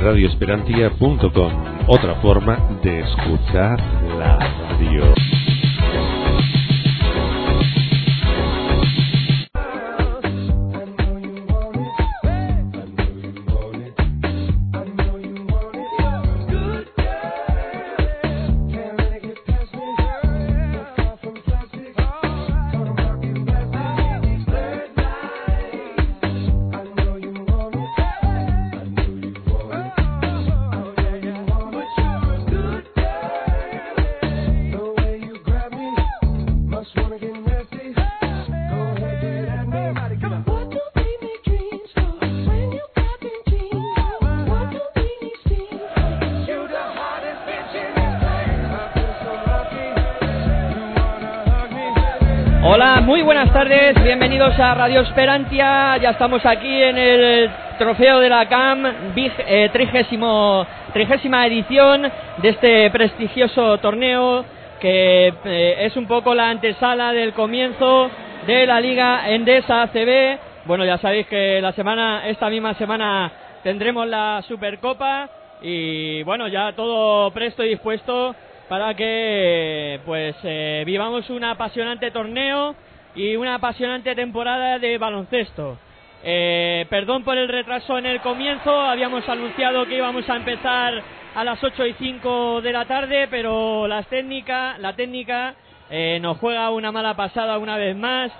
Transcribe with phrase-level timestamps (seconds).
[0.00, 1.52] radioesperantia.com,
[1.88, 3.78] otra forma de escuchar
[4.18, 4.59] la
[54.40, 60.66] bienvenidos a Radio Esperantia, ya estamos aquí en el trofeo de la CAM, eh, trigésimo,
[60.94, 64.42] trigésima edición de este prestigioso torneo
[64.80, 68.10] que eh, es un poco la antesala del comienzo
[68.46, 70.38] de la Liga Endesa ACB.
[70.64, 73.30] Bueno, ya sabéis que la semana, esta misma semana
[73.62, 75.28] tendremos la Supercopa
[75.60, 78.34] y bueno, ya todo presto y dispuesto
[78.70, 82.74] para que pues eh, vivamos un apasionante torneo
[83.14, 85.78] y una apasionante temporada de baloncesto.
[86.22, 91.02] Eh, perdón por el retraso en el comienzo, habíamos anunciado que íbamos a empezar
[91.34, 95.54] a las 8 y 5 de la tarde, pero las técnicas, la técnica
[95.88, 98.30] eh, nos juega una mala pasada una vez más.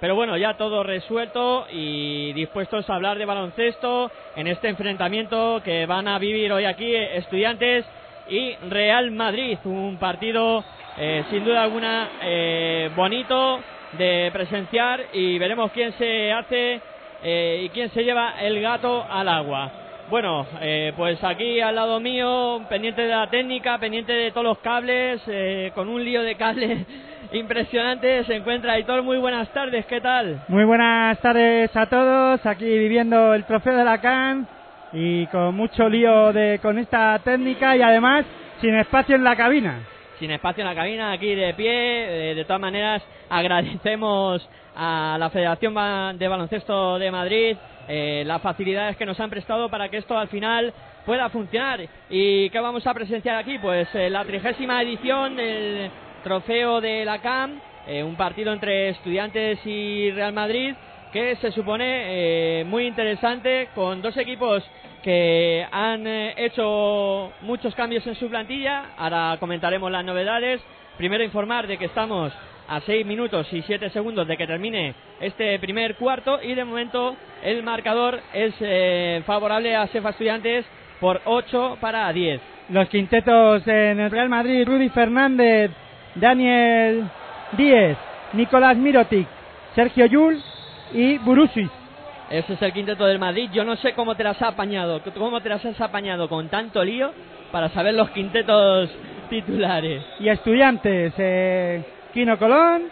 [0.00, 5.86] Pero bueno, ya todo resuelto y dispuestos a hablar de baloncesto en este enfrentamiento que
[5.86, 7.84] van a vivir hoy aquí estudiantes
[8.28, 9.58] y Real Madrid.
[9.64, 10.64] Un partido
[10.96, 13.60] eh, sin duda alguna eh, bonito
[13.92, 16.80] de presenciar y veremos quién se hace
[17.22, 19.70] eh, y quién se lleva el gato al agua.
[20.10, 24.58] Bueno, eh, pues aquí al lado mío, pendiente de la técnica, pendiente de todos los
[24.58, 26.86] cables, eh, con un lío de cables
[27.32, 29.02] impresionante, se encuentra Aitor.
[29.02, 30.40] Muy buenas tardes, ¿qué tal?
[30.48, 34.46] Muy buenas tardes a todos, aquí viviendo el trofeo de la CAN
[34.94, 38.24] y con mucho lío de con esta técnica y además
[38.62, 39.80] sin espacio en la cabina.
[40.18, 42.30] Sin espacio en la cabina, aquí de pie.
[42.30, 45.74] Eh, de todas maneras, agradecemos a la Federación
[46.18, 47.56] de Baloncesto de Madrid
[47.88, 50.72] eh, las facilidades que nos han prestado para que esto al final
[51.06, 51.80] pueda funcionar.
[52.10, 53.58] ¿Y qué vamos a presenciar aquí?
[53.58, 55.90] Pues eh, la trigésima edición del
[56.22, 60.74] trofeo de la CAM, eh, un partido entre estudiantes y Real Madrid
[61.12, 64.62] que se supone muy interesante con dos equipos
[65.08, 68.90] que han eh, hecho muchos cambios en su plantilla.
[68.98, 70.60] Ahora comentaremos las novedades.
[70.98, 72.30] Primero informar de que estamos
[72.68, 77.16] a 6 minutos y 7 segundos de que termine este primer cuarto y de momento
[77.42, 80.66] el marcador es eh, favorable a Sefa Estudiantes
[81.00, 82.42] por 8 para 10.
[82.68, 85.70] Los quintetos en el Real Madrid, Rudy Fernández,
[86.16, 87.08] Daniel
[87.52, 87.96] Díez,
[88.34, 89.26] Nicolás Mirotic,
[89.74, 90.38] Sergio Yul
[90.92, 91.77] y Burusis.
[92.30, 93.48] Ese es el quinteto del Madrid.
[93.52, 96.84] Yo no sé cómo te las has apañado, cómo te las has apañado con tanto
[96.84, 97.10] lío
[97.50, 98.90] para saber los quintetos
[99.30, 100.02] titulares.
[100.20, 102.84] Y estudiantes, eh, Kino Colón,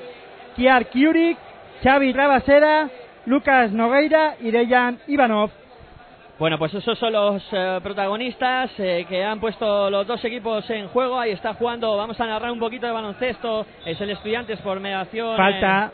[0.57, 1.37] Kiar Kiurik,
[1.83, 2.89] Xavi Rabasera,
[3.27, 5.51] Lucas Nogueira y Dejan Ivanov.
[6.39, 10.89] Bueno, pues esos son los eh, protagonistas eh, que han puesto los dos equipos en
[10.89, 11.19] juego.
[11.19, 13.67] Ahí está jugando, vamos a narrar un poquito de baloncesto.
[13.87, 15.33] Es el Estudiantes por mediación.
[15.33, 15.93] eh, Falta.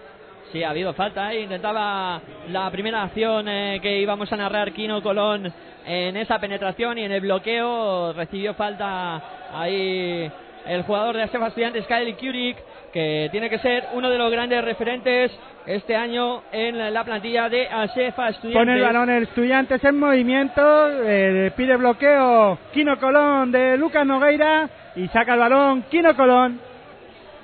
[0.52, 1.28] Sí, ha habido falta.
[1.28, 1.44] ahí.
[1.44, 2.20] Intentaba
[2.50, 5.50] la primera acción eh, que íbamos a narrar Kino Colón
[5.86, 8.12] en esa penetración y en el bloqueo.
[8.12, 9.22] Recibió falta
[9.54, 10.30] ahí
[10.66, 12.58] el jugador de Asefa Estudiantes, Kyle Kurik,
[12.92, 15.32] que tiene que ser uno de los grandes referentes
[15.64, 18.60] este año en la plantilla de Asefa Estudiantes.
[18.60, 24.69] Pone el balón el Estudiantes en movimiento, eh, pide bloqueo Kino Colón de Lucas Nogueira
[24.96, 26.60] y saca el balón Kino Colón.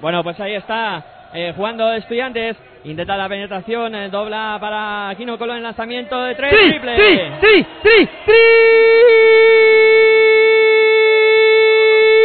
[0.02, 2.56] Bueno, pues ahí está eh, jugando Estudiantes.
[2.88, 6.96] Intenta la penetración, eh, dobla para Kino Colón el lanzamiento de tres, ¡Sí, triple.
[7.42, 8.08] sí, sí!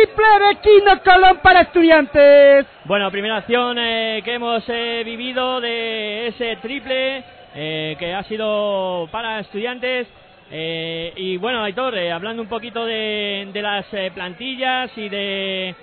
[0.06, 2.66] ¡Triple de Kino Colón para Estudiantes!
[2.86, 7.24] Bueno, primera acción eh, que hemos eh, vivido de ese triple
[7.56, 10.08] eh, que ha sido para estudiantes.
[10.50, 15.76] Eh, y bueno, Aitor, hablando un poquito de, de las eh, plantillas y de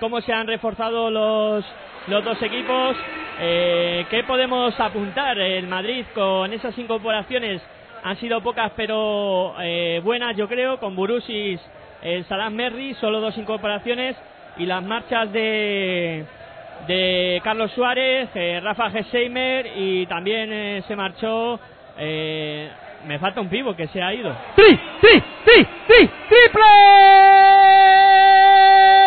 [0.00, 1.64] cómo se han reforzado los,
[2.08, 2.96] los dos equipos,
[3.40, 5.38] eh, ¿qué podemos apuntar?
[5.38, 7.62] El Madrid con esas incorporaciones
[8.02, 11.60] han sido pocas pero eh, buenas, yo creo, con Burusis,
[12.02, 14.16] el Salam Merri, solo dos incorporaciones
[14.58, 16.24] y las marchas de
[16.86, 21.58] de Carlos Suárez, eh, Rafa Gesheimer y también eh, se marchó.
[21.98, 22.68] eh,
[23.06, 24.34] me falta un pivo que se ha ido.
[24.56, 24.62] ¡Sí,
[25.02, 26.64] sí, sí, sí, triple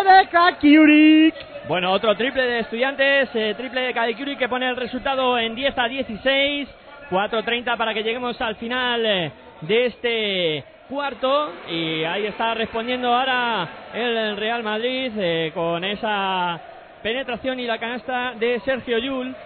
[0.04, 1.34] de Kakiurik.
[1.68, 5.76] Bueno, otro triple de estudiantes, eh, triple de Kadikuri que pone el resultado en 10
[5.76, 6.68] a 16,
[7.10, 13.68] 4.30 para que lleguemos al final eh, de este cuarto y ahí está respondiendo ahora
[13.92, 16.58] el Real Madrid eh, con esa
[17.02, 19.36] penetración y la canasta de Sergio Yul.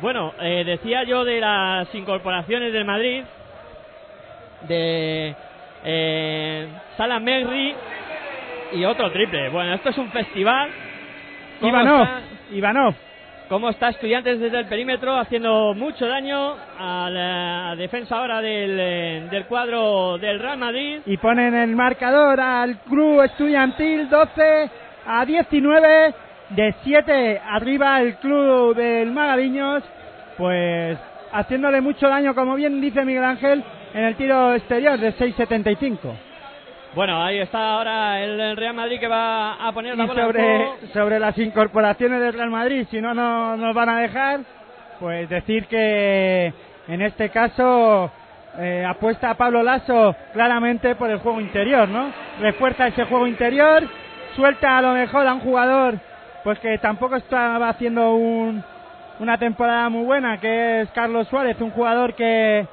[0.00, 3.22] Bueno, decía yo de las incorporaciones del Madrid,
[4.68, 5.34] de
[5.84, 7.74] eh, Salah Merri
[8.72, 9.48] y otro triple.
[9.48, 10.85] Bueno, esto es un festival.
[11.60, 12.20] ¿Cómo Ivanov, está-
[12.54, 12.94] Ivanov.
[13.48, 19.28] cómo está Estudiantes desde el perímetro haciendo mucho daño a la defensa ahora del, eh,
[19.30, 21.00] del cuadro del Real Madrid.
[21.06, 24.70] Y ponen el marcador al club estudiantil 12
[25.06, 26.14] a 19
[26.50, 29.82] de 7 arriba el club del Magaviños
[30.36, 30.98] pues
[31.32, 33.64] haciéndole mucho daño como bien dice Miguel Ángel
[33.94, 36.12] en el tiro exterior de 6.75
[36.96, 40.26] Bueno, ahí está ahora el, Real Madrid que va a poner la y bola en
[40.28, 40.76] sobre, juego.
[40.94, 44.40] sobre las incorporaciones del Real Madrid si no no nos van a dejar
[44.98, 46.54] pues decir que
[46.88, 48.10] en este caso
[48.58, 52.10] eh, apuesta a Pablo Lasso claramente por el juego interior, ¿no?
[52.40, 53.86] Refuerza ese juego interior,
[54.34, 56.00] suelta a lo mejor a un jugador
[56.44, 58.64] pues que tampoco estaba haciendo un,
[59.18, 62.66] una temporada muy buena, que es Carlos Suárez, un jugador que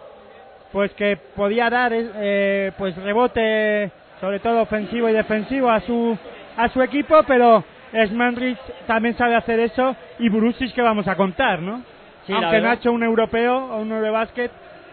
[0.71, 3.91] pues que podía dar eh, pues rebote
[4.23, 6.17] sobre todo ofensivo y defensivo a su
[6.55, 7.61] a su equipo, pero
[8.07, 11.81] Smanrich también sabe hacer eso y Brusis que vamos a contar, ¿no?
[12.25, 14.49] Sí, Aunque hecho un europeo o un Eurobasket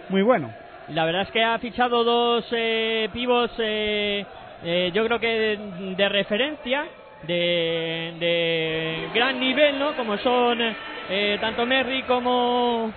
[0.08, 0.52] muy bueno.
[0.88, 4.26] La verdad es que ha fichado dos eh, pivos, eh,
[4.64, 6.86] eh, yo creo que de, de referencia,
[7.22, 9.94] de, de gran nivel, ¿no?
[9.94, 10.58] Como son
[11.08, 12.90] eh, tanto Merry como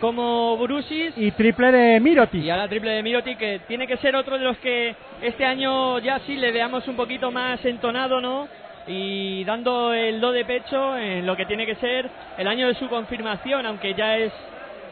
[0.00, 1.12] como Brusis.
[1.16, 2.42] Y triple de Mirotic.
[2.42, 5.98] Y ahora triple de Miroti, que tiene que ser otro de los que este año
[5.98, 8.48] ya sí le veamos un poquito más entonado, ¿no?
[8.86, 12.08] Y dando el do de pecho en lo que tiene que ser
[12.38, 14.32] el año de su confirmación, aunque ya es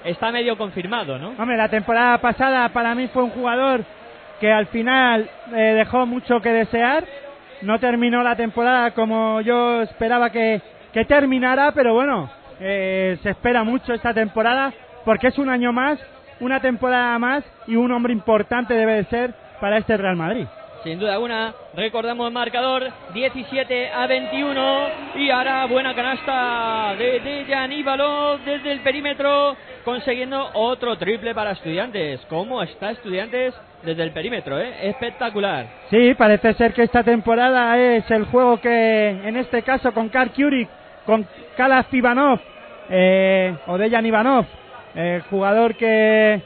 [0.05, 1.31] está medio confirmado, ¿no?
[1.39, 3.85] Hombre, la temporada pasada para mí fue un jugador
[4.41, 7.05] que al final eh, dejó mucho que desear.
[7.63, 10.61] No terminó la temporada como yo esperaba que,
[10.93, 12.31] que terminara, pero bueno,
[12.61, 14.73] eh, se espera mucho esta temporada
[15.05, 15.99] porque es un año más,
[16.41, 20.47] una temporada más y un hombre importante debe de ser para este Real Madrid.
[20.85, 27.73] Sin duda alguna, recordamos el marcador 17 a 21 y ahora buena canasta de Dejan
[27.73, 32.21] Ivalov desde el perímetro consiguiendo otro triple para estudiantes.
[32.29, 34.61] ¿Cómo está estudiantes desde el perímetro?
[34.61, 34.91] Eh?
[34.91, 35.67] Espectacular.
[35.89, 40.33] Sí, parece ser que esta temporada es el juego que, en este caso, con Karl
[40.33, 40.69] Kurik,
[41.07, 42.41] con Kalaf Ivanov,
[42.91, 44.45] eh, o Dejan Ivanov,
[44.95, 46.43] eh, jugador que,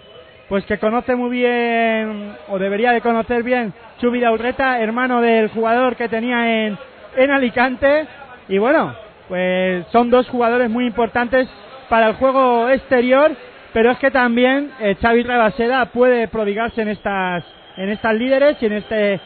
[0.49, 5.97] pues que conoce muy bien, o debería de conocer bien, Chubi Urreta, hermano del jugador
[5.97, 6.79] que tenía en,
[7.17, 8.07] en Alicante.
[8.49, 8.95] Y bueno,
[9.29, 11.49] pues son dos jugadores muy importantes
[11.89, 13.33] para el juego exterior,
[13.73, 17.45] pero es que también eh, Xavi Rabaseda puede prodigarse en estas
[17.77, 19.21] en estas líderes y en este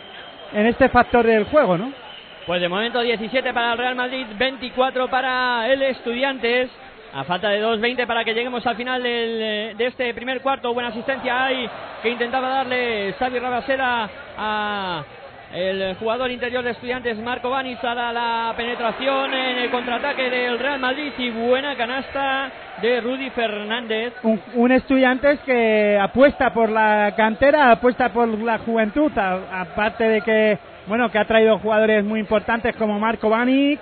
[0.52, 1.92] en este factor del juego, ¿no?
[2.46, 6.70] Pues de momento 17 para el Real Madrid, 24 para el Estudiantes.
[7.14, 10.72] A falta de 2.20 para que lleguemos al final del, eh, de este primer cuarto.
[10.72, 11.68] Buena asistencia ahí
[12.02, 14.08] que intentaba darle Xavi Rabasera
[14.38, 15.04] a
[15.52, 20.80] el jugador interior de Estudiantes Marco Banis a la penetración en el contraataque del Real
[20.80, 24.14] Madrid y buena canasta de Rudy Fernández.
[24.22, 30.58] Un, un estudiante que apuesta por la cantera, apuesta por la juventud, aparte de que
[30.86, 33.78] bueno que ha traído jugadores muy importantes como Marco Banic,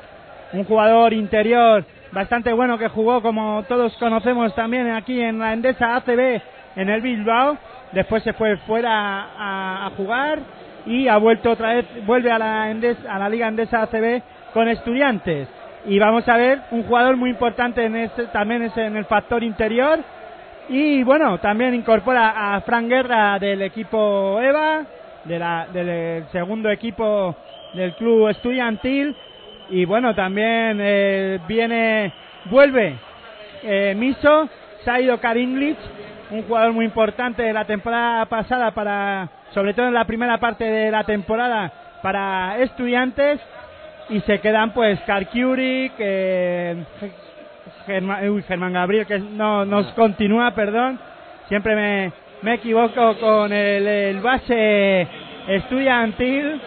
[0.52, 5.96] un jugador interior bastante bueno que jugó como todos conocemos también aquí en la Endesa
[5.96, 6.40] ACB
[6.76, 7.56] en el Bilbao,
[7.92, 8.94] después se fue fuera
[9.38, 10.38] a, jugar
[10.86, 14.22] y ha vuelto otra vez, vuelve a la, Endes- a la Liga Endesa ACB
[14.54, 15.48] con estudiantes.
[15.86, 19.42] Y vamos a ver un jugador muy importante en ese, también es en el factor
[19.42, 19.98] interior.
[20.68, 24.82] Y bueno, también incorpora a Fran Guerra del equipo EVA,
[25.24, 27.34] de la- del segundo equipo
[27.74, 29.16] del club estudiantil.
[29.70, 32.12] Y bueno, también eh, viene,
[32.46, 32.96] vuelve
[33.62, 34.48] eh, Miso,
[34.84, 35.76] se ha ido Karinglic,
[36.30, 40.64] un jugador muy importante de la temporada pasada para, sobre todo en la primera parte
[40.64, 41.72] de la temporada
[42.02, 43.40] para estudiantes.
[44.08, 46.78] Y se quedan pues Karkiuri, que
[47.86, 50.98] Germán, Germán Gabriel que no nos continúa, perdón,
[51.46, 52.12] siempre me,
[52.42, 55.06] me equivoco con el, el base
[55.46, 56.60] estudiantil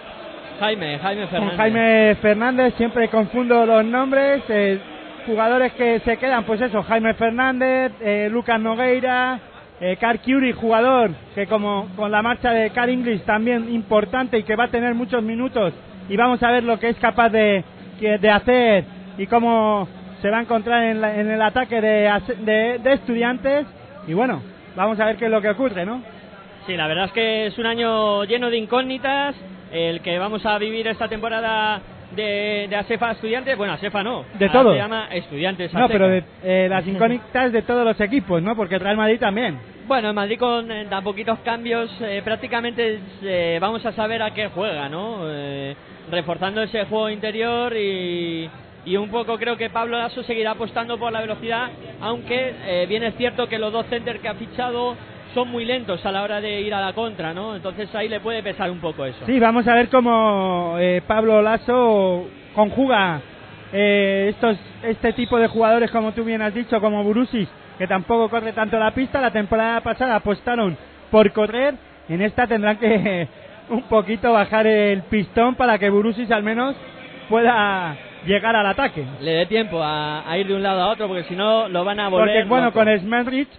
[0.63, 1.49] Jaime, Jaime Fernández.
[1.49, 4.79] con Jaime Fernández, siempre confundo los nombres, eh,
[5.25, 9.39] jugadores que se quedan, pues eso, Jaime Fernández, eh, Lucas Nogueira,
[9.81, 14.43] Eh, Carl Curie, jugador que como con la marcha de Carl English también importante y
[14.43, 15.73] que va a tener muchos minutos
[16.07, 17.63] y vamos a ver lo que es capaz de,
[17.99, 18.85] de hacer
[19.17, 19.89] y cómo
[20.21, 23.65] se va a encontrar en, la- en el ataque de- de estudiantes
[24.07, 24.41] y bueno,
[24.75, 26.01] vamos a ver qué es lo que ocurre, ¿no?
[26.65, 29.35] Sí, la verdad es que es un año lleno de incógnitas,
[29.73, 31.81] el que vamos a vivir esta temporada
[32.15, 34.71] de, de ASEFA Estudiantes, bueno, ASEFA no, De ahora todo.
[34.73, 35.93] se llama Estudiantes No, ASEFA.
[35.93, 38.55] pero de, eh, las incógnitas de todos los equipos, ¿no?
[38.55, 39.57] Porque el Real Madrid también.
[39.87, 44.31] Bueno, en Madrid con eh, tan poquitos cambios, eh, prácticamente eh, vamos a saber a
[44.31, 45.21] qué juega, ¿no?
[45.25, 45.75] Eh,
[46.11, 48.47] reforzando ese juego interior y,
[48.85, 53.03] y un poco creo que Pablo Lasso seguirá apostando por la velocidad, aunque eh, bien
[53.03, 54.95] es cierto que los dos centers que ha fichado
[55.33, 57.55] son muy lentos a la hora de ir a la contra, ¿no?
[57.55, 59.25] Entonces ahí le puede pesar un poco eso.
[59.25, 63.21] Sí, vamos a ver cómo eh, Pablo Lasso conjuga
[63.71, 68.29] eh, estos este tipo de jugadores, como tú bien has dicho, como Burusis, que tampoco
[68.29, 69.19] corre tanto la pista.
[69.19, 70.77] La temporada pasada apostaron
[71.09, 71.75] por correr.
[72.09, 73.27] En esta tendrán que
[73.69, 76.75] un poquito bajar el pistón para que Burusis al menos
[77.29, 79.03] pueda llegar al ataque.
[79.21, 81.83] Le dé tiempo a, a ir de un lado a otro, porque si no lo
[81.83, 82.27] van a volver.
[82.27, 82.79] Porque bueno, loco.
[82.79, 83.49] con Smelrich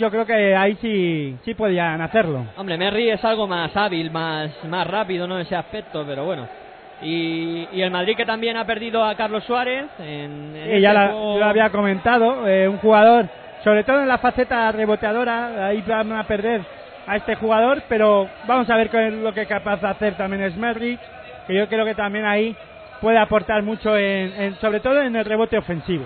[0.00, 2.46] yo creo que ahí sí, sí podían hacerlo.
[2.56, 5.36] Hombre, Merry es algo más hábil, más, más rápido, ¿no?
[5.36, 6.48] En ese aspecto, pero bueno.
[7.02, 9.86] Y, y el Madrid que también ha perdido a Carlos Suárez.
[9.98, 13.26] En, en Sí, ya la- lo había comentado, eh, un jugador,
[13.62, 16.62] sobre todo en la faceta reboteadora, ahí van a perder
[17.06, 20.14] a este jugador, pero vamos a ver qué es lo que es capaz de hacer
[20.16, 21.00] también Smerrich,
[21.46, 22.54] que yo creo que también ahí
[23.00, 26.04] puede aportar mucho, en, en- sobre todo en el rebote ofensivo.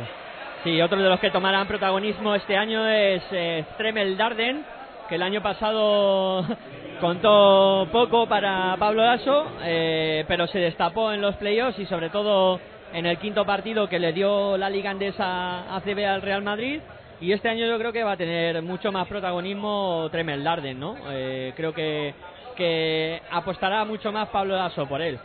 [0.64, 4.64] Sí, otro de los que tomarán protagonismo este año es eh, Tremel Darden,
[5.11, 6.42] que el año pasado
[7.02, 12.59] contó poco para Pablo Lasso, eh, pero se destapó en los playoffs y sobre todo
[12.94, 16.80] en el quinto partido que le dio la Liga Andesa ACB al Real Madrid.
[17.21, 20.97] Y este año yo creo que va a tener mucho más protagonismo Tremel Darden, ¿no?
[21.11, 25.18] Eh, creo que, apostará mucho más Pablo Lasso por él.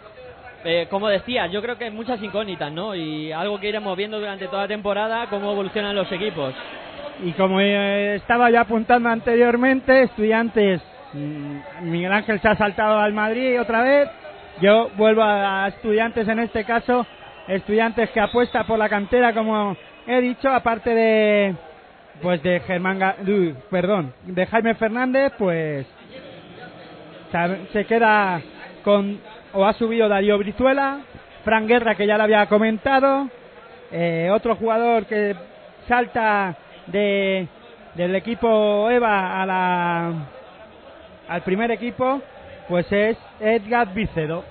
[0.63, 2.94] Eh, como decía, yo creo que hay muchas incógnitas, ¿no?
[2.94, 6.54] Y algo que iremos viendo durante toda la temporada, cómo evolucionan los equipos.
[7.24, 10.82] Y como eh, estaba ya apuntando anteriormente, estudiantes,
[11.13, 14.10] mm, Miguel Ángel se ha saltado al Madrid otra vez,
[14.62, 17.06] yo vuelvo a estudiantes en este caso,
[17.48, 21.56] estudiantes que apuesta por la cantera como he dicho, aparte de
[22.22, 23.00] pues de Germán,
[23.70, 25.86] perdón, de Jaime Fernández, pues
[27.72, 28.42] se queda
[28.84, 29.20] con
[29.53, 31.00] o ha subido Darío Brizuela,
[31.44, 33.27] Fran Guerra que ya lo había comentado,
[33.91, 35.36] eh, otro jugador que
[35.88, 36.56] salta
[36.88, 37.48] de
[37.96, 40.13] del equipo Eva a la
[41.27, 42.22] al primer equipo,
[42.68, 44.44] pues es Edgar Vicedo.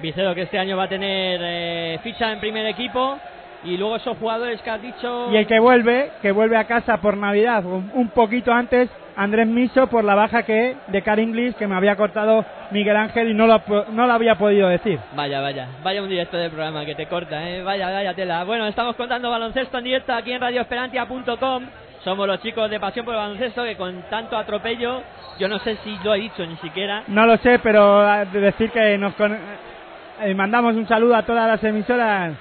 [0.00, 3.18] Vicedo que este año va a tener eh, ficha en primer equipo
[3.64, 5.32] y luego esos jugadores que has dicho...
[5.32, 9.46] Y el que vuelve, que vuelve a casa por Navidad, un, un poquito antes, Andrés
[9.46, 13.34] Miso por la baja que de Car English que me había cortado Miguel Ángel y
[13.34, 13.60] no lo,
[13.92, 14.98] no lo había podido decir.
[15.14, 17.62] Vaya, vaya, vaya un directo del programa que te corta, ¿eh?
[17.62, 18.44] Vaya, vaya tela.
[18.44, 21.64] Bueno, estamos contando baloncesto en directo aquí en radioesperantia.com.
[22.04, 25.02] Somos los chicos de Pasión por el Baloncesto que con tanto atropello,
[25.38, 28.02] yo no sé si lo he dicho ni siquiera, No lo sé, pero
[28.32, 29.38] de decir que nos con-
[30.22, 32.32] eh, mandamos un saludo a todas las emisoras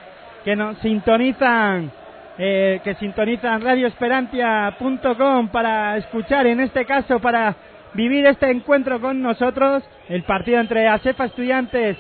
[0.44, 1.92] que nos sintonizan,
[2.38, 7.56] eh, que sintonizan radioesperantia.com para escuchar, en este caso para
[7.94, 11.98] vivir este encuentro con nosotros, el partido entre ASEFA Estudiantes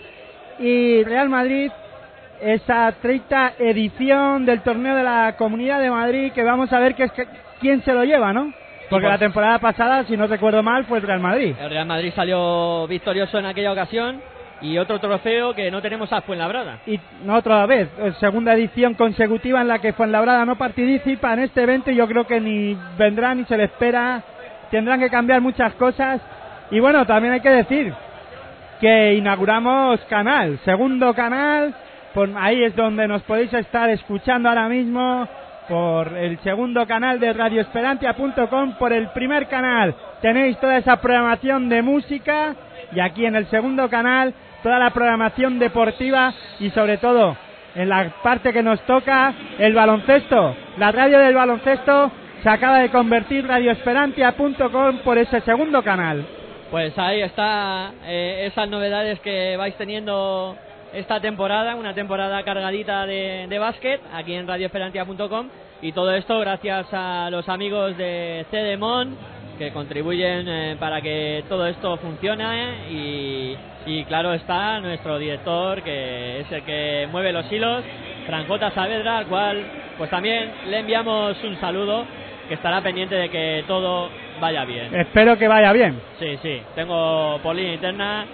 [0.59, 1.71] y Real Madrid,
[2.41, 7.03] esa 30 edición del torneo de la Comunidad de Madrid, que vamos a ver qué
[7.03, 7.27] es que-
[7.59, 8.53] quién se lo lleva, ¿no?
[8.89, 11.55] Porque pues- la temporada pasada, si no recuerdo mal, fue el Real Madrid.
[11.59, 14.21] el Real Madrid salió victorioso en aquella ocasión
[14.61, 16.79] y otro trofeo que no tenemos a Fuenlabrada.
[16.85, 21.39] y no otra vez, eh, segunda edición consecutiva en la que Fuenlabrada no participa en
[21.39, 21.91] este evento.
[21.91, 24.23] Y yo creo que ni vendrá ni se le espera,
[24.69, 26.21] tendrán que cambiar muchas cosas.
[26.69, 27.93] Y bueno, también hay que decir
[28.79, 31.73] que inauguramos canal, segundo canal,
[32.13, 35.27] por ahí es donde nos podéis estar escuchando ahora mismo
[35.69, 39.95] por el segundo canal de radioesperantia.com, por el primer canal.
[40.21, 42.55] Tenéis toda esa programación de música
[42.93, 47.35] y aquí en el segundo canal toda la programación deportiva y sobre todo
[47.75, 50.55] en la parte que nos toca el baloncesto.
[50.77, 52.11] La radio del baloncesto
[52.43, 56.25] se acaba de convertir radioesperantia.com por ese segundo canal.
[56.69, 60.55] Pues ahí está eh, esas novedades que vais teniendo
[60.93, 65.47] esta temporada, una temporada cargadita de, de básquet aquí en radioesperantia.com
[65.81, 69.15] y todo esto gracias a los amigos de CDMON
[69.57, 76.41] que contribuyen eh, para que todo esto funcione y, y claro está nuestro director que
[76.41, 77.83] es el que mueve los hilos,
[78.25, 79.63] Franjota Saavedra, al cual
[79.97, 82.05] pues también le enviamos un saludo
[82.47, 84.09] que estará pendiente de que todo
[84.39, 84.93] vaya bien.
[84.93, 85.99] Espero que vaya bien.
[86.19, 88.25] Sí, sí, tengo por línea interna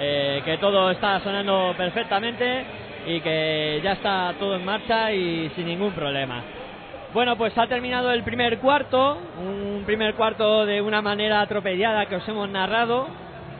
[0.00, 2.64] eh, que todo está sonando perfectamente
[3.06, 6.42] y que ya está todo en marcha y sin ningún problema.
[7.12, 12.16] Bueno, pues ha terminado el primer cuarto, un primer cuarto de una manera atropellada que
[12.16, 13.08] os hemos narrado.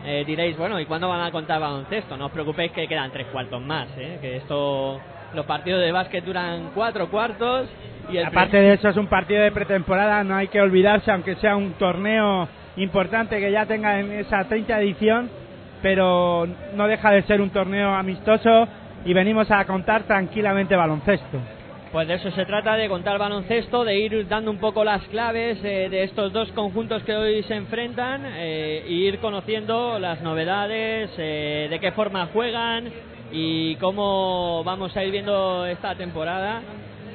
[0.05, 2.17] Eh, diréis, bueno, ¿y cuándo van a contar baloncesto?
[2.17, 4.19] No os preocupéis que quedan tres cuartos más, ¿eh?
[4.21, 5.01] que esto,
[5.35, 7.69] los partidos de básquet duran cuatro cuartos.
[8.11, 11.37] Y el Aparte de eso es un partido de pretemporada, no hay que olvidarse, aunque
[11.37, 15.31] sea un torneo importante que ya tenga en esa 30 edición,
[15.83, 18.69] pero no deja de ser un torneo amistoso
[19.05, 21.39] y venimos a contar tranquilamente baloncesto.
[21.93, 25.59] Pues de eso se trata, de contar baloncesto, de ir dando un poco las claves
[25.65, 31.11] eh, de estos dos conjuntos que hoy se enfrentan eh, e ir conociendo las novedades,
[31.19, 32.93] eh, de qué forma juegan
[33.33, 36.63] y cómo vamos a ir viendo esta temporada,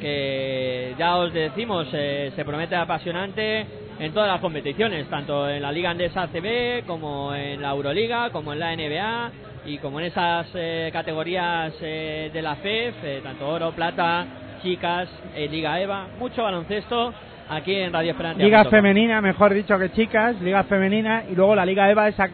[0.02, 3.66] que ya os decimos, eh, se promete apasionante
[3.98, 8.52] en todas las competiciones, tanto en la Liga Andesa ACB como en la Euroliga, como
[8.52, 9.32] en la NBA
[9.66, 14.26] y como en esas eh, categorías eh, de la FEF, eh, tanto oro, plata,
[14.62, 17.14] chicas, eh, Liga EVA, mucho baloncesto
[17.50, 18.42] aquí en Radio Esperanza.
[18.42, 22.30] Liga femenina, mejor dicho que chicas, liga femenina y luego la Liga EVA, esa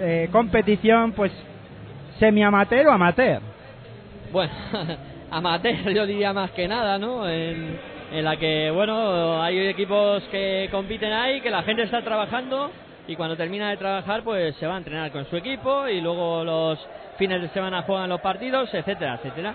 [0.00, 1.32] eh, competición pues
[2.18, 3.40] semi-amateur o amateur.
[4.32, 4.52] Bueno,
[5.30, 7.28] amateur yo diría más que nada, ¿no?
[7.28, 7.78] En,
[8.12, 12.70] en la que, bueno, hay equipos que compiten ahí, que la gente está trabajando
[13.08, 16.42] y cuando termina de trabajar pues se va a entrenar con su equipo y luego
[16.44, 16.78] los
[17.18, 19.54] fines de semana juegan los partidos, etcétera, etcétera.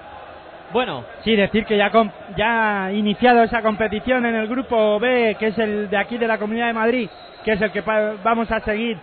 [0.73, 1.91] Bueno, Sí, decir que ya,
[2.35, 6.27] ya ha iniciado esa competición en el grupo B, que es el de aquí de
[6.27, 7.09] la Comunidad de Madrid,
[7.43, 8.97] que es el que vamos a seguir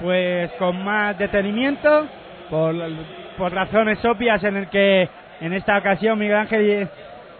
[0.00, 2.06] pues con más detenimiento,
[2.50, 2.74] por,
[3.38, 5.08] por razones obvias en el que
[5.40, 6.90] en esta ocasión Miguel Ángel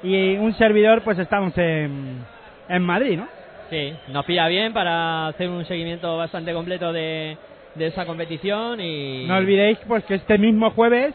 [0.03, 2.25] y, y un servidor pues estamos en,
[2.69, 3.29] en Madrid, ¿no?
[3.71, 7.37] sí, nos pilla bien para hacer un seguimiento bastante completo de,
[7.75, 9.27] de esa competición y...
[9.27, 11.15] No olvidéis pues que este mismo jueves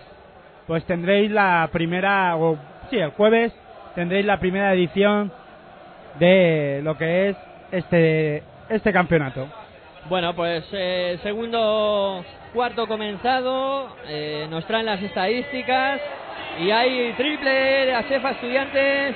[0.70, 2.56] pues tendréis la primera o
[2.92, 3.52] sí, el jueves
[3.96, 5.32] tendréis la primera edición
[6.20, 7.38] de lo que es
[7.72, 9.48] este este campeonato.
[10.10, 16.02] Bueno, pues eh, segundo cuarto comenzado, eh, nos traen las estadísticas
[16.60, 19.16] y hay triple de Asefa Estudiantes,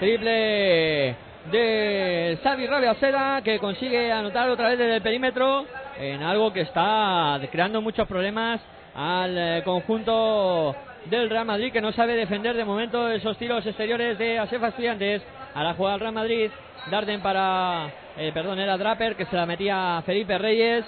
[0.00, 1.16] triple
[1.50, 5.64] de Xavi Rabiaseda que consigue anotar otra vez desde el perímetro
[5.98, 8.60] en algo que está creando muchos problemas
[8.94, 14.18] al eh, conjunto del Real Madrid que no sabe defender de momento esos tiros exteriores
[14.18, 15.22] de Asefa Estudiantes.
[15.54, 16.50] Ahora juega el Real Madrid,
[16.90, 20.84] Darden para, eh, perdón, era Draper que se la metía a Felipe Reyes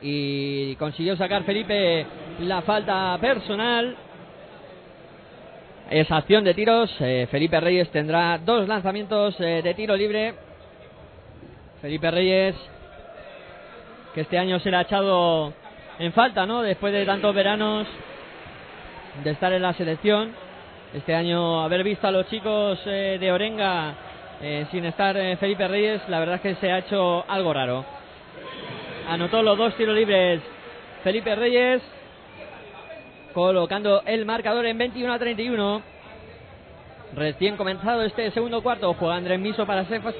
[0.00, 2.06] y consiguió sacar Felipe
[2.40, 3.96] la falta personal.
[5.90, 10.34] Esa acción de tiros, eh, Felipe Reyes tendrá dos lanzamientos eh, de tiro libre.
[11.80, 12.54] Felipe Reyes,
[14.14, 15.52] que este año se le ha echado
[15.98, 16.62] en falta, ¿no?
[16.62, 17.86] Después de tantos veranos
[19.22, 20.32] de estar en la selección.
[20.94, 23.94] Este año haber visto a los chicos eh, de Orenga
[24.40, 27.84] eh, sin estar eh, Felipe Reyes, la verdad es que se ha hecho algo raro.
[29.08, 30.40] Anotó los dos tiros libres
[31.02, 31.82] Felipe Reyes,
[33.32, 35.82] colocando el marcador en 21 a 31.
[37.14, 40.12] Recién comenzado este segundo cuarto, juega Andrés Miso para Cefa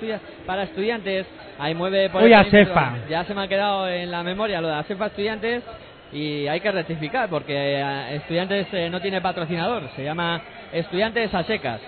[0.45, 1.27] para estudiantes.
[1.59, 2.45] Ahí mueve por Uy, el a.
[2.45, 2.99] Cefa.
[3.09, 5.63] Ya se me ha quedado en la memoria lo de Acefa Estudiantes
[6.13, 10.41] y hay que rectificar porque eh, Estudiantes eh, no tiene patrocinador, se llama
[10.73, 11.81] Estudiantes a secas.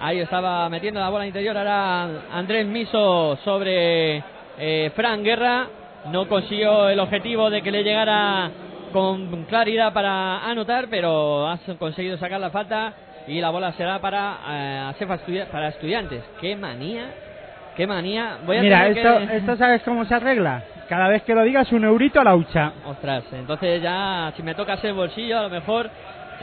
[0.00, 4.22] Ahí estaba metiendo la bola interior ahora Andrés Miso sobre
[4.58, 5.66] eh, Fran Guerra.
[6.10, 8.50] No consiguió el objetivo de que le llegara
[8.92, 12.94] con claridad para anotar, pero ha conseguido sacar la falta
[13.26, 14.38] y la bola será para
[14.98, 16.22] eh, para Estudiantes.
[16.40, 17.04] Qué manía,
[17.76, 18.38] qué manía.
[18.46, 20.62] Voy a Mira, esto, que- esto sabes cómo se arregla.
[20.90, 22.72] Cada vez que lo digas un eurito a la hucha.
[22.84, 25.88] Ostras, entonces ya si me toca el bolsillo a lo mejor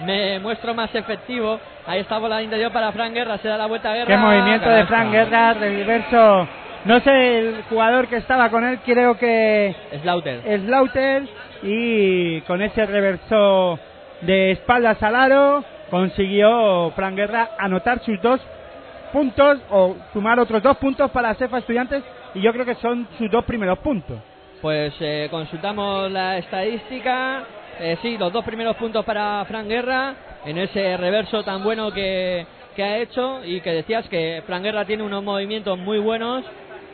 [0.06, 1.60] me muestro más efectivo.
[1.86, 4.08] Ahí está bola de interior para Fran Guerra, se da la vuelta a Guerra.
[4.08, 4.86] Qué movimiento de.
[4.86, 6.48] Frank Guerra, reverso.
[6.86, 10.42] No sé el jugador que estaba con él, creo que Slaughter.
[10.62, 11.24] Slaughter
[11.64, 13.78] y con ese reverso
[14.22, 18.40] de espaldas al aro consiguió Fran Guerra anotar sus dos
[19.12, 22.02] puntos o sumar otros dos puntos para Cefa Estudiantes
[22.34, 24.20] y yo creo que son sus dos primeros puntos.
[24.62, 27.44] Pues eh, consultamos la estadística.
[27.80, 30.16] Eh, sí, los dos primeros puntos para Fran Guerra
[30.46, 34.86] en ese reverso tan bueno que, que ha hecho y que decías que Fran Guerra
[34.86, 36.44] tiene unos movimientos muy buenos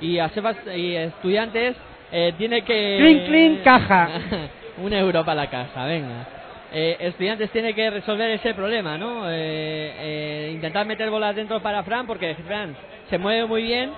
[0.02, 1.76] y a Sebas- y estudiantes
[2.12, 4.10] eh, tiene que Clink, clink, caja.
[4.84, 6.28] un euro para la caja, venga.
[6.74, 9.30] Eh, estudiantes tiene que resolver ese problema, ¿no?
[9.30, 12.76] Eh, eh, intentar meter bolas dentro para Fran porque Fran
[13.10, 13.92] se mueve muy bien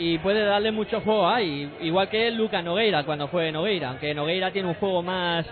[0.00, 4.50] y puede darle mucho juego ahí, igual que Lucas Nogueira cuando fue Nogueira, aunque Nogueira
[4.50, 5.44] tiene un juego más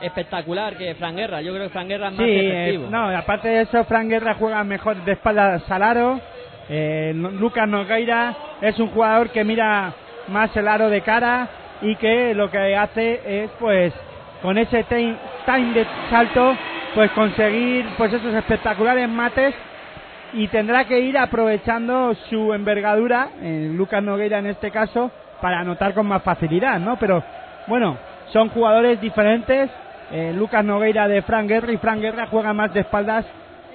[0.00, 1.40] espectacular que Fran Guerra.
[1.40, 2.84] Yo creo que Fran Guerra es más Sí, efectivo.
[2.86, 6.20] eh, no, aparte de eso, Fran Guerra juega mejor de espaldas al aro.
[6.68, 9.92] Eh, Lucas Nogueira es un jugador que mira
[10.26, 11.48] más el aro de cara
[11.82, 13.92] y que lo que hace es, pues,
[14.42, 15.14] con ese time,
[15.46, 16.56] time de salto,
[16.96, 19.54] pues conseguir, pues, esos espectaculares mates
[20.34, 25.92] y tendrá que ir aprovechando su envergadura, en Lucas Nogueira en este caso, para anotar
[25.94, 26.96] con más facilidad, ¿no?
[26.96, 27.22] Pero
[27.66, 27.96] bueno,
[28.32, 29.70] son jugadores diferentes.
[30.10, 33.24] eh, Lucas Nogueira de Fran Guerra y Fran Guerra juega más de espaldas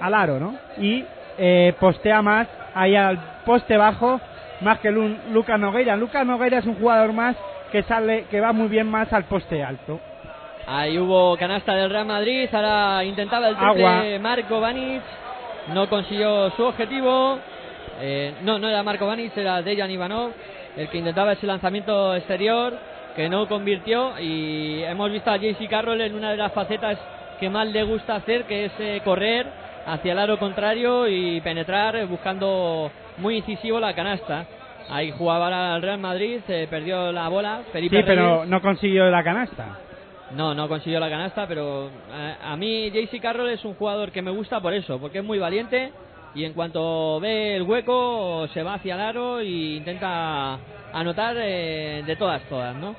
[0.00, 0.54] al aro, ¿no?
[0.78, 1.04] Y
[1.36, 4.20] eh, postea más ahí al poste bajo,
[4.60, 5.96] más que Lu- Lucas Nogueira.
[5.96, 7.34] Lucas Nogueira es un jugador más
[7.72, 10.00] que sale, que va muy bien más al poste alto.
[10.66, 14.18] Ahí hubo canasta del Real Madrid, ahora intentaba el triple Agua.
[14.20, 15.02] Marco Banic,
[15.72, 17.38] no consiguió su objetivo.
[18.00, 20.32] Eh, no, no era Marco Banic, era Dejan Ivanov,
[20.76, 22.78] el que intentaba ese lanzamiento exterior,
[23.16, 24.18] que no convirtió.
[24.20, 26.98] Y hemos visto a JC Carroll en una de las facetas
[27.38, 29.46] que más le gusta hacer, que es eh, correr
[29.86, 34.44] hacia el aro contrario y penetrar eh, buscando muy incisivo la canasta.
[34.90, 37.62] Ahí jugaba el Real Madrid, eh, perdió la bola.
[37.72, 39.78] Felipe Sí, pero no consiguió la canasta.
[40.34, 44.20] No, no consiguió la canasta, pero eh, a mí JC Carroll es un jugador que
[44.20, 45.90] me gusta por eso, porque es muy valiente
[46.34, 50.58] y en cuanto ve el hueco se va hacia el aro e intenta
[50.92, 52.94] anotar eh, de todas, todas, ¿no?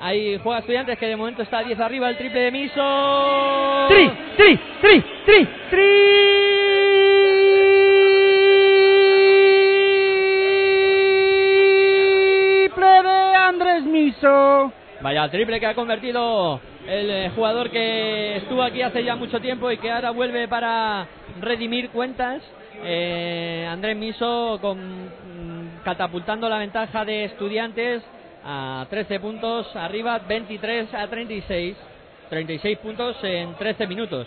[0.00, 3.86] Hay juega estudiantes que de momento está 10 arriba, el triple de Miso.
[3.88, 4.10] ¡Tri!
[4.36, 4.60] ¡Tri!
[4.80, 5.00] ¡Tri!
[5.24, 5.48] ¡Tri!
[12.74, 14.72] ¡Triple de Andrés Miso!
[15.00, 19.70] Vaya triple que ha convertido el eh, jugador que estuvo aquí hace ya mucho tiempo
[19.70, 21.06] y que ahora vuelve para
[21.40, 22.42] redimir cuentas.
[22.82, 28.02] Eh, Andrés Miso con, mm, catapultando la ventaja de estudiantes
[28.44, 31.76] a 13 puntos arriba, 23 a 36.
[32.30, 34.26] 36 puntos en 13 minutos.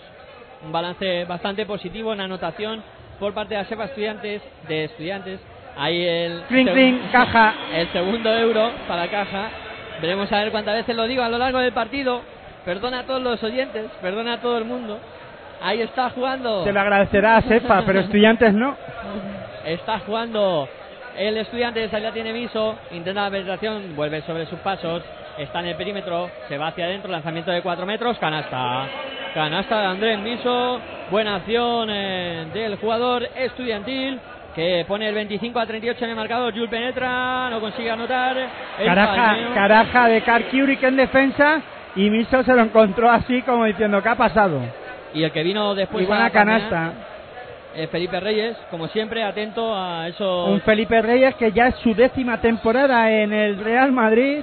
[0.66, 2.82] Un balance bastante positivo en anotación
[3.20, 5.40] por parte de la Sepa Estudiantes, de Estudiantes.
[5.76, 7.56] Ahí el, Clink, seg- clink, caja.
[7.74, 9.50] el segundo euro para caja.
[10.02, 12.22] Veremos a ver cuántas veces lo digo a lo largo del partido.
[12.66, 15.00] Perdona a todos los oyentes, perdona a todo el mundo.
[15.62, 16.64] Ahí está jugando.
[16.64, 18.76] Se lo agradecerá a Sepa, pero estudiantes no.
[19.66, 20.68] Está jugando
[21.18, 25.04] el estudiante de salida tiene viso, intenta la penetración, vuelve sobre sus pasos,
[25.38, 28.88] está en el perímetro, se va hacia adentro, lanzamiento de 4 metros, canasta.
[29.34, 34.20] Canasta de Andrés Miso, buena acción eh, del jugador estudiantil
[34.56, 36.54] que pone el 25 a 38 en el marcador.
[36.54, 38.36] Jules penetra, no consigue anotar.
[38.84, 41.62] Caraja, caraja de Karl Kurik en defensa
[41.96, 44.60] y Miso se lo encontró así como diciendo, ¿qué ha pasado?
[45.14, 46.94] Y el que vino después y buena a canasta.
[47.76, 50.46] eh, Felipe Reyes, como siempre, atento a eso.
[50.46, 54.42] Un Felipe Reyes que ya es su décima temporada en el Real Madrid.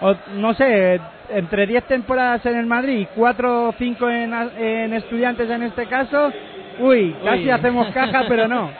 [0.00, 4.92] O, no sé, entre 10 temporadas en el Madrid y 4 o 5 en, en
[4.92, 6.32] Estudiantes en este caso.
[6.78, 7.50] Uy, casi Uy.
[7.50, 8.70] hacemos caja, pero no.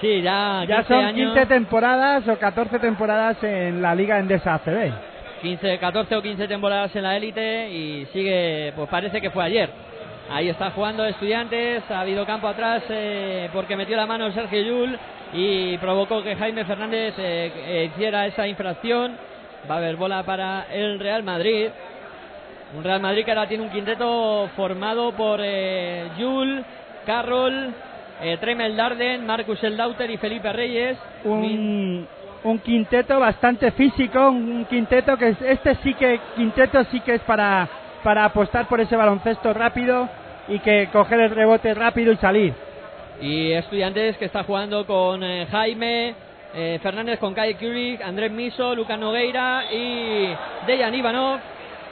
[0.00, 1.32] Sí, ya, Ya 15 son años.
[1.34, 4.92] 15 temporadas o 14 temporadas en la Liga Endesa ACB.
[5.42, 9.70] 15, 14 o 15 temporadas en la élite y sigue, pues parece que fue ayer.
[10.30, 14.98] Ahí está jugando Estudiantes, ha habido campo atrás eh, porque metió la mano Sergio Yul
[15.34, 19.16] y provocó que Jaime Fernández eh, eh, hiciera esa infracción.
[19.70, 21.68] Va a haber bola para el Real Madrid.
[22.76, 26.64] Un Real Madrid que ahora tiene un quinteto formado por eh, Yul,
[27.04, 27.72] Carroll,
[28.22, 30.98] eh, Tremel Darden, Marcus Eldauter y Felipe Reyes.
[31.24, 32.06] un,
[32.44, 37.22] un quinteto bastante físico, un quinteto que es, este sí que quinteto sí que es
[37.22, 37.68] para
[38.04, 40.08] para apostar por ese baloncesto rápido
[40.46, 42.54] y que coger el rebote rápido y salir.
[43.20, 46.14] Y Estudiantes que está jugando con eh, Jaime
[46.54, 50.28] eh, Fernández, con Kai Kurik, Andrés Miso, Lucas Nogueira y
[50.66, 51.40] Dejan Ivanov.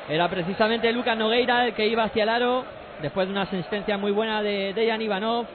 [0.09, 2.65] Era precisamente Lucas Nogueira el que iba hacia el aro
[3.03, 5.47] después de una asistencia muy buena de Dejan Ivanov.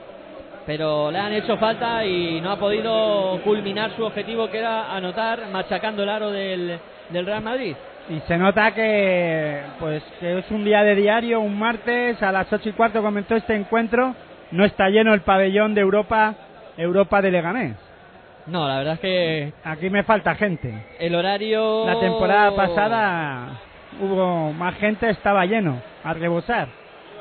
[0.66, 5.48] Pero le han hecho falta y no ha podido culminar su objetivo que era anotar
[5.50, 7.74] machacando el aro del, del Real Madrid.
[8.10, 12.52] Y se nota que pues que es un día de diario, un martes a las
[12.52, 14.14] ocho y cuarto comenzó este encuentro.
[14.50, 16.34] No está lleno el pabellón de Europa,
[16.76, 17.76] Europa de Leganés.
[18.46, 20.72] No, la verdad es que Aquí me falta gente.
[20.98, 21.86] el horario...
[21.86, 23.60] La temporada pasada
[24.00, 26.68] hubo más gente, estaba lleno, a rebosar.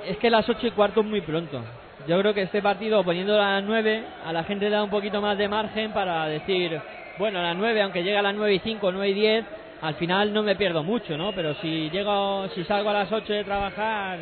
[0.05, 1.61] Es que las 8 y cuarto es muy pronto.
[2.07, 4.89] Yo creo que este partido, poniéndolo a las 9, a la gente le da un
[4.89, 6.79] poquito más de margen para decir,
[7.17, 9.45] bueno, a las 9, aunque llegue a las 9 y 5, 9 y 10,
[9.81, 11.33] al final no me pierdo mucho, ¿no?
[11.33, 14.19] Pero si llego, si salgo a las 8 de trabajar,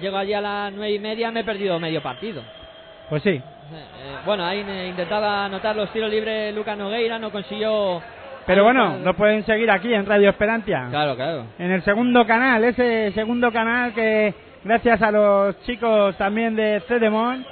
[0.00, 2.42] llego allí a las 9 y media, me he perdido medio partido.
[3.10, 3.30] Pues sí,
[3.72, 8.00] Eh, bueno, ahí eh, intentaba anotar los tiros libres Lucas Nogueira, no consiguió.
[8.46, 10.86] Pero bueno, lo pueden seguir aquí en Radio Esperantia.
[10.88, 11.46] Claro, claro.
[11.58, 14.32] En el segundo canal, ese segundo canal que
[14.66, 17.46] gracias a los chicos también de Cedemon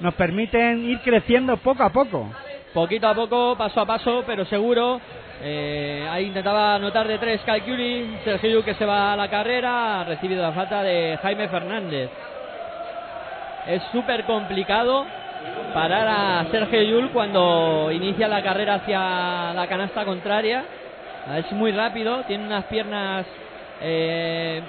[0.00, 2.28] nos permiten ir creciendo poco a poco.
[2.74, 5.00] Poquito a poco, paso a paso, pero seguro.
[5.42, 10.04] Eh, ahí intentaba anotar de tres Calculi, Sergio que se va a la carrera, ha
[10.04, 12.10] recibido la falta de Jaime Fernández.
[13.66, 15.06] Es súper complicado
[15.72, 20.64] parar a Sergio Yul cuando inicia la carrera hacia la canasta contraria.
[21.36, 23.26] Es muy rápido, tiene unas piernas
[23.80, 24.60] eh,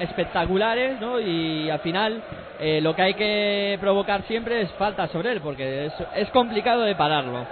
[0.00, 1.20] espectaculares, ¿no?
[1.20, 2.22] Y al final
[2.60, 6.82] eh, lo que hay que provocar siempre es falta sobre él, porque es, es complicado
[6.82, 7.46] de pararlo.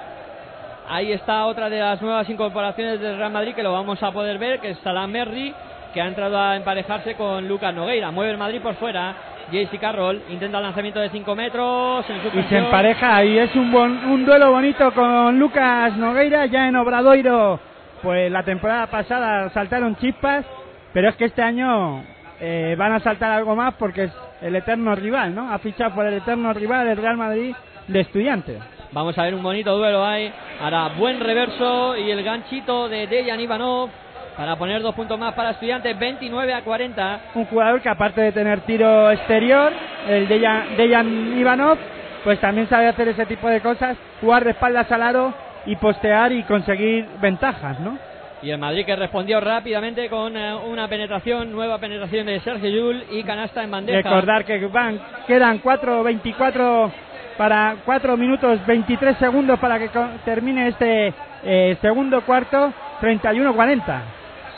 [0.89, 4.39] Ahí está otra de las nuevas incorporaciones del Real Madrid que lo vamos a poder
[4.39, 5.55] ver, que es Salam Merri,
[5.95, 8.11] que ha entrado a emparejarse con Lucas Nogueira.
[8.11, 9.15] Mueve el Madrid por fuera.
[9.51, 12.05] JC Carroll intenta el lanzamiento de 5 metros.
[12.09, 16.69] En y se empareja y es un, bon, un duelo bonito con Lucas Nogueira ya
[16.69, 17.61] en Obradoiro.
[18.03, 20.45] Pues la temporada pasada saltaron chispas,
[20.93, 22.05] pero es que este año
[22.41, 25.53] eh, van a saltar algo más porque es el eterno rival, ¿no?
[25.53, 27.55] Ha fichado por el eterno rival del Real Madrid
[27.87, 28.59] de estudiantes.
[28.93, 30.33] Vamos a ver un bonito duelo ahí.
[30.61, 33.91] Ahora buen reverso y el ganchito de Dejan Ivanov
[34.37, 37.21] para poner dos puntos más para estudiantes, 29 a 40.
[37.35, 39.73] Un jugador que aparte de tener tiro exterior,
[40.09, 41.79] el Dejan, Dejan Ivanov,
[42.25, 45.35] pues también sabe hacer ese tipo de cosas, jugar de espaldas al aro
[45.67, 47.99] y postear y conseguir ventajas, ¿no?
[48.43, 53.05] Y el Madrid que respondió rápidamente con eh, una penetración, nueva penetración de Sergio Yul
[53.13, 54.03] y canasta en bandeja.
[54.03, 56.93] Recordar que van, quedan 4-24
[57.39, 59.91] para 4 minutos 23 segundos para que
[60.25, 64.01] termine este eh, segundo cuarto, 31-40.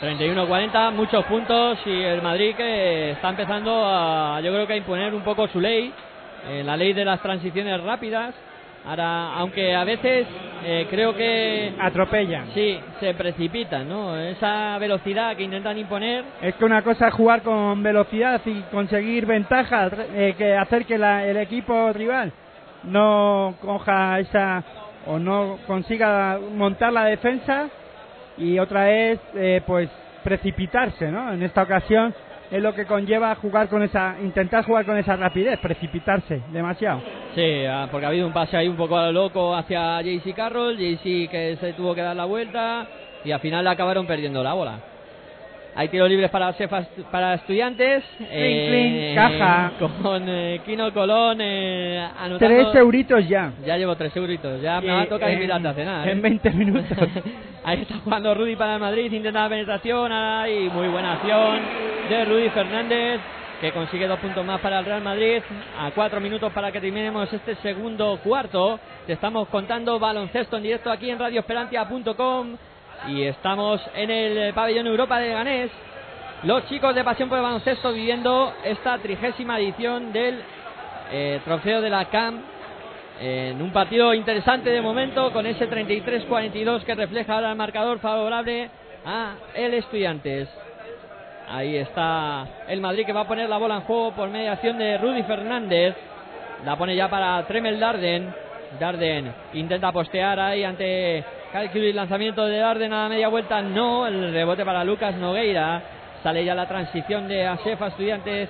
[0.01, 5.13] 31-40, muchos puntos y el Madrid que está empezando a, yo creo que a imponer
[5.13, 5.93] un poco su ley,
[6.49, 8.33] eh, la ley de las transiciones rápidas
[8.85, 10.27] Ahora, aunque a veces
[10.63, 11.73] eh, creo que...
[11.79, 12.53] Atropellan.
[12.53, 14.17] Sí, se precipitan, ¿no?
[14.17, 16.23] Esa velocidad que intentan imponer...
[16.41, 20.95] Es que una cosa es jugar con velocidad y conseguir ventajas, eh, que hacer que
[20.95, 22.31] el equipo rival
[22.83, 24.63] no coja esa
[25.07, 27.67] o no consiga montar la defensa
[28.37, 29.89] y otra es eh, pues
[30.23, 31.33] precipitarse, ¿no?
[31.33, 32.13] En esta ocasión
[32.55, 37.01] es lo que conlleva jugar con esa, intentar jugar con esa rapidez, precipitarse demasiado.
[37.35, 40.33] Sí, ah, porque ha habido un pase ahí un poco a lo loco hacia JC
[40.33, 42.87] Carroll, JC que se tuvo que dar la vuelta
[43.25, 44.94] y al final acabaron perdiendo la bola.
[45.77, 46.55] Hay tiros libres para
[47.11, 48.01] para estudiantes.
[48.21, 49.73] Eh, caja.
[49.77, 52.07] Con eh, Kino Colón eh,
[52.39, 53.51] Tres euritos ya.
[53.65, 54.61] Ya llevo tres euritos.
[54.61, 56.07] Ya me va a tocar invitarte a cenar.
[56.07, 56.97] En 20 minutos.
[57.65, 59.11] Ahí está jugando Rudy para el Madrid.
[59.11, 60.11] Intenta la penetración.
[60.47, 61.59] y muy buena acción
[62.09, 63.19] de Rudy Fernández.
[63.59, 65.41] Que consigue dos puntos más para el Real Madrid.
[65.77, 68.79] A cuatro minutos para que terminemos este segundo cuarto.
[69.05, 72.55] Te estamos contando baloncesto en directo aquí en radioesperantia.com
[73.07, 75.71] y estamos en el pabellón Europa de Ganés.
[76.43, 80.41] Los chicos de Pasión por el Baloncesto viviendo esta trigésima edición del
[81.11, 82.41] eh, trofeo de la CAM
[83.19, 88.69] en un partido interesante de momento con ese 33-42 que refleja ahora el marcador favorable
[89.05, 90.49] a el Estudiantes.
[91.47, 94.97] Ahí está el Madrid que va a poner la bola en juego por mediación de
[94.97, 95.95] Rudy Fernández.
[96.65, 98.33] La pone ya para Tremel Darden.
[98.79, 101.23] Darden intenta postear ahí ante
[101.63, 104.05] el lanzamiento de Darden a media vuelta, no.
[104.07, 105.81] El rebote para Lucas Nogueira.
[106.21, 108.49] Sale ya la transición de Asefa Estudiantes.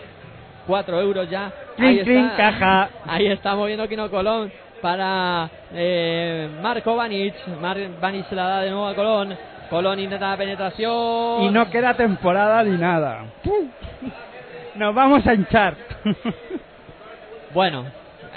[0.66, 1.52] 4 euros ya.
[1.78, 2.90] Ahí está, caja.
[3.06, 7.36] Ahí está moviendo Kino Colón para eh, Marco Vanic.
[7.62, 9.38] Mar Vanic se la da de nuevo a Colón.
[9.70, 11.44] Colón intenta la penetración.
[11.44, 13.26] Y no queda temporada ni nada.
[14.76, 15.76] Nos vamos a hinchar.
[17.54, 17.86] bueno,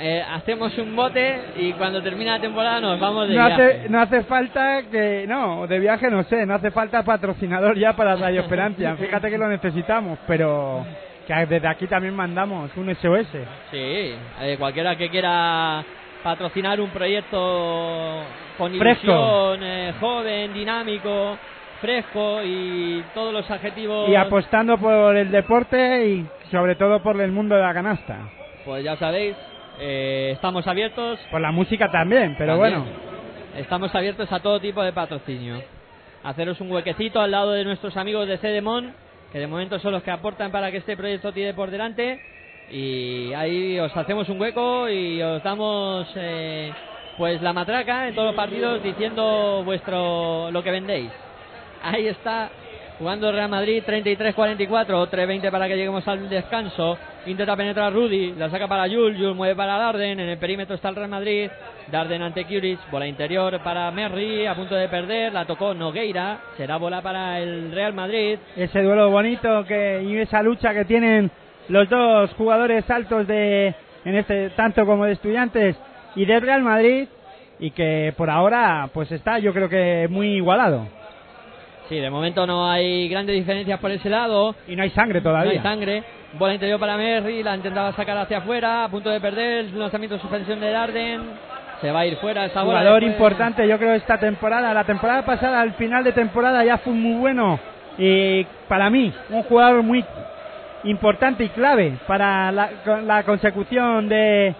[0.00, 3.62] eh, hacemos un bote y cuando termina la temporada nos vamos de no viaje.
[3.62, 7.94] Hace, no hace falta que, no, de viaje no sé, no hace falta patrocinador ya
[7.94, 8.96] para Radio Esperanza.
[8.96, 10.84] Fíjate que lo necesitamos, pero
[11.26, 13.28] que desde aquí también mandamos un SOS.
[13.70, 15.84] Sí, eh, cualquiera que quiera
[16.22, 18.22] patrocinar un proyecto
[18.56, 21.36] con ilusión, eh, joven, dinámico,
[21.80, 24.08] fresco y todos los adjetivos.
[24.08, 28.18] Y apostando por el deporte y sobre todo por el mundo de la canasta.
[28.64, 29.36] Pues ya sabéis,
[29.80, 31.18] eh, estamos abiertos.
[31.30, 32.84] Por la música también, pero bueno.
[33.56, 35.62] Estamos abiertos a todo tipo de patrocinio.
[36.22, 38.92] Haceros un huequecito al lado de nuestros amigos de Cedemon,
[39.32, 42.20] que de momento son los que aportan para que este proyecto tire por delante.
[42.70, 46.70] Y ahí os hacemos un hueco y os damos eh,
[47.16, 51.10] pues la matraca en todos los partidos diciendo vuestro lo que vendéis.
[51.82, 52.50] Ahí está
[52.98, 56.98] Jugando Real Madrid 33-44, 3-20 para que lleguemos al descanso.
[57.26, 60.88] Intenta penetrar Rudy, la saca para Jules, Jules mueve para Darden, en el perímetro está
[60.88, 61.48] el Real Madrid.
[61.92, 66.76] Darden ante Curic, bola interior para Merry, a punto de perder, la tocó Nogueira, será
[66.76, 68.36] bola para el Real Madrid.
[68.56, 71.30] Ese duelo bonito que y esa lucha que tienen
[71.68, 75.76] los dos jugadores altos de en este tanto como de estudiantes
[76.16, 77.06] y del Real Madrid
[77.60, 80.97] y que por ahora pues está yo creo que muy igualado.
[81.88, 84.54] Sí, de momento no hay grandes diferencias por ese lado.
[84.66, 85.52] Y no hay sangre todavía.
[85.52, 86.04] No hay sangre.
[86.34, 90.20] Bola interior para Merry, la intentaba sacar hacia afuera, a punto de perder, lanzamiento de
[90.20, 91.22] suspensión de Darden.
[91.80, 92.80] Se va a ir fuera esa bola.
[92.80, 93.14] Jugador después.
[93.14, 94.74] importante, yo creo, esta temporada.
[94.74, 97.58] La temporada pasada, al final de temporada, ya fue muy bueno.
[97.96, 100.04] Y para mí, un jugador muy
[100.84, 102.70] importante y clave para la,
[103.04, 104.54] la consecución de,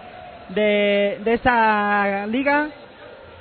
[0.49, 2.67] de, de esa liga.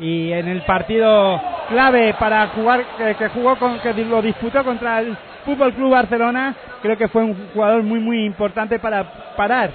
[0.00, 5.00] Y en el partido clave para jugar, que, que jugó con, que lo disputó contra
[5.00, 9.02] el Fútbol Club Barcelona, creo que fue un jugador muy, muy importante para
[9.36, 9.70] parar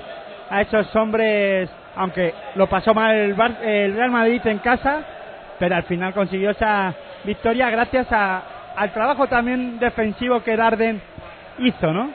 [0.49, 5.01] a esos hombres, aunque lo pasó mal el, Bar- el Real Madrid en casa,
[5.59, 8.41] pero al final consiguió esa victoria gracias a-
[8.75, 11.01] al trabajo también defensivo que Darden
[11.59, 12.09] hizo, ¿no?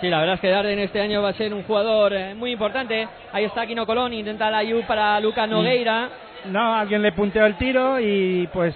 [0.00, 2.52] Sí, la verdad es que Darden este año va a ser un jugador eh, muy
[2.52, 3.08] importante.
[3.32, 6.08] Ahí está Aquino Colón, intenta la ayuda para Lucas Nogueira.
[6.46, 8.74] No, alguien le punteó el tiro y pues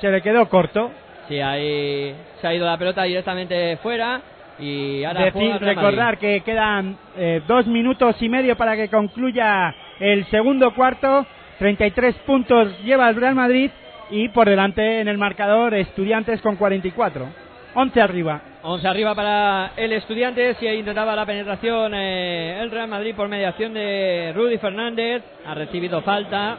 [0.00, 0.90] se le quedó corto.
[1.28, 4.20] Sí, ahí se ha ido la pelota directamente fuera.
[4.58, 10.24] Y ahora Decir- recordar que quedan eh, dos minutos y medio para que concluya el
[10.26, 11.26] segundo cuarto.
[11.58, 13.70] 33 puntos lleva el Real Madrid
[14.10, 17.26] y por delante en el marcador Estudiantes con 44.
[17.74, 18.40] 11 arriba.
[18.62, 23.28] 11 arriba para el Estudiantes y ahí intentaba la penetración eh, el Real Madrid por
[23.28, 25.22] mediación de Rudy Fernández.
[25.46, 26.56] Ha recibido falta.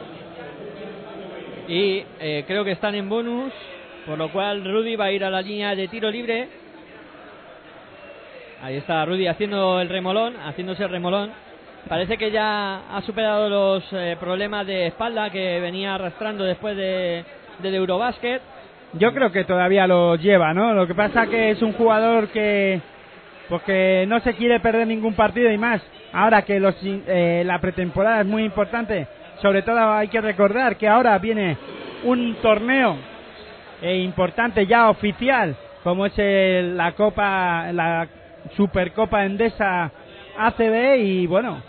[1.70, 3.52] Y eh, creo que están en bonus.
[4.04, 6.48] Por lo cual Rudy va a ir a la línea de tiro libre.
[8.60, 11.30] Ahí está Rudy haciendo el remolón, haciéndose el remolón.
[11.88, 17.24] Parece que ya ha superado los eh, problemas de espalda que venía arrastrando después de,
[17.60, 18.42] del Eurobasket.
[18.94, 20.74] Yo creo que todavía lo lleva, ¿no?
[20.74, 22.80] Lo que pasa que es un jugador que
[23.48, 25.80] porque no se quiere perder ningún partido y más.
[26.12, 29.06] Ahora que los, eh, la pretemporada es muy importante,
[29.42, 31.56] sobre todo hay que recordar que ahora viene
[32.04, 32.96] un torneo
[33.82, 38.06] eh, importante ya oficial, como es el- la Copa, la
[38.56, 39.90] Supercopa Endesa
[40.38, 41.62] ACB y bueno,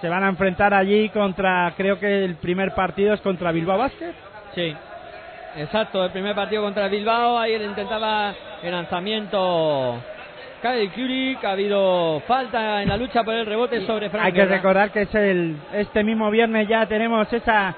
[0.00, 4.12] se van a enfrentar allí contra, creo que el primer partido es contra Bilbao Basket.
[4.54, 4.74] Sí,
[5.56, 6.04] exacto.
[6.04, 7.42] El primer partido contra Bilbao.
[7.44, 10.02] Él intentaba el lanzamiento.
[10.62, 11.44] Cae Curic.
[11.44, 14.24] Ha habido falta en la lucha por el rebote sobre Frank.
[14.24, 14.56] Hay que Guerra.
[14.56, 17.74] recordar que es el este mismo viernes ya tenemos esa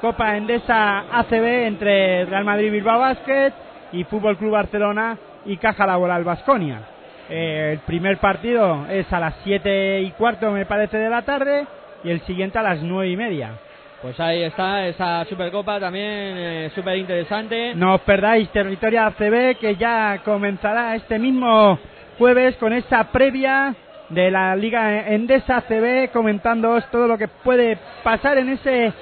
[0.00, 3.52] Copa Endesa ACB entre Real Madrid Bilbao Basket
[3.92, 6.80] y Fútbol Club Barcelona y Caja Laboral Basconia.
[7.28, 11.66] el primer partido es a las 7 y cuarto me parece de la tarde
[12.04, 13.50] y el siguiente a las 9 y media.
[14.02, 17.74] Pues ahí está esa Supercopa también eh, súper interesante.
[17.74, 21.78] No os perdáis Territorio ACB que ya comenzará este mismo
[22.20, 23.74] jueves con esta previa
[24.10, 28.92] de la Liga Endesa ACB comentándoos todo lo que puede pasar en ese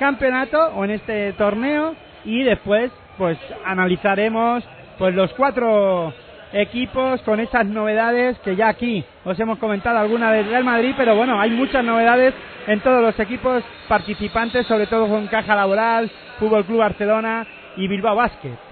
[0.00, 4.64] campeonato o en este torneo y después pues analizaremos
[4.98, 6.12] pues los cuatro
[6.52, 11.14] equipos con esas novedades que ya aquí os hemos comentado alguna del Real Madrid, pero
[11.14, 12.34] bueno, hay muchas novedades
[12.66, 16.10] en todos los equipos participantes, sobre todo con Caja Laboral,
[16.40, 18.63] Fútbol Club Barcelona y Bilbao Basket.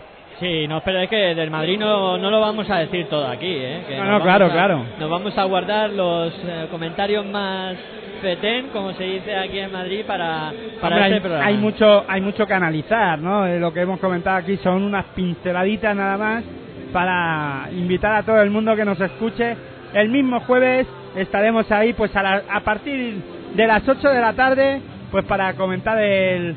[0.43, 3.47] Sí, no, pero es que del Madrid no, no lo vamos a decir todo aquí,
[3.49, 3.85] ¿eh?
[3.89, 4.85] Que No, no, claro, a- claro.
[4.99, 7.77] Nos vamos a guardar los eh, comentarios más
[8.21, 11.47] fetén, como se dice aquí en Madrid, para, para Hombre, este hay, programa.
[11.47, 13.47] hay mucho hay mucho que analizar, ¿no?
[13.47, 16.45] Eh, lo que hemos comentado aquí son unas pinceladitas nada más
[16.93, 19.57] para invitar a todo el mundo que nos escuche.
[19.95, 23.23] El mismo jueves estaremos ahí pues a, la- a partir
[23.55, 24.81] de las 8 de la tarde
[25.13, 26.57] pues para comentar el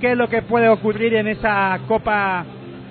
[0.00, 2.44] qué es lo que puede ocurrir en esa Copa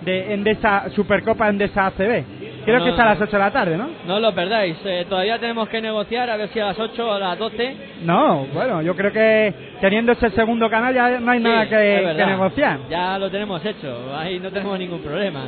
[0.05, 2.23] de Endesa Supercopa Endesa ACB.
[2.65, 3.89] Creo que No, es a las 8 de la tarde, ¿no?
[4.07, 7.11] No lo perdáis, eh, todavía tenemos que negociar a ver si a las 8 o
[7.13, 7.75] a las 12.
[8.03, 12.13] No, bueno, yo creo que teniendo ese segundo canal ya no hay Sí, nada que,
[12.25, 12.79] negociar.
[12.89, 15.41] Ya lo tenemos hecho, ahí no tenemos ningún problema.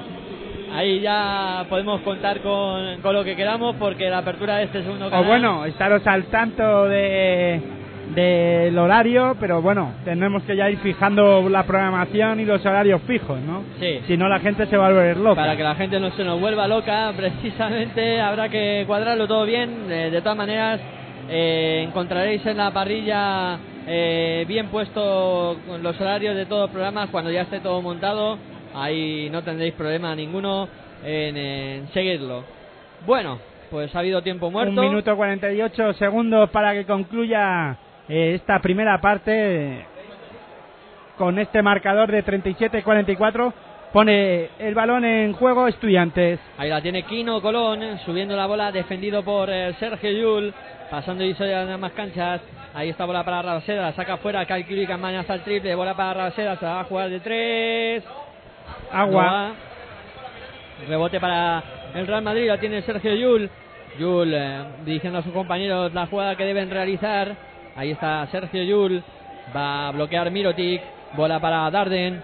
[0.76, 5.08] Ahí ya podemos contar con, con lo que queramos porque la apertura de este segundo
[5.08, 5.26] O canal.
[5.26, 7.62] bueno, estaros al tanto de
[8.14, 13.40] del horario, pero bueno, tenemos que ya ir fijando la programación y los horarios fijos,
[13.42, 13.64] ¿no?
[13.80, 14.00] Sí.
[14.08, 15.42] Si no la gente se va a volver loca.
[15.42, 19.92] Para que la gente no se nos vuelva loca, precisamente habrá que cuadrarlo todo bien.
[19.92, 20.80] Eh, de todas maneras,
[21.30, 27.32] eh, encontraréis en la parrilla eh, bien puesto los horarios de todos los programas cuando
[27.32, 28.38] ya esté todo montado.
[28.74, 30.68] Ahí no tendréis problema ninguno
[31.04, 32.44] en, en seguirlo.
[33.06, 33.40] Bueno,
[33.70, 34.82] pues ha habido tiempo muerto.
[34.82, 37.78] Un minuto 48 segundos para que concluya
[38.08, 39.86] esta primera parte
[41.18, 43.54] con este marcador de 37-44.
[43.92, 46.40] Pone el balón en juego Estudiantes.
[46.58, 50.54] Ahí la tiene Kino Colón, subiendo la bola, defendido por eh, Sergio Yul,
[50.92, 52.42] pasando y de más canchas.
[52.74, 56.14] Ahí está bola para Rabaseda, la saca fuera, Calquiri Campaña hasta el triple, bola para
[56.14, 58.04] Rabaseda, se va a jugar de tres.
[58.92, 59.54] Agua.
[60.82, 60.88] No.
[60.88, 61.64] Rebote para
[61.96, 63.50] el Real Madrid, la tiene Sergio Yul.
[63.98, 67.47] Yul eh, dirigiendo a sus compañeros la jugada que deben realizar.
[67.78, 69.04] Ahí está Sergio Yul,
[69.56, 70.82] va a bloquear Mirotic,
[71.16, 72.24] bola para Darden.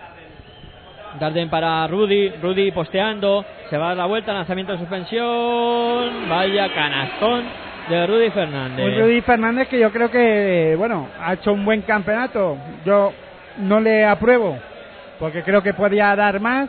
[1.20, 6.74] Darden para Rudy, Rudy posteando, se va a dar la vuelta, lanzamiento de suspensión, vaya
[6.74, 7.44] canastón
[7.88, 8.84] de Rudy Fernández.
[8.84, 12.58] Un Rudy Fernández que yo creo que, bueno, ha hecho un buen campeonato.
[12.84, 13.14] Yo
[13.60, 14.58] no le apruebo
[15.20, 16.68] porque creo que podía dar más,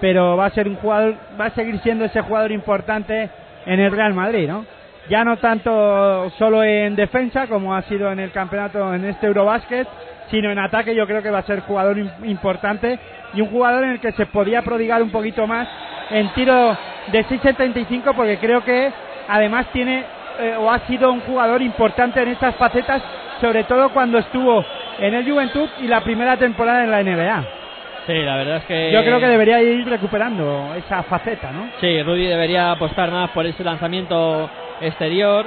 [0.00, 3.28] pero va a ser un jugador, va a seguir siendo ese jugador importante
[3.66, 4.64] en el Real Madrid, ¿no?
[5.08, 9.88] Ya no tanto solo en defensa como ha sido en el campeonato en este Eurobasket,
[10.30, 12.98] sino en ataque yo creo que va a ser jugador im- importante
[13.32, 15.66] y un jugador en el que se podía prodigar un poquito más
[16.10, 16.76] en tiro
[17.12, 18.90] de 6.75 porque creo que
[19.28, 20.04] además tiene
[20.40, 23.02] eh, o ha sido un jugador importante en estas facetas,
[23.40, 24.64] sobre todo cuando estuvo
[24.98, 27.44] en el Juventud y la primera temporada en la NBA.
[28.06, 28.92] Sí, la verdad es que.
[28.92, 31.68] Yo creo que debería ir recuperando esa faceta, ¿no?
[31.80, 34.48] Sí, Rudy debería apostar más por ese lanzamiento
[34.80, 35.46] exterior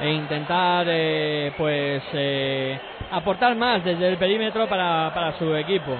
[0.00, 2.78] e intentar, eh, pues, eh,
[3.10, 5.96] aportar más desde el perímetro para, para su equipo.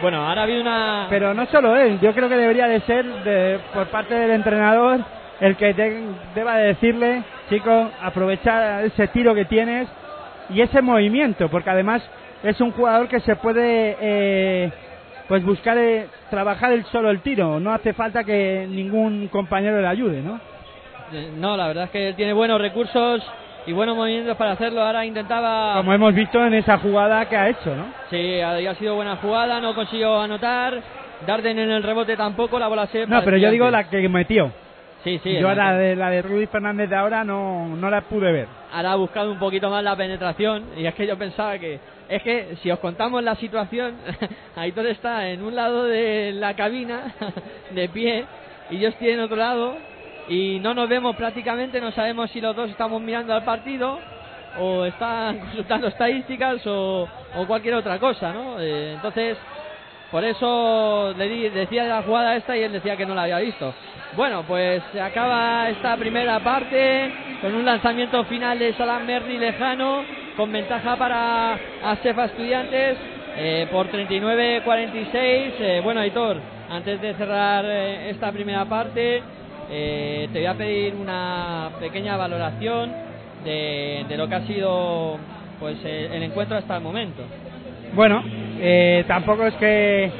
[0.00, 1.06] Bueno, ahora ha habido una.
[1.08, 5.00] Pero no solo él, yo creo que debería de ser de- por parte del entrenador
[5.40, 5.72] el que
[6.34, 9.88] deba de decirle, chico, aprovechar ese tiro que tienes
[10.50, 12.02] y ese movimiento, porque además
[12.42, 14.72] es un jugador que se puede eh,
[15.28, 19.86] pues buscar eh, trabajar el solo el tiro, no hace falta que ningún compañero le
[19.88, 20.40] ayude, ¿no?
[21.36, 23.22] No, la verdad es que tiene buenos recursos
[23.66, 24.82] y buenos movimientos para hacerlo.
[24.82, 25.74] Ahora intentaba.
[25.76, 27.86] Como hemos visto en esa jugada que ha hecho, ¿no?
[28.10, 30.80] Sí, ha sido buena jugada, no consiguió anotar.
[31.26, 33.06] Darden en el rebote tampoco, la bola se.
[33.06, 34.52] No, pero yo digo la que metió.
[35.02, 35.38] Sí, sí.
[35.38, 38.48] yo la de, la de Rudy Fernández de ahora no, no la pude ver.
[38.72, 41.78] ahora ha buscado un poquito más la penetración y es que yo pensaba que
[42.08, 43.94] es que si os contamos la situación
[44.56, 47.14] Aitor está en un lado de la cabina
[47.70, 48.24] de pie
[48.68, 49.76] y yo estoy en otro lado
[50.28, 53.98] y no nos vemos prácticamente no sabemos si los dos estamos mirando al partido
[54.58, 58.58] o están consultando estadísticas o, o cualquier otra cosa ¿no?
[58.60, 59.38] Eh, entonces
[60.10, 63.22] por eso le di- decía de la jugada esta y él decía que no la
[63.24, 63.74] había visto.
[64.14, 67.10] Bueno, pues se acaba esta primera parte
[67.40, 70.04] con un lanzamiento final de Salam Merni lejano,
[70.36, 72.96] con ventaja para Asefa Estudiantes
[73.36, 75.52] eh, por 39-46.
[75.60, 76.36] Eh, bueno, Aitor,
[76.70, 79.22] antes de cerrar eh, esta primera parte,
[79.70, 82.92] eh, te voy a pedir una pequeña valoración
[83.44, 85.18] de, de lo que ha sido
[85.58, 87.22] pues eh, el encuentro hasta el momento.
[87.94, 88.22] Bueno,
[88.58, 90.10] eh, tampoco es que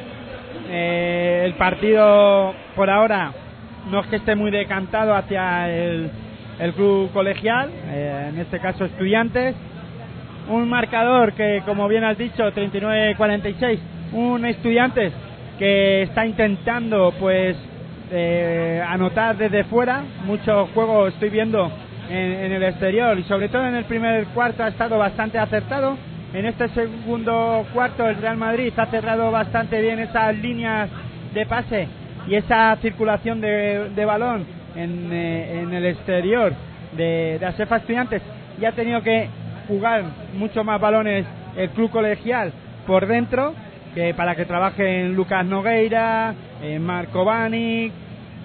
[0.69, 3.31] eh, el partido por ahora
[3.91, 6.09] no es que esté muy decantado hacia el,
[6.59, 9.55] el club colegial, eh, en este caso estudiantes.
[10.49, 13.79] Un marcador que, como bien has dicho, 39-46,
[14.13, 15.11] un estudiantes
[15.59, 17.57] que está intentando pues
[18.11, 21.71] eh, anotar desde fuera, mucho juego estoy viendo
[22.09, 25.97] en, en el exterior y sobre todo en el primer cuarto ha estado bastante acertado.
[26.33, 30.89] En este segundo cuarto el Real Madrid ha cerrado bastante bien esas líneas
[31.33, 31.87] de pase
[32.27, 34.45] y esa circulación de, de balón
[34.75, 36.53] en, eh, en el exterior
[36.95, 38.21] de, de Asefa Estudiantes
[38.59, 39.29] y ha tenido que
[39.67, 40.03] jugar
[40.33, 42.51] mucho más balones el club colegial
[42.85, 43.53] por dentro
[43.97, 47.91] que para que trabajen Lucas Nogueira, eh, Marco Banic,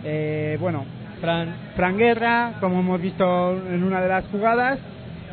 [0.03, 0.86] eh, bueno,
[1.20, 4.78] Fran, Fran Guerra, como hemos visto en una de las jugadas,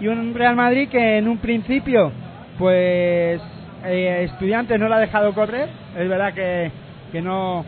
[0.01, 2.11] y un Real Madrid que en un principio,
[2.57, 3.41] pues,
[3.86, 6.70] eh, Estudiantes no la ha dejado correr, es verdad que,
[7.13, 7.63] que no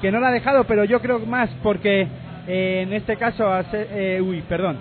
[0.00, 2.08] que no la ha dejado, pero yo creo más porque
[2.48, 4.78] eh, en este caso, eh, uy, perdón,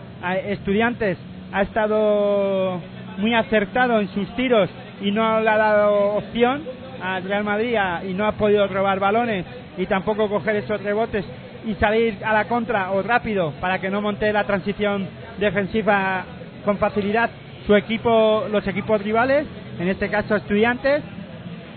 [0.48, 1.20] Estudiantes
[1.52, 2.82] ha estado
[3.20, 4.68] muy acertado en sus tiros
[5.02, 6.64] y no le ha dado opción
[7.02, 7.78] al Real Madrid
[8.08, 9.46] y no ha podido robar balones
[9.78, 11.26] y tampoco coger esos rebotes
[11.66, 15.08] y salir a la contra o rápido para que no monte la transición
[15.40, 16.26] defensiva
[16.66, 17.30] con facilidad
[17.66, 19.46] su equipo, los equipos rivales,
[19.80, 21.04] en este caso Estudiantes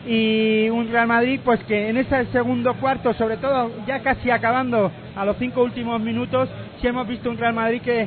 [0.07, 4.91] y un Real Madrid pues que en ese segundo cuarto sobre todo ya casi acabando
[5.17, 6.49] a los cinco últimos minutos
[6.81, 8.07] sí hemos visto un Real Madrid que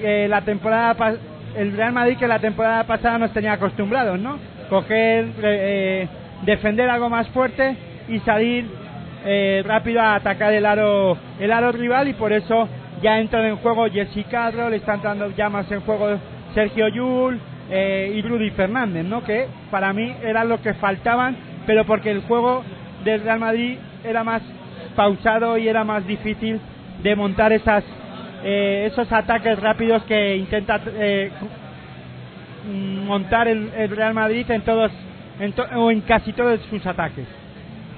[0.00, 1.18] eh, la temporada
[1.56, 4.38] el Real Madrid que la temporada pasada nos tenía acostumbrados no
[4.68, 6.08] coger eh,
[6.44, 7.76] defender algo más fuerte
[8.08, 8.66] y salir
[9.24, 12.68] eh, rápido a atacar el aro, el aro rival y por eso
[13.02, 16.18] ya entran en juego Jesse Carroll, están entrando ya más en juego
[16.54, 17.40] Sergio Yul
[17.70, 19.24] eh, y Rudy Fernández, ¿no?
[19.24, 21.36] Que para mí era lo que faltaban,
[21.66, 22.62] pero porque el juego
[23.04, 24.42] del Real Madrid era más
[24.94, 26.60] pausado y era más difícil
[27.02, 27.84] de montar esas
[28.44, 31.30] eh, esos ataques rápidos que intenta eh,
[33.06, 34.90] montar el, Real Madrid en todos
[35.40, 37.26] en to- o en casi todos sus ataques.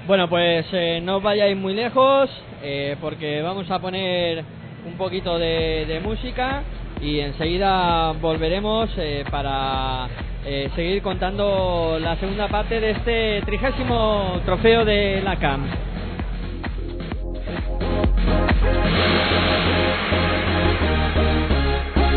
[0.07, 2.29] Bueno, pues eh, no vayáis muy lejos
[2.63, 4.43] eh, porque vamos a poner
[4.85, 6.63] un poquito de, de música
[7.01, 10.07] y enseguida volveremos eh, para
[10.45, 15.67] eh, seguir contando la segunda parte de este trigésimo trofeo de la CAM.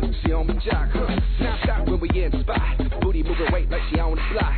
[0.00, 0.88] Girl, she on my jock.
[0.92, 1.16] Huh.
[1.40, 3.00] Now stop when we in spot.
[3.00, 4.54] Booty moving weight like she on the block.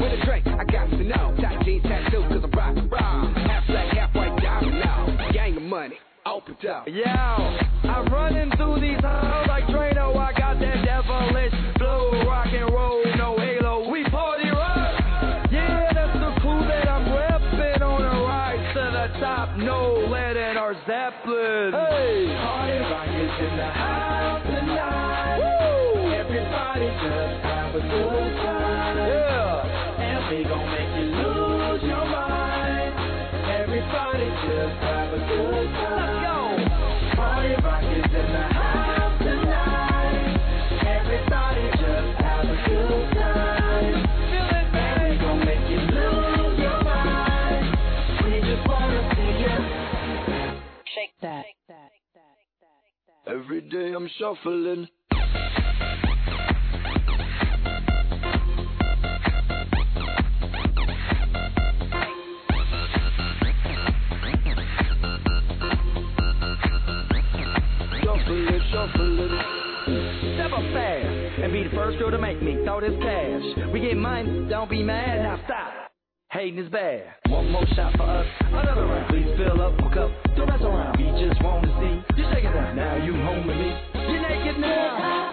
[0.00, 1.36] With a drink, I got to know.
[1.40, 3.34] Tight jeans tattoo, cause I'm rock raw.
[3.34, 5.30] Half black, half white diamond now.
[5.32, 6.86] Gang of money, open up.
[6.86, 10.16] Yo, I'm running through these halls like Drano.
[10.16, 13.90] I got that devilish flow, rock and roll, no halo.
[13.90, 15.02] We party rock.
[15.50, 19.56] Yeah, that's the crew that I'm repping on a ride to the top.
[19.56, 21.72] No lead in our Zeppelin.
[21.72, 22.35] Hey,
[53.76, 54.88] day I'm shuffling.
[70.34, 71.06] Step up fast
[71.42, 73.42] and be the first girl to make me throw this cash.
[73.72, 75.85] We get mine, don't be mad, now stop.
[76.36, 77.02] Hating is bad.
[77.28, 79.08] One more shot for us, another round.
[79.08, 80.98] Please fill up my cup, don't mess around.
[80.98, 82.76] We just wanna see you shake it down.
[82.76, 83.72] Now you home with me.
[83.94, 85.25] you're naked now.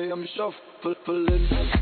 [0.00, 1.77] I'm shuffling.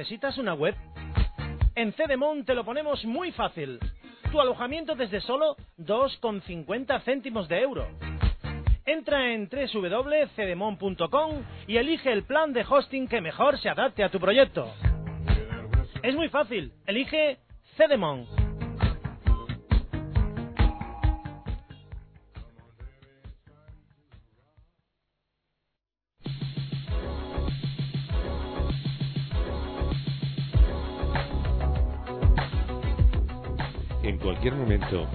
[0.00, 0.74] ¿Necesitas una web?
[1.74, 3.78] En Cedemon te lo ponemos muy fácil.
[4.32, 7.86] Tu alojamiento desde solo 2,50 céntimos de euro.
[8.86, 14.18] Entra en www.cedemon.com y elige el plan de hosting que mejor se adapte a tu
[14.18, 14.72] proyecto.
[16.02, 16.72] Es muy fácil.
[16.86, 17.36] Elige
[17.76, 18.39] Cedemon.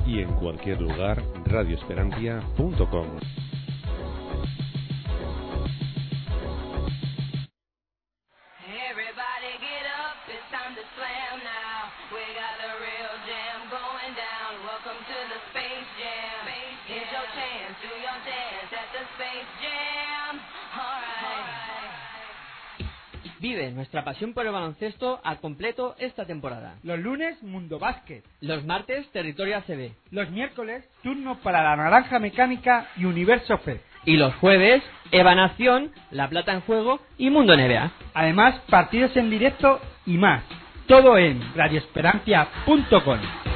[0.06, 3.08] y en cualquier lugar, radioesperantia.com.
[24.06, 26.76] pasión por el baloncesto al completo esta temporada.
[26.84, 28.24] Los lunes, Mundo Básquet.
[28.40, 29.92] Los martes, Territorio ACB.
[30.12, 33.80] Los miércoles, turno para la Naranja Mecánica y Universo Fed.
[34.06, 34.82] Y los jueves,
[35.12, 37.92] Evanación, La Plata en Juego y Mundo NBA.
[38.14, 40.44] Además, partidos en directo y más.
[40.88, 43.55] Todo en radioesperancia.com.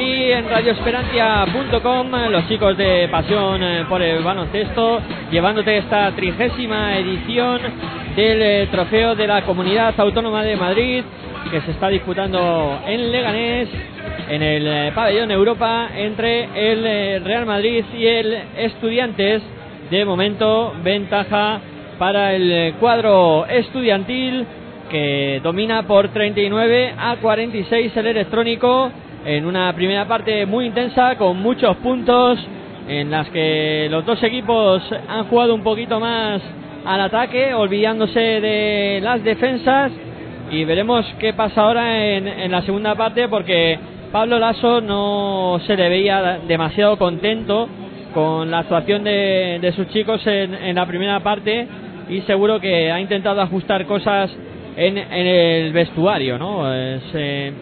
[0.00, 6.96] aquí en radioesperantia.com, eh, los chicos de Pasión eh, por el Baloncesto, llevándote esta trigésima
[6.96, 7.60] edición
[8.16, 11.04] del eh, Trofeo de la Comunidad Autónoma de Madrid,
[11.50, 13.68] que se está disputando en Leganés,
[14.30, 19.42] en el eh, pabellón Europa, entre el Real Madrid y el Estudiantes.
[19.90, 21.60] De momento, ventaja
[21.98, 24.46] para el cuadro estudiantil
[24.90, 28.90] que domina por 39 a 46 el electrónico
[29.24, 32.38] en una primera parte muy intensa con muchos puntos
[32.88, 36.40] en las que los dos equipos han jugado un poquito más
[36.84, 39.92] al ataque olvidándose de las defensas
[40.50, 43.78] y veremos qué pasa ahora en, en la segunda parte porque
[44.10, 47.68] Pablo Lasso no se le veía demasiado contento
[48.14, 51.68] con la actuación de, de sus chicos en, en la primera parte
[52.08, 54.30] y seguro que ha intentado ajustar cosas
[54.76, 56.62] en, en el vestuario, ¿no?
[56.74, 57.52] Eh,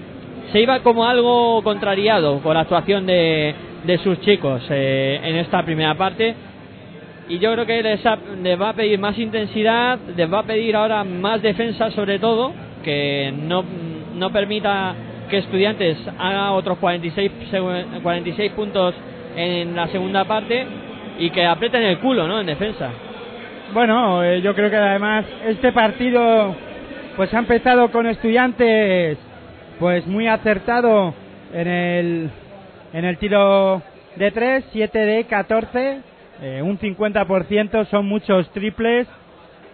[0.52, 3.54] se iba como algo contrariado con la actuación de,
[4.02, 6.34] sus chicos eh, en esta primera parte
[7.28, 10.42] y yo creo que les, ha- les va a pedir más intensidad, les va a
[10.44, 13.62] pedir ahora más defensa sobre todo, que no,
[14.14, 14.94] no permita
[15.28, 18.94] que estudiantes haga otros 46, segu- 46 puntos
[19.36, 20.66] en la segunda parte
[21.18, 22.40] y que aprieten el culo, ¿no?
[22.40, 22.88] En defensa.
[23.74, 26.54] Bueno, eh, yo creo que además este partido
[27.16, 29.18] pues ha empezado con estudiantes
[29.78, 31.14] pues muy acertado
[31.52, 32.30] en el
[32.92, 33.82] en el tiro
[34.16, 36.00] de 3, 7 de 14,
[36.42, 39.06] eh, un 50%, son muchos triples.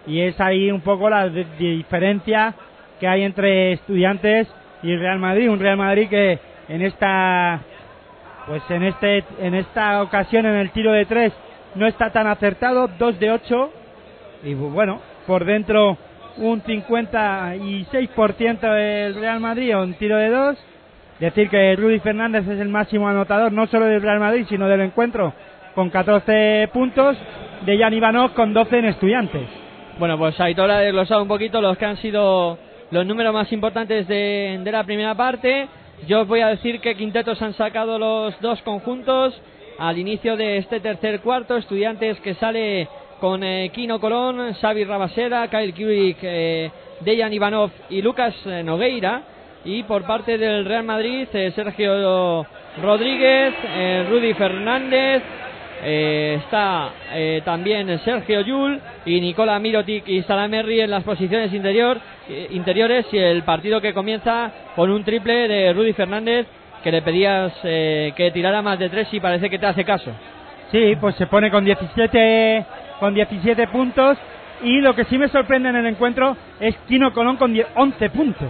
[0.07, 2.53] Y es ahí un poco la di- diferencia
[2.99, 4.47] que hay entre estudiantes
[4.83, 6.37] y Real Madrid, un Real Madrid que
[6.69, 7.59] en esta
[8.47, 11.33] pues en este en esta ocasión en el tiro de 3
[11.73, 13.71] no está tan acertado, 2 de 8
[14.43, 15.97] y bu- bueno, por dentro
[16.37, 20.57] un 56% el Real Madrid, un tiro de 2.
[21.19, 24.81] Decir que Rudy Fernández es el máximo anotador no solo del Real Madrid, sino del
[24.81, 25.33] encuentro,
[25.73, 27.17] con 14 puntos,
[27.65, 29.47] de Jan Ivanov con 12 en estudiantes.
[29.97, 32.57] Bueno, pues Aitor ha desglosado un poquito los que han sido
[32.91, 35.67] los números más importantes de, de la primera parte.
[36.05, 39.41] Yo os voy a decir que quintetos han sacado los dos conjuntos
[39.79, 41.55] al inicio de este tercer cuarto.
[41.55, 42.89] Estudiantes que sale
[43.25, 46.69] con eh, Kino Colón, Xavi Rabasera, Kyle Kurik, eh,
[46.99, 49.23] Dejan Ivanov y Lucas eh, Nogueira.
[49.63, 52.45] Y por parte del Real Madrid, eh, Sergio
[52.83, 55.23] Rodríguez, eh, Rudy Fernández,
[55.83, 56.89] está
[57.43, 61.99] también Sergio Yul y Nicola Mirotic y Salamerri en las posiciones interior,
[62.51, 66.47] interiores y el partido que comienza con un triple de Rudy Fernández
[66.81, 70.11] que le pedías que tirara más de tres y parece que te hace caso.
[70.71, 72.65] Sí, pues se pone con 17
[73.05, 74.17] con 17 puntos
[74.63, 78.09] y lo que sí me sorprende en el encuentro es Kino Colón con 10 11
[78.09, 78.47] puntos.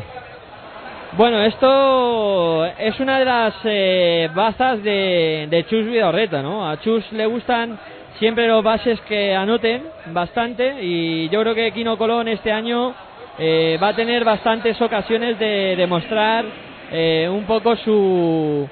[1.17, 6.69] Bueno, esto es una de las eh, bazas de, de Chus Vidorreta, ¿no?
[6.69, 7.77] A Chus le gustan
[8.17, 9.83] siempre los bases que anoten
[10.13, 12.93] bastante y yo creo que Kino Colón este año
[13.37, 16.45] eh, va a tener bastantes ocasiones de demostrar
[16.93, 18.69] eh, un poco su,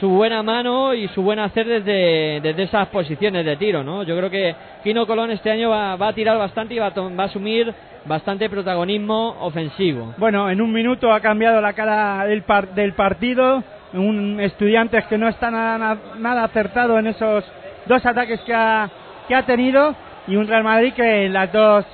[0.00, 4.02] su buena mano y su buen hacer desde, desde esas posiciones de tiro, ¿no?
[4.04, 7.74] Yo creo que Kino Colón este año va, a tirar bastante y va a, asumir
[8.04, 10.14] bastante protagonismo ofensivo.
[10.18, 13.62] Bueno, en un minuto ha cambiado la cara del, par- del partido.
[13.92, 17.44] Un estudiante que no está nada, nada acertado en esos
[17.86, 18.88] dos ataques que ha,
[19.26, 19.94] que ha tenido.
[20.26, 21.84] Y un Real Madrid que en, las dos,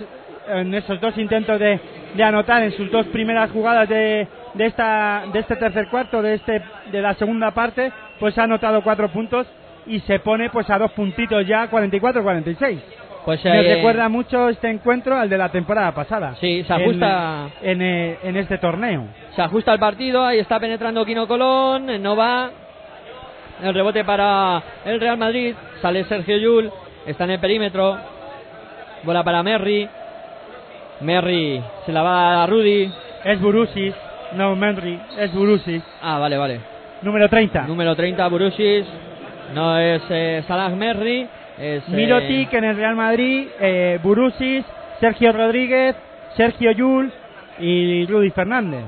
[0.73, 1.81] esos dos intentos de,
[2.15, 6.35] de anotar, en sus dos primeras jugadas de, de, esta, de este tercer cuarto, de,
[6.35, 9.47] este, de la segunda parte, pues ha anotado cuatro puntos
[9.87, 12.79] y se pone pues a dos puntitos ya, 44-46.
[13.25, 16.35] Pues Me eh, recuerda mucho este encuentro al de la temporada pasada.
[16.41, 17.49] Sí, se En- ajusta.
[17.63, 19.07] En, eh, en este torneo.
[19.35, 22.51] Se ajusta el partido, ahí está penetrando Quino Colón, no va.
[23.63, 26.71] El rebote para el Real Madrid, sale Sergio Yul,
[27.07, 27.97] está en el perímetro.
[29.05, 29.89] Bola para Merry.
[31.01, 32.93] Merry se la va a Rudy.
[33.25, 33.95] Es Burusis,
[34.37, 35.83] no Menry, es Burusis.
[36.03, 36.61] Ah, vale, vale.
[37.03, 37.67] Número 30.
[37.67, 38.87] Número 30, Burusis.
[39.55, 41.29] No es eh, Salah Merry.
[41.59, 44.65] Es, eh, Mirotic en el Real Madrid, eh, Burusis,
[44.99, 45.95] Sergio Rodríguez,
[46.37, 47.13] Sergio Yul
[47.61, 48.85] y Rudy Fernández.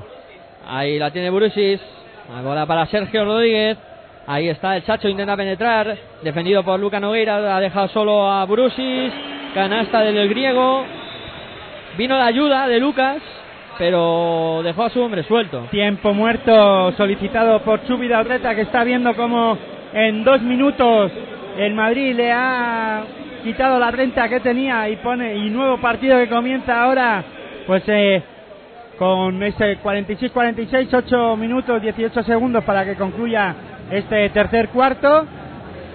[0.67, 1.79] Ahí la tiene Burusis.
[2.33, 3.77] La bola para Sergio Rodríguez.
[4.25, 5.97] Ahí está el Chacho, intenta penetrar.
[6.21, 7.55] Defendido por Luca Nogueira.
[7.55, 9.13] Ha dejado solo a Burusis.
[9.53, 10.83] Canasta del griego.
[11.97, 13.21] Vino la ayuda de Lucas.
[13.77, 15.67] Pero dejó a su hombre suelto.
[15.69, 19.57] Tiempo muerto solicitado por Chubi Aldreta que está viendo como
[19.93, 21.11] en dos minutos
[21.57, 23.03] el Madrid le ha
[23.43, 27.23] quitado la renta que tenía y pone y nuevo partido que comienza ahora
[27.65, 28.21] pues eh,
[28.97, 33.55] con ese 46-46 8 minutos 18 segundos para que concluya
[33.91, 35.25] este tercer cuarto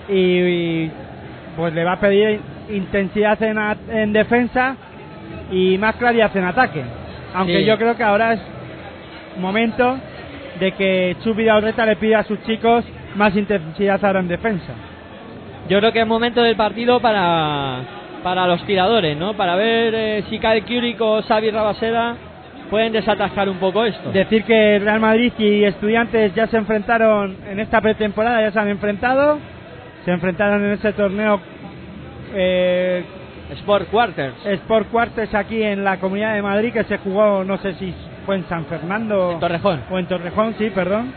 [0.09, 0.91] y,
[1.57, 3.59] pues le va a pedir intensidad en,
[3.91, 4.77] en defensa
[5.51, 7.02] y más claridad en ataque
[7.35, 7.65] aunque Sí.
[7.65, 8.41] yo creo que ahora es
[9.39, 9.99] momento
[10.61, 12.85] de que Chubi Aldreta le pida a sus chicos
[13.17, 14.73] más intensidad ahora en defensa
[15.69, 17.79] Yo creo que es momento del partido para,
[18.23, 19.35] para los tiradores, ¿no?
[19.35, 22.17] Para ver eh, si Kyle Kurik o Xavi Rabaseda
[22.69, 24.11] pueden desatascar un poco esto.
[24.13, 28.69] Decir que Real Madrid y Estudiantes ya se enfrentaron en esta pretemporada, ya se han
[28.69, 29.39] enfrentado.
[30.05, 31.39] Se enfrentaron en ese torneo
[32.35, 33.05] eh,
[33.61, 34.47] Sport Quarters.
[34.47, 37.95] Sport Quarters aquí en la Comunidad de Madrid, que se jugó, no sé si
[38.25, 39.83] fue en San Fernando Torrejón.
[39.91, 41.13] o en Torrejón, sí, perdón.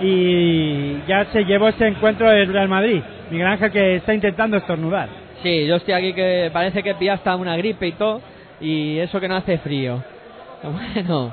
[0.00, 3.02] Y ya se llevó ese encuentro el Real Madrid.
[3.30, 5.08] Miguel Ángel que está intentando estornudar.
[5.42, 8.20] Sí, yo estoy aquí que parece que pilla hasta una gripe y todo,
[8.60, 10.02] y eso que no hace frío.
[10.60, 11.32] Bueno,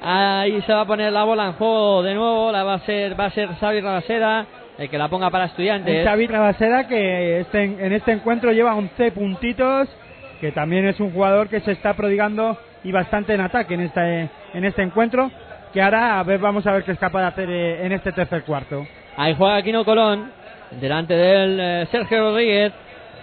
[0.00, 3.18] ahí se va a poner la bola en juego de nuevo, la va a ser
[3.18, 3.80] va a ser Xavi
[4.80, 6.04] el que la ponga para Un estudiantes.
[6.04, 9.88] Xavi Rabaseda que este, en este encuentro lleva 11 puntitos,
[10.40, 14.28] que también es un jugador que se está prodigando y bastante en ataque en este,
[14.54, 15.30] en este encuentro,
[15.74, 18.12] que ahora a ver, vamos a ver qué es capaz de hacer eh, en este
[18.12, 18.86] tercer cuarto.
[19.18, 20.32] Ahí juega Quino Colón,
[20.80, 22.72] delante del eh, Sergio Rodríguez,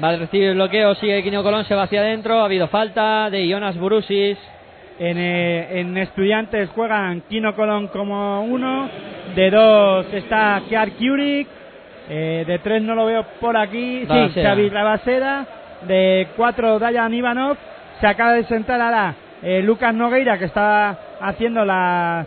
[0.01, 3.31] va a recibir el bloqueo, sigue Quino Colón, se va hacia adentro, ha habido falta
[3.31, 4.37] de Jonas Burusis.
[4.99, 8.89] En, eh, en estudiantes juegan Kino Colón como uno,
[9.35, 11.47] de dos está Kiar Kurik,
[12.09, 14.41] eh, de tres no lo veo por aquí, sí.
[14.41, 15.45] Xavi Rabaseda,
[15.87, 17.57] de cuatro Dayan Ivanov,
[18.01, 22.25] se acaba de sentar ahora eh, Lucas Nogueira que está haciendo las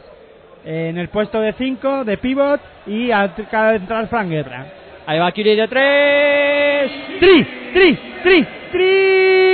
[0.64, 4.66] eh, en el puesto de cinco de pivot y acaba de entrar Fran Guerra.
[5.06, 6.90] Ahí va Kiri de tres.
[7.18, 7.46] ¡Tri!
[7.72, 7.98] ¡Tri!
[8.22, 8.46] ¡Tri!
[8.70, 9.49] ¡Tri!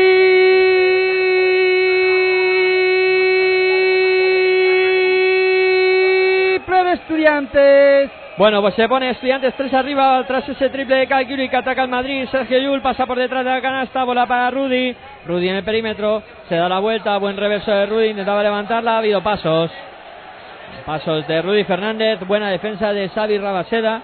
[7.44, 8.10] Estudiantes!
[8.38, 11.88] Bueno, pues se pone estudiantes tres arriba tras ese triple de Calcuri que ataca el
[11.88, 12.28] Madrid.
[12.30, 14.94] Sergio Yul pasa por detrás de la canasta, bola para Rudy.
[15.26, 18.98] Rudy en el perímetro, se da la vuelta, buen reverso de Rudy, intentaba levantarla, ha
[18.98, 19.70] habido pasos.
[20.84, 24.02] Pasos de Rudy Fernández, buena defensa de Xavi Rabaseda,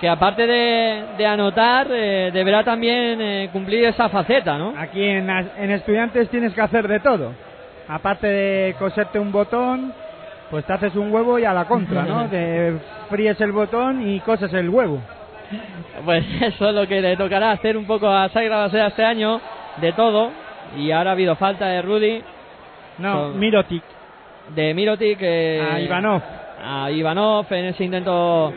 [0.00, 4.74] que aparte de, de anotar, eh, deberá también eh, cumplir esa faceta, ¿no?
[4.76, 7.32] Aquí en, en estudiantes tienes que hacer de todo.
[7.88, 9.94] Aparte de coserte un botón,
[10.50, 12.26] pues te haces un huevo y a la contra, ¿no?
[12.30, 12.74] Te
[13.10, 15.00] fríes el botón y coses el huevo.
[16.04, 19.40] Pues eso es lo que le tocará hacer un poco a Xavi Rabaseda este año,
[19.80, 20.30] de todo.
[20.76, 22.22] Y ahora ha habido falta de Rudy.
[22.98, 23.82] No, Mirotic.
[24.54, 26.20] de Mirotic eh, A Ivanov.
[26.62, 28.52] a Ivanov en ese intento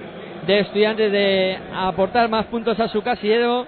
[0.47, 3.67] de estudiantes de aportar más puntos a su casillero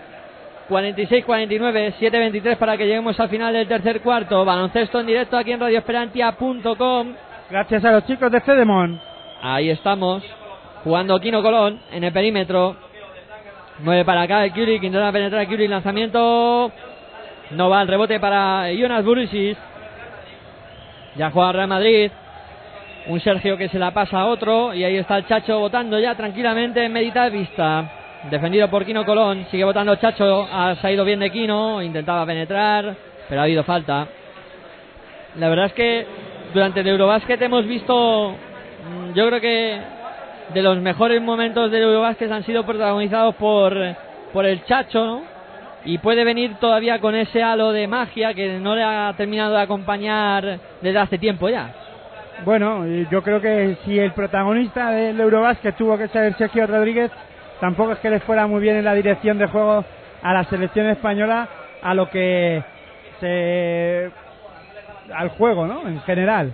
[0.69, 5.59] 46-49 7-23 para que lleguemos al final del tercer cuarto baloncesto en directo aquí en
[5.59, 7.13] radioesperantia.com
[7.53, 8.99] Gracias a los chicos de Fedemon.
[9.39, 10.23] ahí estamos
[10.83, 12.75] jugando Kino Colón en el perímetro
[13.77, 16.71] mueve para acá el Curie que intenta penetrar el Curie lanzamiento
[17.51, 19.55] no va el rebote para Jonas Burisis
[21.15, 22.11] ya juega Real Madrid.
[23.05, 24.73] Un Sergio que se la pasa a otro.
[24.73, 27.87] Y ahí está el Chacho votando ya tranquilamente en medita vista.
[28.31, 29.45] Defendido por Quino Colón.
[29.51, 30.47] Sigue votando Chacho.
[30.51, 31.83] Ha salido bien de Quino.
[31.83, 32.95] Intentaba penetrar.
[33.29, 34.07] Pero ha habido falta.
[35.35, 36.07] La verdad es que
[36.53, 38.31] durante el Eurobásquet hemos visto.
[38.31, 39.79] mm, Yo creo que
[40.53, 43.75] de los mejores momentos del Eurobásquet han sido protagonizados por,
[44.31, 45.21] por el Chacho,
[45.85, 49.61] y puede venir todavía con ese halo de magia que no le ha terminado de
[49.61, 51.73] acompañar desde hace tiempo ya.
[52.45, 57.11] Bueno, yo creo que si el protagonista del Eurobasket tuvo que ser Sergio Rodríguez,
[57.59, 59.83] tampoco es que le fuera muy bien en la dirección de juego
[60.21, 61.47] a la selección española,
[61.81, 62.63] a lo que
[63.19, 64.22] se.
[65.15, 65.87] Al juego, ¿no?
[65.87, 66.53] En general.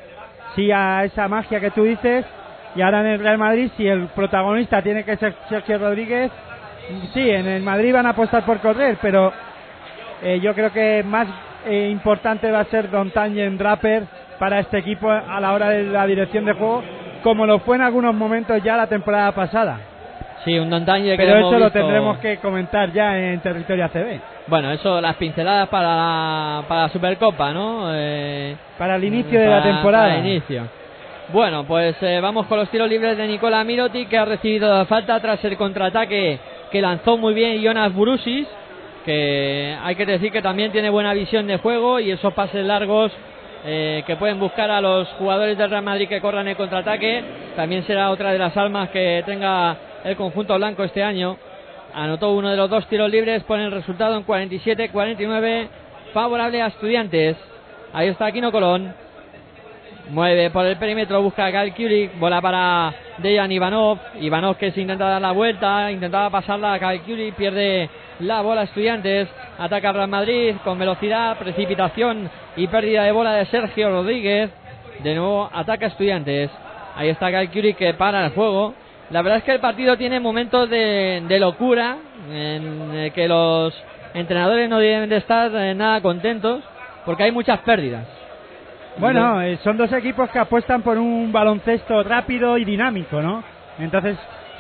[0.56, 2.26] Sí, a esa magia que tú dices,
[2.76, 6.32] y ahora en el Real Madrid, si el protagonista tiene que ser Sergio Rodríguez,
[7.14, 9.32] sí, en el Madrid van a apostar por correr, pero
[10.22, 11.28] eh, yo creo que más
[11.66, 14.04] eh, importante va a ser Don Tangen Draper
[14.40, 16.84] para este equipo a la hora de la dirección de juego,
[17.24, 19.89] como lo fue en algunos momentos ya la temporada pasada.
[20.46, 24.20] Sí, un Dontagne que Pero eso lo visto- tendremos que comentar ya en territorio ACB.
[24.48, 27.90] Bueno, eso, las pinceladas para la, para la Supercopa, ¿no?
[27.94, 30.04] Eh, Para el inicio de la para- temporada.
[30.08, 30.64] para el inicio.
[31.34, 34.86] Bueno, pues eh, vamos con los tiros libres de Nicola Miroti, que ha recibido la
[34.86, 36.40] falta tras el contraataque
[36.72, 38.48] que lanzó muy bien Jonas Burusis,
[39.06, 43.12] que hay que decir que también tiene buena visión de juego y esos pases largos
[43.66, 47.24] eh, que pueden buscar a los jugadores del Real Madrid que corran el contraataque,
[47.56, 51.38] también será otra de las almas que tenga el conjunto blanco este año.
[51.94, 55.68] Anotó uno de los dos tiros libres, pone el resultado en 47-49,
[56.14, 57.38] favorable a Estudiantes.
[57.94, 58.94] Ahí está Aquino Colón.
[60.12, 61.66] Mueve por el perímetro, busca a
[62.20, 64.00] bola para Dejan Ivanov.
[64.20, 66.80] Ivanov que se intenta dar la vuelta, intentaba pasarla a
[67.38, 67.90] pierde
[68.20, 69.28] la bola Estudiantes.
[69.58, 74.52] Ataca Real Madrid con velocidad, precipitación y pérdida de bola de Sergio Rodríguez.
[75.04, 76.50] De nuevo ataca Estudiantes.
[76.96, 78.74] Ahí está Kulik que para el juego.
[79.12, 81.98] La verdad es que el partido tiene momentos de, de locura
[82.30, 83.74] en el que los
[84.14, 86.64] entrenadores no deben de estar eh, nada contentos
[87.06, 88.06] porque hay muchas pérdidas.
[88.98, 93.44] Bueno, eh, son dos equipos que apuestan por un baloncesto rápido y dinámico, ¿no?
[93.80, 94.18] Entonces,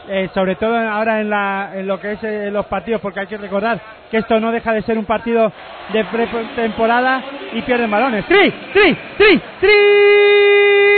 [0.07, 3.27] eh, sobre todo ahora en, la, en lo que es eh, los partidos, porque hay
[3.27, 3.79] que recordar
[4.09, 5.51] que esto no deja de ser un partido
[5.91, 7.21] de pretemporada
[7.53, 8.25] y pierden balones.
[8.25, 8.49] ¡Tri!
[8.73, 8.97] ¡Tri!
[9.17, 9.41] ¡Tri!
[9.59, 10.88] ¡Triple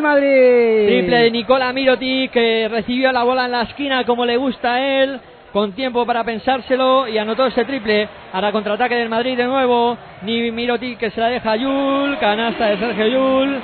[0.00, 0.86] Madrid!
[0.86, 5.02] Triple de Nicola Miroti que recibió la bola en la esquina como le gusta a
[5.02, 5.20] él,
[5.52, 8.08] con tiempo para pensárselo y anotó ese triple.
[8.32, 9.96] Ahora contraataque del Madrid de nuevo.
[10.22, 13.60] Ni Miroti que se la deja a Yul, canasta de Sergio Yul,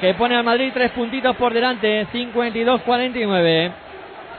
[0.00, 3.72] que pone al Madrid tres puntitos por delante, 52-49.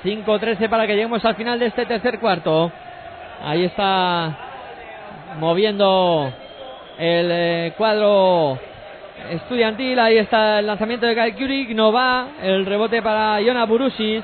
[0.04, 2.72] 5-13 para que lleguemos al final de este tercer cuarto.
[3.44, 4.36] Ahí está
[5.40, 6.32] moviendo
[6.98, 8.60] el eh, cuadro
[9.32, 10.00] estudiantil.
[10.00, 11.70] Ahí está el lanzamiento de Kyle Kurik.
[11.76, 12.28] No va.
[12.42, 14.24] El rebote para Iona Burusis.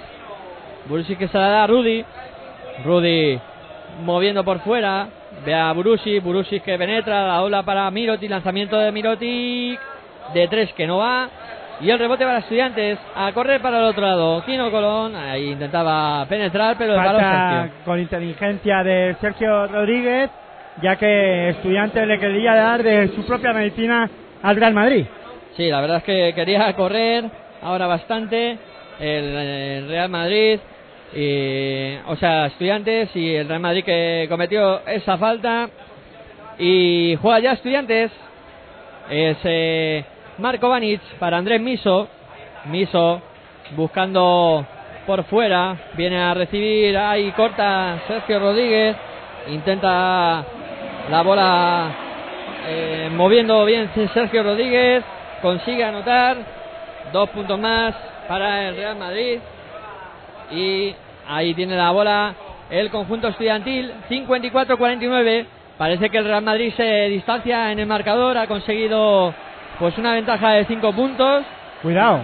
[0.85, 2.03] Burusis que se la da a Rudy.
[2.83, 3.39] Rudy
[4.03, 5.07] moviendo por fuera.
[5.45, 6.23] Ve a Burusis.
[6.23, 7.27] Burusis que penetra.
[7.27, 8.27] La ola para Miroti.
[8.27, 9.77] Lanzamiento de Miroti.
[10.33, 11.29] De tres que no va.
[11.81, 12.99] Y el rebote para estudiantes.
[13.15, 14.43] A correr para el otro lado.
[14.45, 15.15] Kino Colón.
[15.15, 20.29] Ahí intentaba penetrar, pero el balón con inteligencia de Sergio Rodríguez,
[20.81, 24.09] ya que Estudiantes le quería dar de su propia medicina
[24.43, 25.05] al Real Madrid.
[25.57, 27.25] Sí, la verdad es que quería correr
[27.61, 28.57] ahora bastante
[28.99, 30.59] el, Real Madrid,
[31.15, 35.69] y, o sea, estudiantes y el Real Madrid que cometió esa falta.
[36.59, 38.11] Y juega ya estudiantes.
[39.09, 40.05] Es eh,
[40.37, 42.07] Marco Vanic para Andrés Miso.
[42.65, 43.21] Miso
[43.75, 44.65] buscando
[45.05, 45.75] por fuera.
[45.95, 48.95] Viene a recibir ahí corta Sergio Rodríguez.
[49.47, 50.45] Intenta
[51.09, 52.02] la bola
[52.67, 55.03] eh, moviendo bien Sergio Rodríguez.
[55.41, 56.37] Consigue anotar.
[57.11, 57.93] Dos puntos más
[58.27, 59.39] para el Real Madrid.
[60.51, 60.95] Y
[61.27, 62.33] ahí tiene la bola
[62.69, 63.91] el conjunto estudiantil.
[64.09, 65.45] 54-49.
[65.77, 68.37] Parece que el Real Madrid se distancia en el marcador.
[68.37, 69.33] Ha conseguido
[69.79, 71.43] pues una ventaja de 5 puntos.
[71.81, 72.21] Cuidado.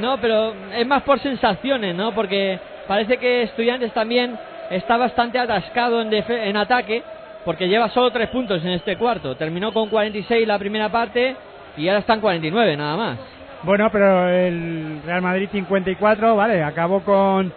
[0.00, 2.12] No, pero es más por sensaciones, ¿no?
[2.12, 4.38] Porque parece que Estudiantes también
[4.70, 7.02] está bastante atascado en, en ataque,
[7.44, 9.36] porque lleva solo 3 puntos en este cuarto.
[9.36, 11.36] Terminó con 46 la primera parte
[11.76, 13.18] y ahora están 49 nada más.
[13.62, 17.52] Bueno, pero el Real Madrid 54, vale, acabó con,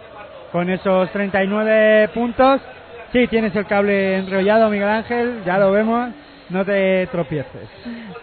[0.52, 2.60] con esos 39 puntos.
[3.12, 6.10] Sí, tienes el cable enrollado, Miguel Ángel, ya lo vemos.
[6.50, 7.68] No te tropieces.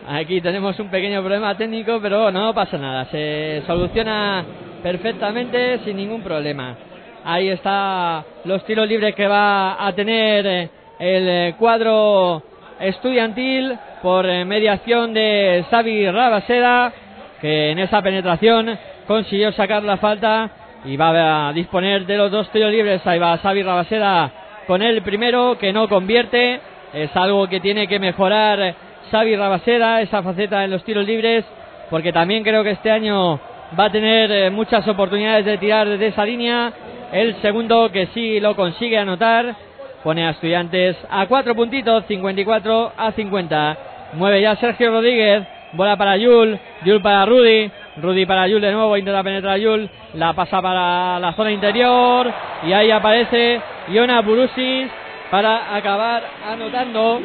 [0.08, 3.06] Aquí tenemos un pequeño problema técnico, pero no pasa nada.
[3.06, 4.46] Se soluciona
[4.84, 6.76] perfectamente sin ningún problema.
[7.24, 10.70] Ahí está los tiros libres que va a tener eh,
[11.02, 12.44] el eh, cuadro
[12.80, 16.94] estudiantil por eh, mediación de Xavi Rabaseda,
[17.42, 18.78] que en esa penetración
[19.08, 20.52] consiguió sacar la falta
[20.86, 23.06] y va a disponer de los dos tiros libres.
[23.08, 24.32] Ahí va Xavi Rabaseda
[24.68, 26.62] con el primero que no convierte.
[26.94, 28.76] Es algo que tiene que mejorar
[29.10, 31.44] Xavi Rabaseda, esa faceta en los tiros libres,
[31.90, 33.40] porque también creo que este año
[33.80, 36.72] va a tener eh, muchas oportunidades de tirar desde esa línea.
[37.12, 39.56] El segundo que sí lo consigue anotar,
[40.04, 43.78] pone a estudiantes a cuatro puntitos, 54 a 50.
[44.14, 45.44] Mueve ya Sergio Rodríguez,
[45.74, 50.34] bola para Yul, Yul para Rudy, Rudy para Yul de nuevo, intenta penetrar Yul, la
[50.34, 52.32] pasa para la zona interior
[52.68, 54.90] y ahí aparece Iona Burusis
[55.30, 57.22] para acabar anotando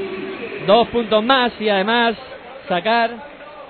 [0.67, 2.15] dos puntos más y además
[2.69, 3.11] sacar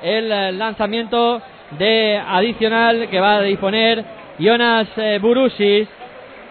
[0.03, 1.41] el lanzamiento
[1.79, 4.05] de adicional que va a disponer
[4.39, 5.89] Jonas eh, Burusis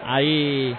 [0.08, 0.76] Ahí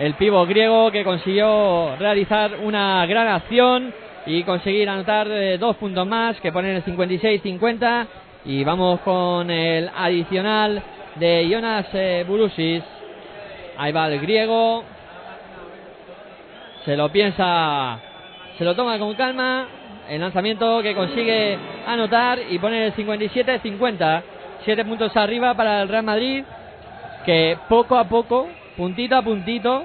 [0.00, 3.92] el pivo griego que consiguió realizar una gran acción
[4.24, 8.06] y conseguir anotar eh, dos puntos más que ponen el 56-50
[8.46, 10.82] y vamos con el adicional
[11.16, 12.82] de Jonas eh, Burusis.
[13.76, 14.84] Ahí va el griego.
[16.86, 17.98] Se lo piensa,
[18.56, 19.68] se lo toma con calma.
[20.08, 24.22] El lanzamiento que consigue anotar y poner el 57-50.
[24.64, 26.42] Siete puntos arriba para el Real Madrid
[27.26, 28.48] que poco a poco,
[28.80, 29.84] puntito a puntito,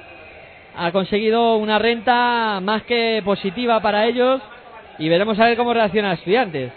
[0.78, 4.42] ha conseguido una renta más que positiva para ellos
[4.98, 6.72] y veremos a ver cómo reacciona Estudiantes,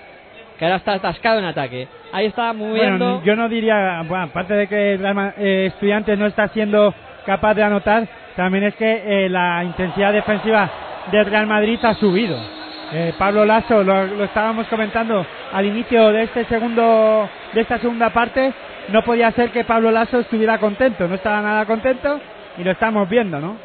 [0.58, 1.86] que ahora está atascado en ataque.
[2.12, 3.04] Ahí está moviendo.
[3.04, 4.98] Bueno, yo no diría, aparte de que
[5.38, 6.92] eh, Estudiantes no está siendo
[7.24, 10.68] capaz de anotar, también es que eh, la intensidad defensiva
[11.12, 12.36] del Real Madrid ha subido.
[12.92, 18.10] Eh, Pablo Lasso, lo, lo estábamos comentando al inicio de este segundo, de esta segunda
[18.10, 18.52] parte,
[18.88, 22.20] no podía ser que Pablo Lasso estuviera contento, no estaba nada contento
[22.56, 23.58] y lo estamos viendo, ¿no?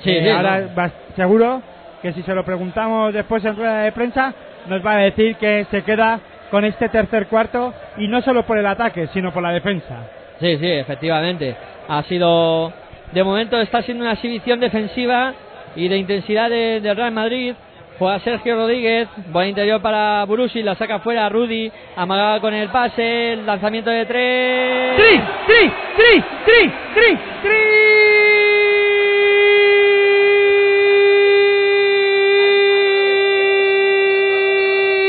[0.00, 0.74] Sí, Eh, sí, ahora no.
[0.74, 1.62] va- seguro
[2.02, 4.34] que si se lo preguntamos después en rueda de prensa,
[4.66, 6.20] nos va a decir que se queda
[6.50, 10.08] con este tercer cuarto y no solo por el ataque, sino por la defensa.
[10.40, 11.56] Sí, sí, efectivamente.
[11.88, 12.72] Ha sido,
[13.12, 15.32] de momento está siendo una exhibición defensiva
[15.76, 17.54] y de intensidad de- del Real Madrid.
[17.98, 23.34] Juega Sergio Rodríguez, buen interior para Burusi, la saca fuera Rudy, amagada con el pase,
[23.34, 24.96] el lanzamiento de tres.
[24.96, 25.20] ¡Tri!
[25.46, 25.72] ¡Tri!
[25.96, 26.24] ¡Tri!
[26.44, 26.72] ¡Tri!
[26.94, 27.18] ¡Tri!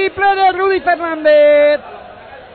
[0.04, 1.95] ¡Triple de Rudy Fernández!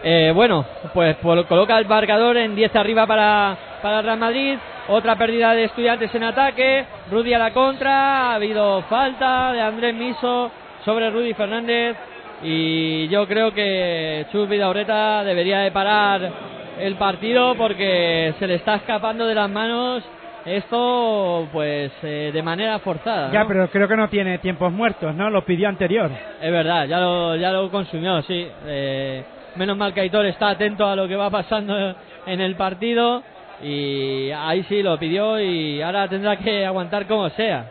[0.03, 4.57] Eh, bueno, pues por- coloca el marcador en 10 arriba para, para Real Madrid.
[4.89, 6.85] Otra pérdida de estudiantes en ataque.
[7.11, 8.31] Rudy a la contra.
[8.31, 10.51] Ha habido falta de Andrés Miso
[10.85, 11.97] sobre Rudy Fernández.
[12.43, 16.31] Y yo creo que Chus Vidaurreta debería de parar
[16.79, 20.03] el partido porque se le está escapando de las manos
[20.47, 23.31] esto pues eh, de manera forzada.
[23.31, 25.29] Ya, pero creo que no tiene tiempos muertos, ¿no?
[25.29, 26.11] Lo pidió anterior.
[26.41, 28.49] Es verdad, ya lo, ya lo consumió, sí.
[28.67, 29.23] Eh,
[29.61, 31.95] menos mal que Aitor está atento a lo que va pasando
[32.27, 33.23] en el partido
[33.63, 37.71] y ahí sí lo pidió y ahora tendrá que aguantar como sea,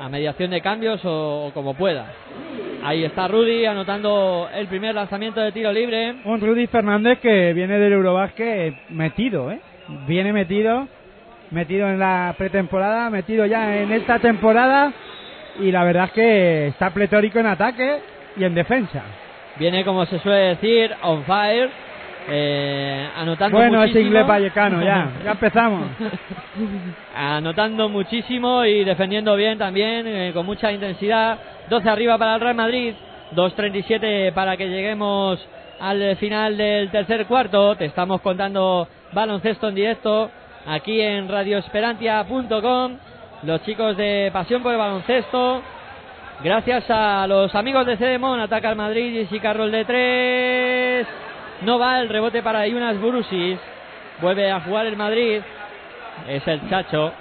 [0.00, 2.06] a mediación de cambios o, como pueda.
[2.82, 6.14] Ahí está Rudy anotando el primer lanzamiento de tiro libre.
[6.24, 9.60] Un Rudy Fernández que viene del Eurobásquet metido, ¿eh?
[10.06, 10.88] Viene metido,
[11.50, 14.90] metido en la pretemporada, metido ya en esta temporada
[15.60, 17.98] y la verdad es que está pletórico en ataque
[18.38, 19.02] y en defensa.
[19.60, 21.68] Viene, como se suele decir, on fire,
[22.30, 24.06] eh, anotando Bueno, es muchísimo.
[24.06, 25.86] inglés vallecano, ya, ya empezamos.
[27.14, 31.38] anotando muchísimo y defendiendo bien también, eh, con mucha intensidad.
[31.68, 32.94] 12 arriba para el Real Madrid,
[33.36, 35.38] 2.37 para que lleguemos
[35.78, 37.76] al final del tercer cuarto.
[37.76, 40.30] Te estamos contando baloncesto en directo
[40.66, 42.92] aquí en radioesperantia.com.
[43.42, 45.60] Los chicos de Pasión por el Baloncesto.
[46.42, 51.06] Gracias a los amigos de Cedemon, ataca al Madrid y Carroll de 3.
[51.66, 53.58] No va el rebote para Yunas Burusis.
[54.22, 55.42] Vuelve a jugar el Madrid.
[56.26, 57.12] Es el Chacho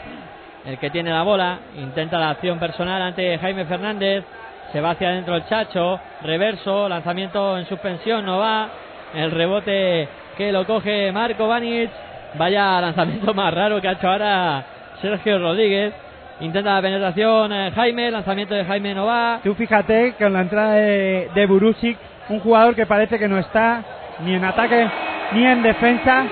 [0.66, 1.60] el que tiene la bola.
[1.76, 4.24] Intenta la acción personal ante Jaime Fernández.
[4.72, 6.00] Se va hacia adentro el Chacho.
[6.22, 6.88] Reverso.
[6.88, 8.26] Lanzamiento en suspensión.
[8.26, 8.70] No va.
[9.14, 11.90] El rebote que lo coge Marco Banic.
[12.36, 14.64] Vaya lanzamiento más raro que ha hecho ahora
[15.02, 15.94] Sergio Rodríguez.
[16.42, 18.12] Intenta la penetración eh, Jaime.
[18.12, 19.40] Lanzamiento de Jaime no va.
[19.44, 21.98] Tú fíjate que con la entrada de, de Burusic,
[22.30, 23.84] un jugador que parece que no está
[24.24, 24.88] ni en ataque
[25.34, 26.26] ni en defensa,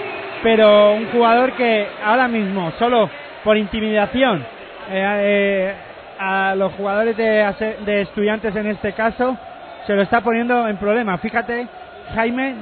[0.44, 3.10] pero un jugador que ahora mismo, solo
[3.44, 4.46] por intimidación,
[4.90, 5.74] eh, eh,
[6.20, 9.38] a los jugadores de, de estudiantes en este caso,
[9.86, 11.18] se lo está poniendo en problema.
[11.18, 11.68] Fíjate,
[12.16, 12.56] Jaime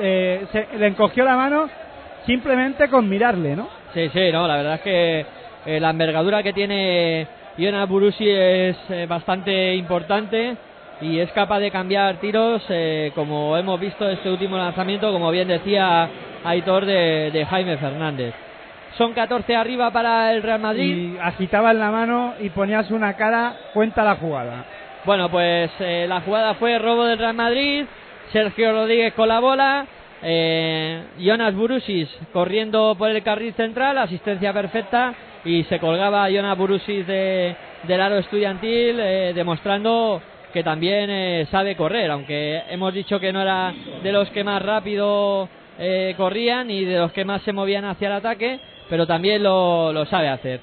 [0.00, 1.68] eh, se, le encogió la mano
[2.24, 3.68] simplemente con mirarle, ¿no?
[3.94, 5.26] Sí, sí, no, la verdad es que
[5.66, 7.26] eh, la envergadura que tiene
[7.58, 10.56] Jonas Burusi es eh, bastante importante
[11.00, 15.48] y es capaz de cambiar tiros, eh, como hemos visto este último lanzamiento, como bien
[15.48, 16.08] decía
[16.44, 18.34] Aitor, de, de Jaime Fernández.
[18.96, 21.14] Son 14 arriba para el Real Madrid.
[21.14, 24.64] Y agitabas la mano y ponías una cara, cuenta la jugada.
[25.04, 27.84] Bueno, pues eh, la jugada fue robo del Real Madrid.
[28.32, 29.86] Sergio Rodríguez con la bola.
[30.22, 33.98] Eh, Jonas Burusis corriendo por el carril central.
[33.98, 35.14] Asistencia perfecta.
[35.44, 40.20] Y se colgaba Jonas Burusis de, del aro estudiantil, eh, demostrando
[40.52, 42.10] que también eh, sabe correr.
[42.10, 43.72] Aunque hemos dicho que no era
[44.02, 45.48] de los que más rápido
[45.78, 48.58] eh, corrían y de los que más se movían hacia el ataque.
[48.88, 50.60] Pero también lo, lo sabe hacer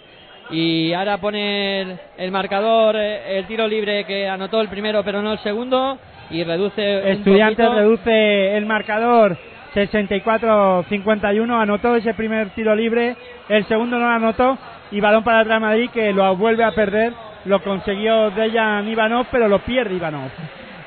[0.51, 5.33] y ahora pone el, marcador eh, el tiro libre que anotó el primero pero no
[5.33, 5.97] el segundo
[6.29, 9.37] y reduce Estudiantes reduce el marcador
[9.73, 13.15] 64-51, anotó ese primer tiro libre,
[13.49, 14.57] el segundo no lo anotó
[14.91, 17.13] y balón para el Real Madrid que lo vuelve a perder,
[17.45, 20.29] lo consiguió Dejan Ivanov, pero lo pierde Ivanov.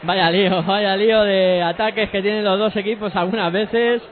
[0.03, 4.03] Vaya lío, vaya lío de ataques que tienen los dos equipos algunas veces,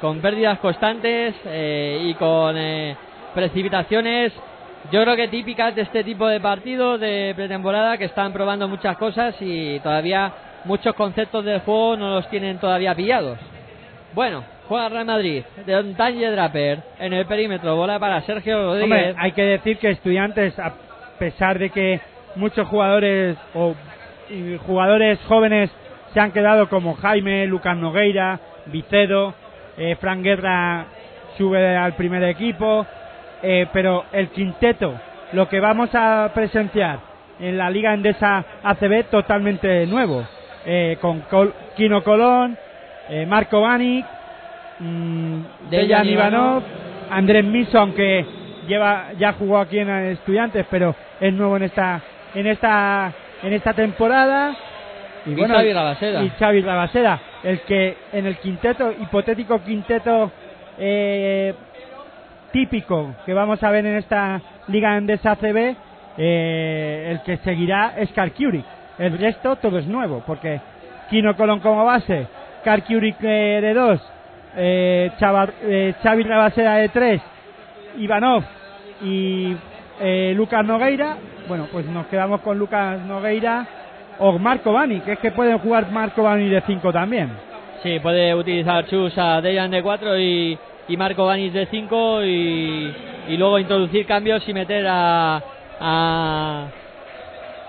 [0.00, 2.96] con pérdidas constantes eh, y con eh,
[3.34, 4.32] precipitaciones,
[4.90, 8.96] yo creo que típicas de este tipo de partidos de pretemporada que están probando muchas
[8.96, 10.32] cosas y todavía
[10.64, 13.38] muchos conceptos del juego no los tienen todavía pillados.
[14.14, 19.16] Bueno, juega Real Madrid, de Danje Draper en el perímetro, bola para Sergio Rodríguez.
[19.18, 20.74] hay que decir que estudiantes, a
[21.18, 22.00] pesar de que
[22.36, 23.74] muchos jugadores o
[24.66, 25.70] jugadores jóvenes
[26.12, 29.34] se han quedado como Jaime, Lucas Nogueira, Vicedo,
[29.76, 30.86] eh, Fran Guerra
[31.36, 32.86] sube al primer equipo,
[33.42, 34.94] eh, pero el quinteto,
[35.32, 37.00] lo que vamos a presenciar
[37.40, 40.24] en la Liga Endesa ACB totalmente nuevo,
[40.64, 42.56] eh, con Col- Kino Colón,
[43.08, 44.04] eh, Marco Banic,
[44.78, 45.40] mm,
[45.70, 46.62] Dejan Ivanov,
[47.10, 48.24] Andrés Miso, aunque
[48.66, 52.00] lleva ya jugó aquí en Estudiantes, pero es nuevo en esta
[52.34, 53.12] en esta
[53.42, 54.54] en esta temporada.
[55.26, 56.22] Y Xavi Rabaseda.
[56.24, 60.30] Y Xavi Rabaseda, el que en el quinteto hipotético quinteto
[60.78, 61.54] eh,
[62.52, 65.74] típico que vamos a ver en esta liga Endesa ACB,
[66.18, 68.64] eh, el que seguirá es Karkiurik.
[68.98, 70.60] El resto todo es nuevo, porque
[71.10, 72.26] Kino Colón como base,
[72.64, 74.00] Karkiurik eh, de 2,
[74.56, 75.10] eh,
[75.64, 77.22] eh, Xavi Rabaseda de 3,
[77.98, 78.42] Ivanov
[79.02, 79.56] y
[80.00, 81.16] eh, Lucas Nogueira.
[81.48, 83.66] Bueno, pues nos quedamos con Lucas Nogueira
[84.18, 87.30] o Marco Bani, que es que pueden jugar Marco Bani de 5 también.
[87.82, 90.56] Sí, puede utilizar Chus a Dejan de 4 y,
[90.86, 92.94] y Marco Banis de 5 y,
[93.28, 95.42] y luego introducir cambios y meter a,
[95.80, 96.66] a-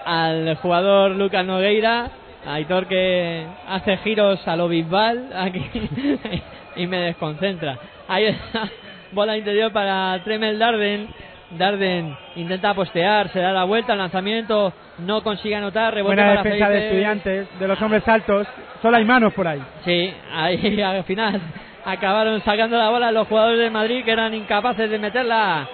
[0.06, 2.10] al jugador Lucas Nogueira,
[2.46, 5.64] Aitor que hace giros a lo Bisbal aquí
[6.76, 7.78] y me desconcentra.
[8.08, 8.70] Ahí está,
[9.12, 11.08] bola interior para Tremel Darden.
[11.52, 16.44] Darden intenta postear, se da la vuelta, el lanzamiento no consigue anotar, rebote Buena para
[16.44, 18.48] defensa de estudiantes, de los hombres altos.
[18.82, 19.62] Solo hay manos por ahí.
[19.86, 21.40] Sí, ahí al final
[21.86, 25.68] acabaron sacando la bola los jugadores de Madrid que eran incapaces de meterla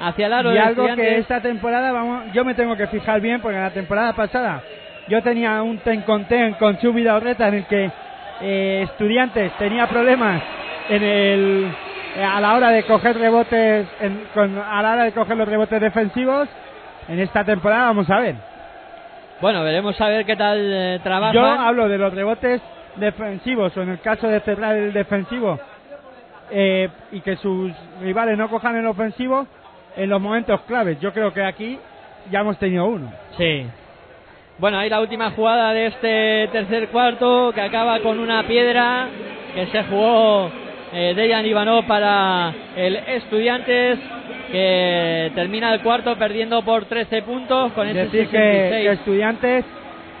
[0.00, 3.40] hacia el aro y algo que esta temporada vamos, yo me tengo que fijar bien
[3.40, 4.62] porque la temporada pasada
[5.08, 7.90] yo tenía un ten con ten con Chubi Daurreta en el que
[8.40, 10.42] eh, estudiantes tenía problemas
[10.88, 11.68] en el
[12.16, 15.48] eh, a la hora de coger rebotes en- con- a la hora de coger los
[15.48, 16.48] rebotes defensivos.
[17.08, 18.34] En esta temporada vamos a ver.
[19.40, 21.34] Bueno, veremos a ver qué tal eh, trabajan.
[21.34, 22.60] yo hablo de los rebotes
[22.96, 25.58] defensivos o en el caso de cerrar el defensivo
[26.50, 29.46] eh, y que sus rivales no cojan el ofensivo
[29.96, 30.98] en los momentos claves.
[31.00, 31.78] Yo creo que aquí
[32.30, 33.12] ya hemos tenido uno.
[33.36, 33.66] Sí.
[34.58, 39.08] Bueno, ahí la última jugada de este tercer cuarto que acaba con una piedra
[39.54, 40.50] que se jugó
[40.92, 43.98] eh, Dejan Ivanov para el Estudiantes
[44.52, 48.82] que termina el cuarto perdiendo por 13 puntos con ese Decir que, 66.
[48.84, 49.64] que Estudiantes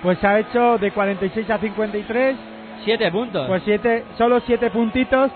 [0.02, 2.36] pues ha hecho de 46 a 53
[2.84, 3.46] 7 puntos.
[3.46, 5.30] pues siete, solo 7 puntitos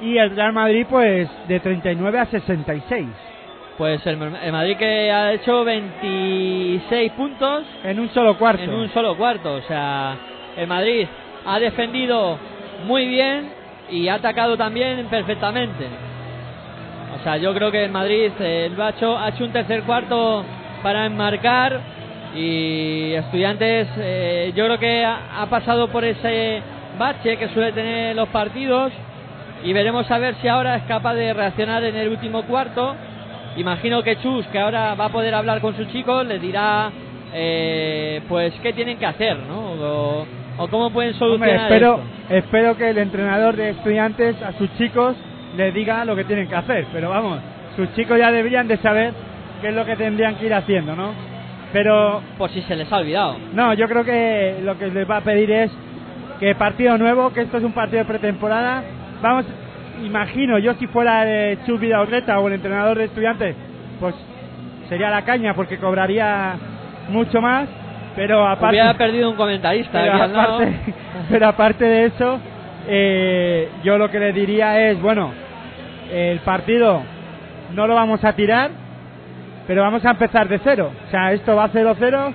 [0.00, 3.06] y el Real Madrid pues de 39 a 66
[3.76, 8.62] Pues el, el Madrid que ha hecho 26 puntos en un solo cuarto.
[8.62, 9.54] en un solo cuarto.
[9.54, 10.16] O sea,
[10.56, 11.06] el Madrid
[11.44, 12.38] ha defendido
[12.86, 13.50] muy bien
[13.90, 15.86] y ha atacado también perfectamente.
[17.18, 18.30] O sea, yo creo que el Madrid
[18.76, 20.44] lo ha, hecho, ha hecho un tercer cuarto
[20.82, 21.80] para enmarcar
[22.36, 26.62] y Estudiantes eh, yo creo que ha, ha pasado por ese
[26.98, 28.92] bache que suele tener los partidos
[29.64, 32.94] y veremos a ver si ahora es capaz de reaccionar en el último cuarto.
[33.56, 36.90] Imagino que Chus, que ahora va a poder hablar con sus chicos, les dirá
[37.32, 39.72] eh, pues qué tienen que hacer, ¿no?
[39.72, 40.26] O,
[40.58, 42.34] o cómo pueden Hombre, solucionar espero, esto.
[42.34, 45.16] espero que el entrenador de estudiantes a sus chicos
[45.56, 46.86] les diga lo que tienen que hacer.
[46.92, 47.38] Pero vamos,
[47.76, 49.12] sus chicos ya deberían de saber
[49.60, 51.12] qué es lo que tendrían que ir haciendo, ¿no?
[51.72, 53.36] Pero Por si se les ha olvidado.
[53.52, 55.70] no, yo creo que lo que les va a pedir es
[56.40, 58.82] que partido nuevo, que esto es un partido de pretemporada.
[59.22, 59.44] Vamos,
[60.02, 63.54] imagino, yo si fuera de Chus Vidaurreta o el entrenador de estudiantes,
[64.00, 64.14] pues
[64.88, 66.54] sería la caña porque cobraría
[67.10, 67.68] mucho más.
[68.16, 70.40] Pero aparte, Hubiera perdido un comentarista pero lado.
[70.40, 70.78] aparte,
[71.30, 72.40] pero aparte de eso,
[72.86, 75.32] eh, yo lo que le diría es, bueno,
[76.12, 77.02] el partido
[77.74, 78.70] no lo vamos a tirar,
[79.66, 80.92] pero vamos a empezar de cero.
[81.08, 82.32] O sea, esto va 0-0,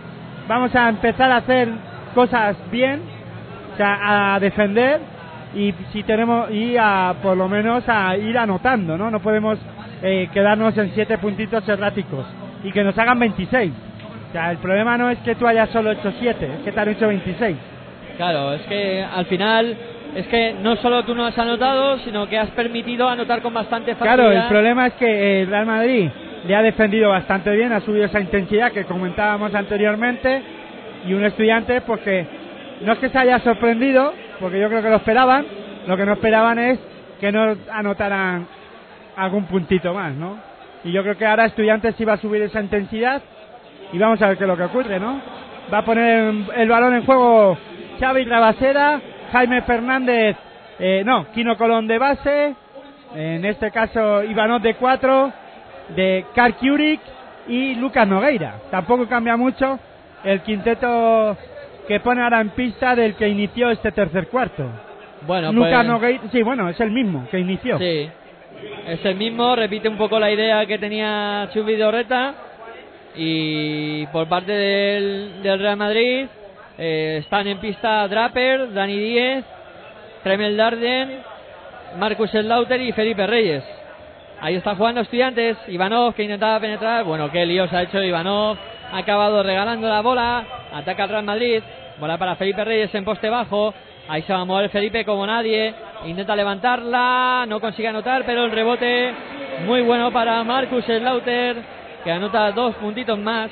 [0.48, 1.70] vamos a empezar a hacer
[2.14, 3.02] cosas bien,
[3.74, 5.00] o sea, a defender
[5.56, 9.10] y si tenemos y a por lo menos a ir anotando, ¿no?
[9.10, 9.58] No podemos
[10.02, 12.26] eh, quedarnos en siete puntitos erráticos
[12.64, 13.72] y que nos hagan 26.
[14.30, 16.80] O sea, el problema no es que tú hayas solo hecho 7, es que te
[16.80, 17.58] han hecho 26.
[18.18, 19.78] Claro, es que al final
[20.16, 23.96] es que no solo tú no has anotado, sino que has permitido anotar con bastante
[23.96, 24.16] facilidad.
[24.16, 26.10] Claro, el problema es que el Real Madrid
[26.48, 30.42] le ha defendido bastante bien, ha subido esa intensidad que comentábamos anteriormente
[31.08, 32.26] y un estudiante pues que
[32.82, 35.46] no es que se haya sorprendido, porque yo creo que lo esperaban,
[35.88, 36.80] lo que no esperaban es
[37.20, 38.48] que no anotaran
[39.16, 40.38] algún puntito más, ¿no?
[40.84, 43.22] Y yo creo que ahora estudiantes va a subir esa intensidad
[43.92, 45.22] y vamos a ver qué es lo que ocurre, ¿no?
[45.72, 47.58] Va a poner el balón en juego
[48.00, 49.02] Xavi Rabasera,
[49.32, 50.38] Jaime Fernández,
[50.80, 52.56] eh, no, Kino Colón de base,
[53.14, 55.34] en este caso Ivanov de 4,
[55.96, 57.02] de Karl Kurik
[57.48, 58.56] y Lucas Nogueira.
[58.72, 59.80] Tampoco cambia mucho
[60.24, 61.36] el quinteto
[61.90, 64.64] que pone ahora en pista del que inició este tercer cuarto.
[65.26, 67.80] Bueno, Lucas pues- Nogueira, sí, bueno, es el mismo que inició.
[67.80, 68.08] Sí,
[68.88, 72.36] es el mismo, repite un poco la idea que tenía Chubi Dorreta
[73.16, 76.28] y por parte del, del Real Madrid
[76.78, 79.44] eh, están en pista Draper, Dani Díez,
[80.22, 81.10] Tremel Darden,
[81.98, 83.64] Marcus Slaughter y Felipe Reyes.
[84.42, 88.58] Ahí está jugando estudiantes, Ivanov que intentaba penetrar, bueno, qué líos ha hecho Ivanov,
[88.92, 91.64] ha acabado regalando la bola, ataca al Real Madrid,
[92.00, 93.74] bola para Felipe Reyes en poste bajo,
[94.08, 95.74] ahí se va a mover Felipe como nadie,
[96.06, 99.14] intenta levantarla, no consigue anotar, pero el rebote
[99.66, 101.58] muy bueno para Marcus Slaughter,
[102.04, 103.52] que anota dos puntitos más,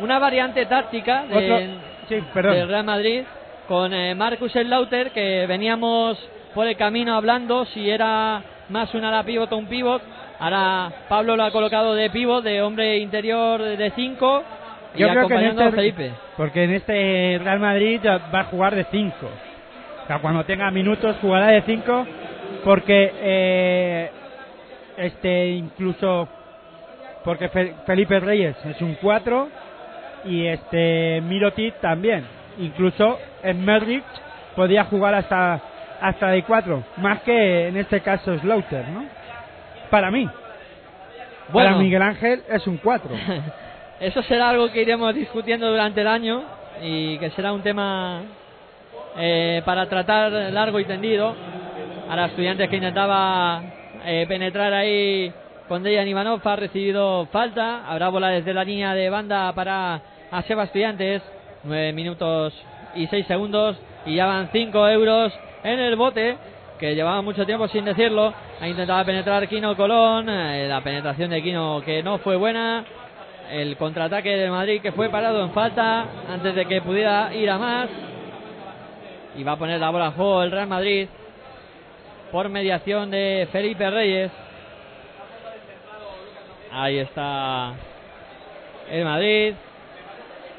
[0.00, 1.78] una variante táctica del,
[2.08, 2.54] sí, perdón.
[2.54, 3.22] del Real Madrid
[3.66, 6.18] con eh, Marcus Slaughter, que veníamos
[6.54, 10.02] por el camino hablando si era más un ala pivot o un pivot.
[10.38, 14.42] Ahora Pablo lo ha colocado de pivot, de hombre interior de 5
[14.94, 16.12] y que acompañando a este, Felipe.
[16.40, 18.00] Porque en este Real Madrid
[18.34, 19.14] va a jugar de 5.
[19.26, 22.06] O sea, cuando tenga minutos jugará de 5
[22.64, 24.10] porque eh,
[24.96, 26.26] este incluso
[27.24, 29.48] porque Fe- Felipe Reyes es un 4
[30.24, 32.24] y este Mirotic también.
[32.58, 34.04] Incluso en Merrick
[34.56, 35.60] podía jugar hasta
[36.00, 39.04] hasta de 4, más que en este caso Slaughter, ¿no?
[39.90, 40.26] Para mí.
[41.52, 41.72] Bueno.
[41.72, 43.10] Para Miguel Ángel es un 4.
[44.00, 46.42] Eso será algo que iremos discutiendo durante el año
[46.82, 48.22] y que será un tema
[49.18, 51.34] eh, para tratar largo y tendido.
[52.08, 53.62] Ahora estudiantes que intentaba
[54.06, 55.30] eh, penetrar ahí
[55.68, 57.86] con Dejan Ivanov ha recibido falta.
[57.86, 60.00] Habrá bola desde la línea de banda para
[60.30, 61.20] a Seba Estudiantes.
[61.64, 62.54] 9 minutos
[62.94, 65.30] y 6 segundos y ya van 5 euros
[65.62, 66.38] en el bote
[66.78, 68.32] que llevaba mucho tiempo sin decirlo.
[68.62, 70.26] Ha intentado penetrar Kino Colón.
[70.30, 72.86] eh, la penetración de Kino que no fue buena.
[73.50, 77.58] El contraataque del Madrid que fue parado en falta antes de que pudiera ir a
[77.58, 77.88] más.
[79.36, 81.08] Y va a poner la bola a juego el Real Madrid
[82.30, 84.30] por mediación de Felipe Reyes.
[86.72, 87.72] Ahí está
[88.88, 89.54] el Madrid.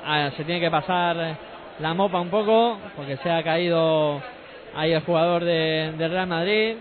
[0.05, 1.37] Ah, se tiene que pasar
[1.79, 4.21] la mopa un poco porque se ha caído
[4.75, 6.75] ahí el jugador de, del Real Madrid.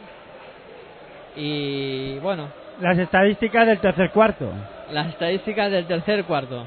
[1.37, 2.49] Y bueno,
[2.81, 4.51] Las estadísticas del tercer cuarto.
[4.93, 6.67] Las estadísticas del tercer cuarto.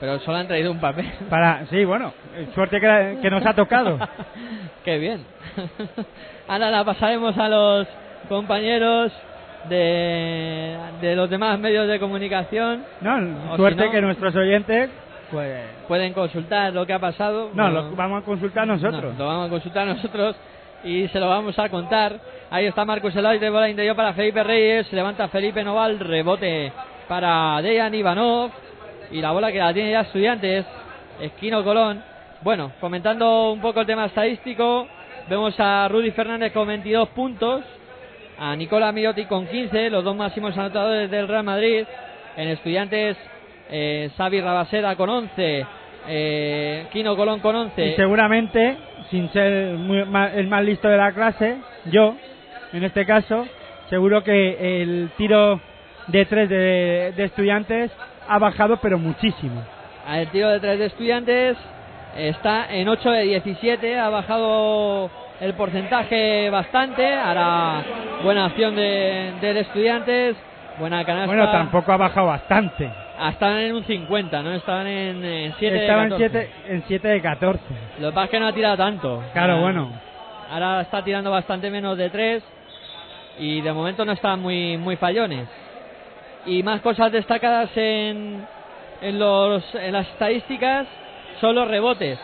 [0.00, 1.08] Pero solo han traído un papel.
[1.30, 3.98] Para, sí, bueno, eh, suerte que, que nos ha tocado.
[4.84, 5.24] Qué bien.
[6.48, 7.86] Ahora la pasaremos a los
[8.28, 9.12] compañeros
[9.68, 12.84] de, de los demás medios de comunicación.
[13.00, 14.90] No, suerte si no, que nuestros oyentes,
[15.30, 17.50] pues, pueden consultar lo que ha pasado.
[17.54, 19.12] no, Bueno, lo vamos a consultar nosotros.
[19.16, 20.36] no, lo vamos a consultar nosotros
[20.82, 22.18] y se lo vamos a contar.
[22.50, 24.92] Ahí está Marcos Elay de bola interior para Felipe Reyes.
[24.92, 26.72] Levanta Felipe Noval, rebote
[27.08, 28.50] para Dejan Ivanov.
[29.10, 30.64] Y la bola que la tiene ya Estudiantes.
[31.20, 32.02] Esquino Colón.
[32.42, 34.88] Bueno, comentando un poco el tema estadístico,
[35.28, 37.62] vemos a Rudy Fernández con 22 puntos,
[38.38, 41.84] a Nicola Mirotti con 15, los dos máximos anotadores del Real Madrid.
[42.36, 43.16] En Estudiantes,
[43.70, 45.66] eh, Xavi Rabaseda con 11,
[46.08, 47.86] eh, Quino Colón con 11.
[47.86, 48.76] Y seguramente,
[49.10, 50.04] sin ser muy-
[50.34, 52.16] el más listo de la clase, yo,
[52.72, 53.46] en este caso,
[53.90, 55.60] seguro que el tiro
[56.08, 57.90] de tres de, de estudiantes
[58.28, 59.62] ha bajado, pero muchísimo.
[60.08, 61.56] El tiro de tres de estudiantes
[62.16, 65.10] está en 8 de 17, ha bajado
[65.40, 67.14] el porcentaje bastante.
[67.14, 67.82] Ahora
[68.22, 70.36] buena acción de, del estudiantes,
[70.78, 71.26] buena canasta.
[71.26, 72.90] Bueno, tampoco ha bajado bastante.
[73.30, 74.52] Estaban en un 50, ¿no?
[74.52, 76.30] Estaban en, en 7 de Estaba en 14.
[76.30, 77.60] 7 en siete de 14.
[78.00, 79.22] Lo que pasa es que no ha tirado tanto.
[79.32, 79.92] Claro, Ah, bueno.
[80.50, 82.42] Ahora está tirando bastante menos de 3
[83.38, 85.46] y de momento no están muy, muy fallones.
[86.46, 88.44] Y más cosas destacadas en,
[89.00, 90.86] en, los, en las estadísticas
[91.40, 92.18] son los rebotes.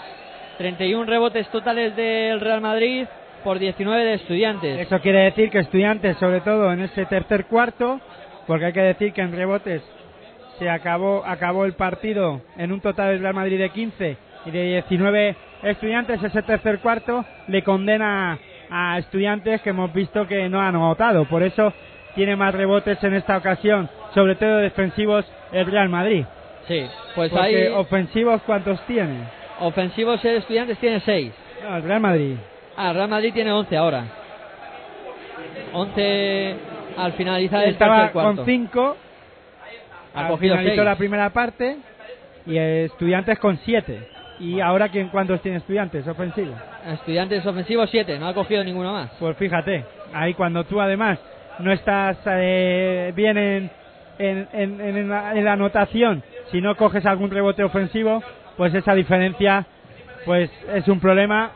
[0.59, 3.07] 31 rebotes totales del Real Madrid
[3.45, 4.81] por 19 de estudiantes.
[4.81, 8.01] Eso quiere decir que estudiantes, sobre todo en ese tercer cuarto,
[8.47, 9.83] porque hay que decir que en rebotes
[10.59, 14.17] se acabó, acabó el partido en un total del Real Madrid de 15
[14.47, 18.39] y de 19 estudiantes, ese tercer cuarto le condena
[18.71, 21.25] a estudiantes que hemos visto que no han anotado.
[21.27, 21.73] Por eso
[22.15, 26.25] tiene más rebotes en esta ocasión, sobre todo defensivos el Real Madrid.
[26.67, 29.25] Sí, pues Porque ahí ofensivos cuántos tiene?
[29.61, 31.33] ofensivos el Estudiantes tiene 6.
[31.63, 32.37] No, el Real Madrid.
[32.77, 34.05] Ah, Real Madrid tiene 11 ahora.
[35.73, 36.57] 11
[36.97, 38.37] al finalizar el Estaba cuarto.
[38.37, 38.97] con 5,
[40.15, 40.85] ha cogido finalizó 6.
[40.85, 41.77] la primera parte
[42.47, 44.09] y estudiantes con 7.
[44.41, 46.55] ¿Y ahora quién cuántos tiene estudiantes ofensivos?
[46.87, 49.11] Estudiantes ofensivos 7, no ha cogido ninguno más.
[49.19, 51.19] Pues fíjate, ahí cuando tú además
[51.59, 53.71] no estás eh, bien en,
[54.19, 58.23] en, en- en la, en la anotación, si no coges algún rebote ofensivo,
[58.57, 59.67] pues esa diferencia
[60.25, 61.51] pues es un problema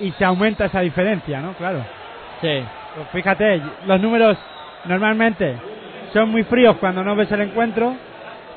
[0.00, 1.54] y se aumenta esa diferencia, ¿no?
[1.54, 1.84] Claro.
[2.40, 2.62] Sí.
[2.94, 4.36] Pues fíjate, los números
[4.86, 5.56] normalmente
[6.12, 7.94] son muy fríos cuando no ves el encuentro,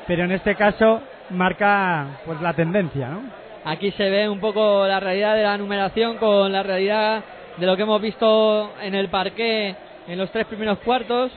[0.06, 3.22] pero en este caso marca pues la tendencia, ¿no?
[3.64, 7.22] Aquí se ve un poco la realidad de la numeración con la realidad
[7.56, 9.76] de lo que hemos visto en el parqué
[10.06, 11.32] en los tres primeros cuartos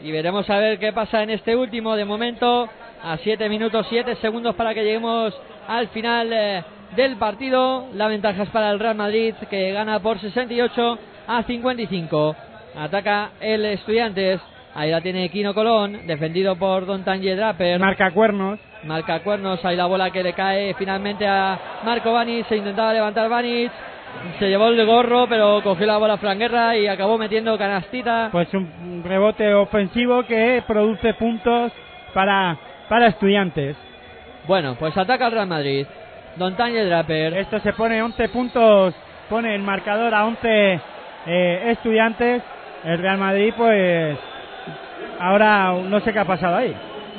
[0.00, 1.96] y veremos a ver qué pasa en este último.
[1.96, 2.68] De momento,
[3.02, 5.34] a 7 minutos 7 segundos para que lleguemos
[5.66, 6.64] al final eh,
[6.96, 7.86] del partido.
[7.94, 12.36] La ventaja es para el Real Madrid que gana por 68 a 55.
[12.76, 14.40] Ataca el Estudiantes.
[14.74, 17.80] Ahí la tiene Kino Colón, defendido por Don Tanje Draper.
[17.80, 18.60] Marca cuernos.
[18.84, 23.28] Marca cuernos, ahí la bola que le cae finalmente a Marco Vanic, se intentaba levantar
[23.28, 23.72] Vanic,
[24.38, 28.28] se llevó el gorro, pero cogió la bola Fran Guerra y acabó metiendo canastita.
[28.32, 31.72] Pues un rebote ofensivo que produce puntos
[32.14, 32.56] para,
[32.88, 33.76] para estudiantes.
[34.46, 35.86] Bueno, pues ataca el Real Madrid.
[36.36, 37.34] Don Tanje Draper.
[37.34, 38.94] Esto se pone 11 puntos,
[39.28, 40.80] pone el marcador a 11
[41.26, 42.42] eh, estudiantes.
[42.84, 44.16] El Real Madrid, pues
[45.18, 46.74] ahora no sé qué ha pasado ahí.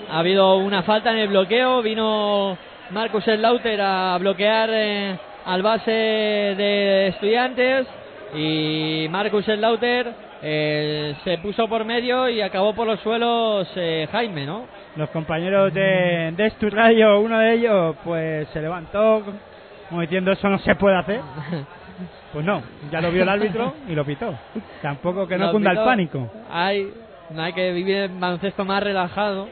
[0.09, 2.57] Ha habido una falta en el bloqueo, vino
[2.91, 7.87] Marcus Slaughter a bloquear eh, al base de estudiantes
[8.35, 14.45] y Marcus Slaughter eh, se puso por medio y acabó por los suelos eh, Jaime,
[14.45, 14.65] ¿no?
[14.95, 19.23] Los compañeros de, de Esturrayo, uno de ellos, pues se levantó
[19.89, 21.21] como diciendo eso no se puede hacer.
[22.31, 22.61] Pues no,
[22.91, 24.33] ya lo vio el árbitro y lo pitó.
[24.83, 25.85] Tampoco que no Lo cunda el pitó.
[25.85, 26.31] pánico.
[26.51, 26.93] Hay,
[27.31, 29.49] no hay que vivir en baloncesto más relajado.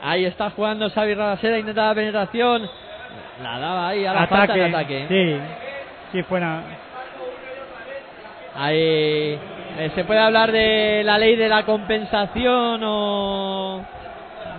[0.00, 2.70] Ahí está jugando Xavi Rabaseda, intenta la penetración.
[3.42, 5.06] La daba ahí a la falta de ataque.
[5.08, 5.38] Sí,
[6.12, 6.62] sí, fuera.
[8.54, 13.84] Ahí eh, se puede hablar de la ley de la compensación o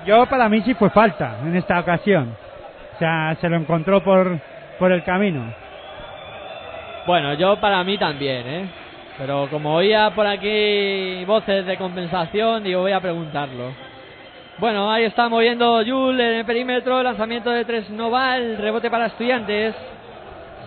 [0.06, 2.36] Yo para mí sí fue falta en esta ocasión.
[2.96, 4.40] O sea, se lo encontró por,
[4.80, 5.54] por el camino.
[7.06, 8.70] bueno, yo para mí también, ¿eh?
[9.18, 13.93] Pero como oía por aquí voces de compensación, digo, voy a preguntarlo.
[14.60, 18.90] Bueno, ahí está moviendo Yul en el perímetro, lanzamiento de tres no va, el rebote
[18.92, 19.74] para estudiantes.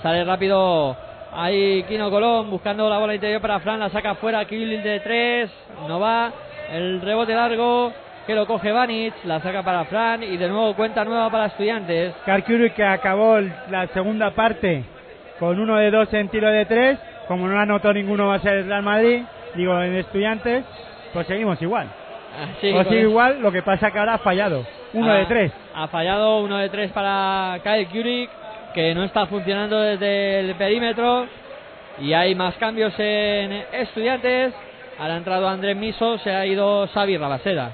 [0.02, 0.96] Sale rápido
[1.32, 5.50] ahí Kino Colón buscando la bola interior para Fran, la saca fuera Kill de tres,
[5.86, 6.32] no va.
[6.72, 7.92] El rebote largo
[8.26, 12.12] que lo coge Vanic, la saca para Fran y de nuevo cuenta nueva para estudiantes.
[12.26, 13.38] Karkuri que acabó
[13.70, 14.82] la segunda parte
[15.38, 16.98] con uno de dos en tiro de tres.
[17.28, 19.22] Como no anotó ninguno va a ser el Real Madrid,
[19.54, 20.64] digo en estudiantes,
[21.12, 21.86] pues seguimos igual.
[22.60, 24.64] Sí, pues con sigue igual, lo que pasa que ahora ha fallado.
[24.92, 25.52] Uno Ha- de tres.
[25.74, 28.30] Ha fallado uno de tres para Kyle Kurik,
[28.74, 31.26] que no está funcionando desde el perímetro.
[32.00, 34.52] Y hay más cambios en estudiantes.
[34.98, 37.72] Ahora ha entrado Andrés Miso, se ha ido Xavi Rabaseda.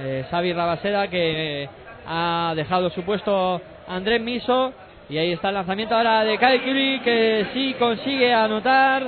[0.00, 1.68] Eh, Xavi Rabaseda que
[2.06, 4.72] ha dejado su puesto Andrés Miso.
[5.08, 9.02] Y ahí está el lanzamiento ahora de Kyle Kurik, que sí consigue anotar.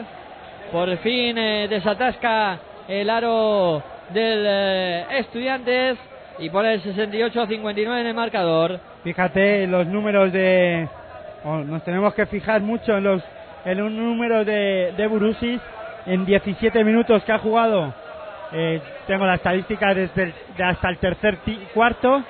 [0.72, 5.96] Por fin eh, desatasca el aro del eh, Estudiantes
[6.38, 8.80] y pone el 68-59 en el marcador.
[9.02, 10.88] Fíjate los números de.
[11.44, 13.22] oh, nos tenemos que fijar mucho en los
[13.64, 15.60] en un número de, de Burusis
[16.06, 17.92] en 17 minutos que ha jugado.
[18.52, 22.22] Eh, tengo la estadística desde el- de hasta el tercer ti- cuarto.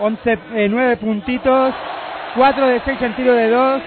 [0.00, 1.74] 11, eh, 9 puntitos,
[2.36, 3.82] 4 de 6 en tiro de 2.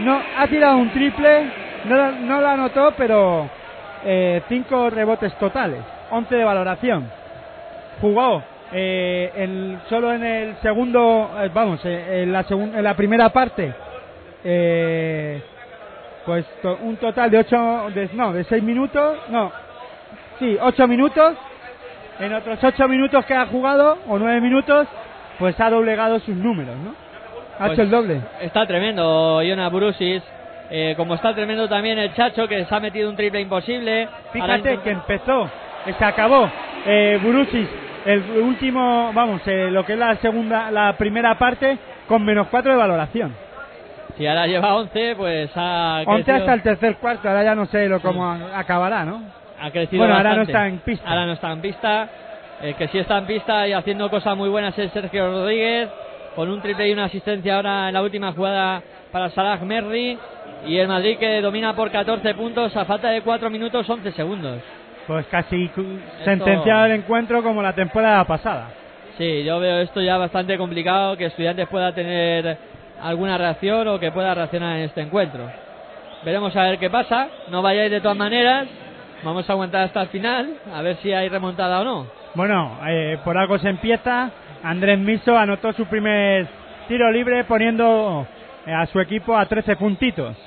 [0.00, 1.50] No, ha tirado un triple,
[1.86, 3.48] no, no lo anotó, pero
[4.48, 5.80] 5 rebotes totales,
[6.12, 7.04] 11 de valoración
[8.00, 8.42] jugó
[8.74, 13.72] eh, solo en el segundo, eh, vamos, eh, en, la segun- en la primera parte,
[14.44, 15.40] eh,
[16.24, 19.52] pues to- un total de ocho, de, no, de seis minutos, no,
[20.38, 21.34] sí, ocho minutos.
[22.18, 24.86] En otros ocho minutos que ha jugado, o nueve minutos,
[25.38, 26.94] pues ha doblegado sus números, ¿no?
[27.58, 28.20] Ha Pues hecho el doble.
[28.40, 30.22] Está tremendo Iona Brusis.
[30.70, 34.08] Eh, como está tremendo también el Chacho, que se ha metido un triple imposible.
[34.32, 35.50] Fíjate que empezó,
[35.84, 36.48] se acabó
[36.86, 37.68] eh, Burusis,
[38.04, 41.78] el último, vamos, eh, lo que es la segunda, la primera parte,
[42.08, 43.34] con menos cuatro de valoración.
[44.16, 47.66] Si ahora lleva 11, pues ha 11 crecido, hasta el tercer cuarto, ahora ya no
[47.66, 49.22] sé lo cómo acabará, ¿no?
[49.62, 51.08] ha crecido Bueno, ahora no está en pista.
[51.08, 52.08] Ahora no está en pista.
[52.62, 55.88] El que sí está en pista y haciendo cosas muy buenas es Sergio Rodríguez,
[56.34, 58.82] con un triple y una asistencia ahora en la última jugada
[59.12, 60.18] para Salah Merri.
[60.66, 64.58] Y el Madrid que domina por 14 puntos a falta de 4 minutos 11 segundos.
[65.12, 65.70] Pues casi
[66.24, 68.70] sentenciado el encuentro como la temporada pasada.
[69.18, 72.56] Sí, yo veo esto ya bastante complicado, que Estudiantes pueda tener
[73.02, 75.50] alguna reacción o que pueda reaccionar en este encuentro.
[76.24, 78.66] Veremos a ver qué pasa, no vayáis de todas maneras,
[79.22, 82.06] vamos a aguantar hasta el final, a ver si hay remontada o no.
[82.34, 84.30] Bueno, eh, por algo se empieza.
[84.62, 86.48] Andrés Miso anotó su primer
[86.88, 88.26] tiro libre poniendo
[88.64, 90.38] eh, a su equipo a 13 puntitos.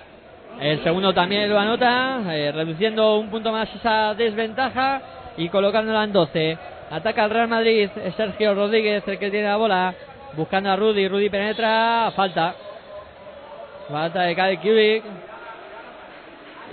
[0.59, 5.01] El segundo también lo anota, eh, reduciendo un punto más esa desventaja
[5.37, 6.57] y colocándola en 12.
[6.91, 9.93] Ataca el Real Madrid, Sergio Rodríguez el que tiene la bola,
[10.37, 12.55] buscando a Rudy, Rudy penetra, falta.
[13.89, 15.03] Falta de Kyle Kubik.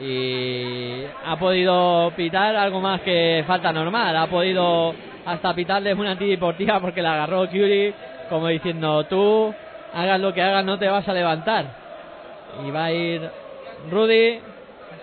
[0.01, 4.95] Y ha podido pitar algo más que falta normal, ha podido
[5.27, 7.95] hasta pitarle una antideportiva porque la agarró Kubik
[8.29, 9.55] como diciendo tú
[9.93, 11.67] hagas lo que hagas no te vas a levantar.
[12.65, 13.42] Y va a ir
[13.91, 14.41] Rudy,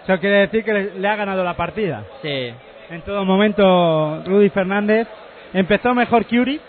[0.04, 2.04] Eso quiere decir que le, le ha ganado la partida.
[2.22, 2.52] sí,
[2.90, 5.08] En todo momento, Rudy Fernández
[5.54, 6.60] empezó mejor Curie,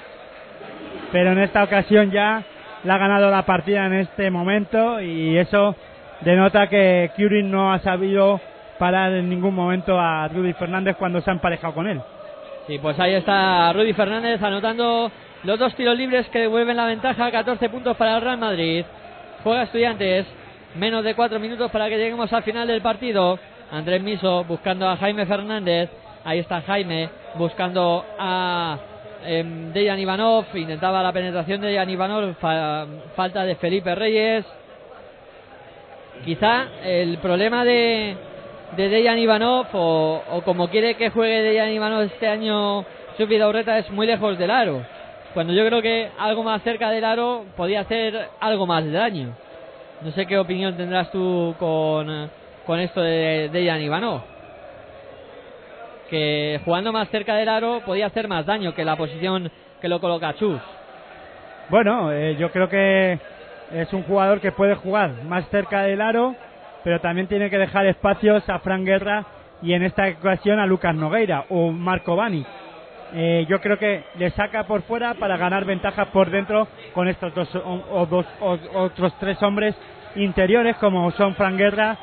[1.13, 2.43] pero en esta ocasión ya
[2.85, 5.75] le ha ganado la partida en este momento y eso
[6.21, 8.41] denota que Curie no ha sabido
[8.79, 12.01] parar en ningún momento a Rudy Fernández cuando se ha emparejado con él.
[12.67, 15.11] Sí, pues ahí está Rudy Fernández anotando
[15.45, 18.85] los dos tiros libres que devuelven la ventaja, 14 puntos para el Real Madrid.
[19.43, 20.27] Juega Estudiantes,
[20.75, 23.39] menos de 4 minutos para que lleguemos al final del partido.
[23.73, 25.91] Andrés Miso buscando a Jaime Fernández,
[26.25, 28.79] ahí está Jaime buscando a
[29.25, 34.45] em, Dejan Ivanov, intentaba la penetración de Dejan Ivanov, fa- falta de Felipe Reyes.
[36.25, 38.17] Quizá el problema de,
[38.77, 42.85] de Dejan Ivanov o, o como quiere que juegue Dejan Ivanov este año
[43.17, 44.83] su Urreta es muy lejos del aro.
[45.35, 49.35] Cuando yo creo que algo más cerca del aro podía hacer algo más de daño.
[50.03, 52.31] No sé qué opinión tendrás tú con,
[52.67, 54.23] con esto de Dejan Ivanov.
[56.09, 59.51] Que jugando más cerca del aro podía hacer más daño que la posición
[59.81, 60.61] que lo coloca Chus.
[61.69, 63.19] Bueno, eh, yo creo que
[63.73, 66.35] es un jugador que puede jugar más cerca del aro,
[66.83, 69.27] pero también tiene que dejar espacios a Fran Guerra
[69.63, 72.45] y en esta ocasión a Lucas Nogueira o Marco Bani.
[73.13, 77.35] Eh, yo creo que le saca por fuera para ganar ventaja por dentro con estos
[77.35, 79.75] dos o, o dos o- otros tres hombres
[80.15, 81.97] interiores como son Fran Guerra,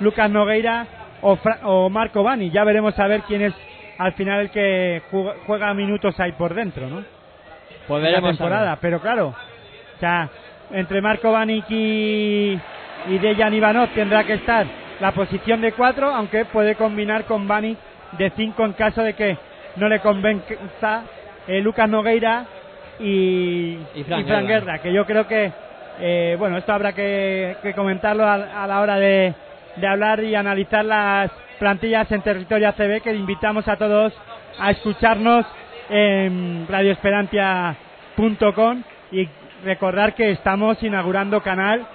[0.00, 0.86] Lucas Nogueira
[1.20, 2.50] o, Fra- o Marco Bani.
[2.50, 3.54] Ya veremos a ver quién es
[3.98, 7.04] al final el que juega, juega minutos ahí por dentro, ¿no?
[7.88, 10.28] Pues la temporada, pero claro, o sea,
[10.70, 12.58] entre Marco Banic y,
[13.08, 14.66] y Dejan Ivanov tendrá que estar
[15.00, 17.76] la posición de 4, aunque puede combinar con Banic
[18.12, 19.36] de 5 en caso de que
[19.76, 21.02] no le convenza
[21.46, 22.44] eh, Lucas Nogueira
[22.98, 24.64] y, Y Fran Fran Guerra.
[24.64, 25.50] Guerra, que yo creo que,
[26.00, 29.34] eh, bueno, esto habrá que, que comentarlo a, a la hora de,
[29.76, 34.12] de hablar y analizar las plantillas en territorio ACB, que invitamos a todos
[34.58, 35.46] a escucharnos
[35.88, 38.82] en radioesperantia.com
[39.12, 39.28] y
[39.64, 41.86] recordar que estamos inaugurando canal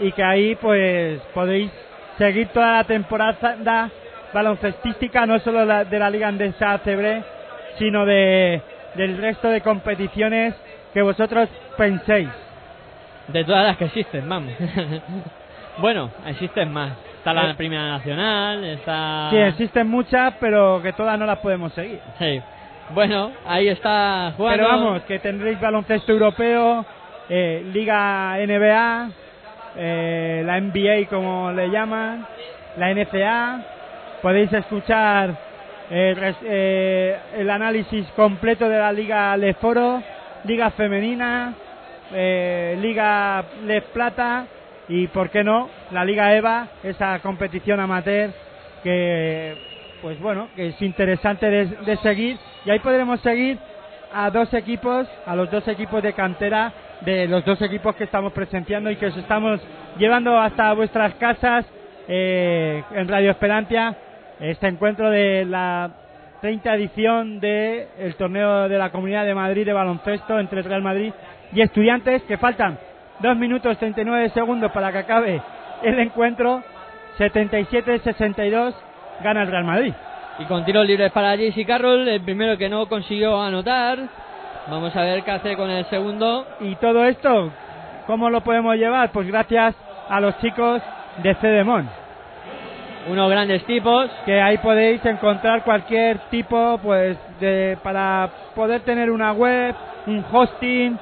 [0.00, 1.70] y que ahí pues podéis
[2.18, 3.90] seguir toda la temporada
[4.36, 7.22] baloncestística, no solo la- de la Liga Andesa ACB,
[7.78, 8.60] sino de,
[8.94, 10.54] del resto de competiciones
[10.92, 11.48] que vosotros
[11.78, 12.28] penséis.
[13.28, 14.52] De todas las que existen, vamos.
[15.78, 16.92] bueno, existen más.
[17.18, 17.54] Está la Eh.
[17.56, 19.28] Primera Nacional, está...
[19.30, 21.98] Sí, existen muchas, pero que todas no las podemos seguir.
[22.18, 22.40] Sí.
[22.90, 24.56] Bueno, ahí está jugando.
[24.64, 26.86] Pero vamos, que tendréis baloncesto europeo,
[27.28, 29.08] eh, Liga NBA,
[29.76, 32.24] eh, la NBA como le llaman,
[32.76, 33.60] la NCA.
[34.26, 35.38] Podéis escuchar
[35.88, 40.02] eh, eh, el análisis completo de la Liga Leforo,
[40.42, 41.54] Liga Femenina,
[42.12, 44.46] eh, Liga Les Plata
[44.88, 48.32] y, ¿por qué no?, la Liga EVA, esa competición amateur
[48.82, 49.56] que
[50.02, 53.58] pues bueno, que es interesante de, de seguir y ahí podremos seguir
[54.12, 56.72] a dos equipos, a los dos equipos de cantera
[57.02, 59.60] de los dos equipos que estamos presenciando y que os estamos
[59.98, 61.64] llevando hasta vuestras casas
[62.08, 63.96] eh, en Radio Esperantia
[64.40, 65.90] este encuentro de la
[66.40, 71.12] 30 edición del el torneo de la Comunidad de Madrid de baloncesto entre Real Madrid
[71.52, 72.78] y Estudiantes que faltan
[73.20, 75.42] 2 minutos 39 segundos para que acabe
[75.82, 76.62] el encuentro
[77.18, 78.74] 77-62
[79.22, 79.94] gana el Real Madrid.
[80.38, 83.98] Y con tiros libres para JC Carroll, el primero que no consiguió anotar.
[84.68, 86.46] Vamos a ver qué hace con el segundo.
[86.60, 87.50] Y todo esto,
[88.06, 89.12] ¿cómo lo podemos llevar?
[89.12, 89.74] Pues gracias
[90.08, 90.82] a los chicos
[91.22, 92.05] de Cedemon.
[93.08, 94.10] Unos grandes tipos.
[94.24, 99.74] Que ahí podéis encontrar cualquier tipo, pues, de, para poder tener una web,
[100.06, 100.98] un hosting.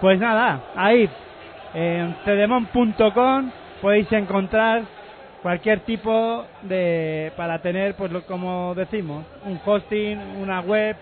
[0.00, 1.08] Pues nada, ahí
[1.74, 3.50] en cedemon.com
[3.82, 4.82] podéis encontrar
[5.42, 10.96] cualquier tipo de para tener pues lo- como decimos un hosting una web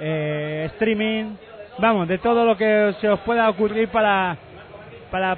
[0.00, 1.34] eh, streaming
[1.78, 4.36] vamos de todo lo que se os pueda ocurrir para
[5.12, 5.36] para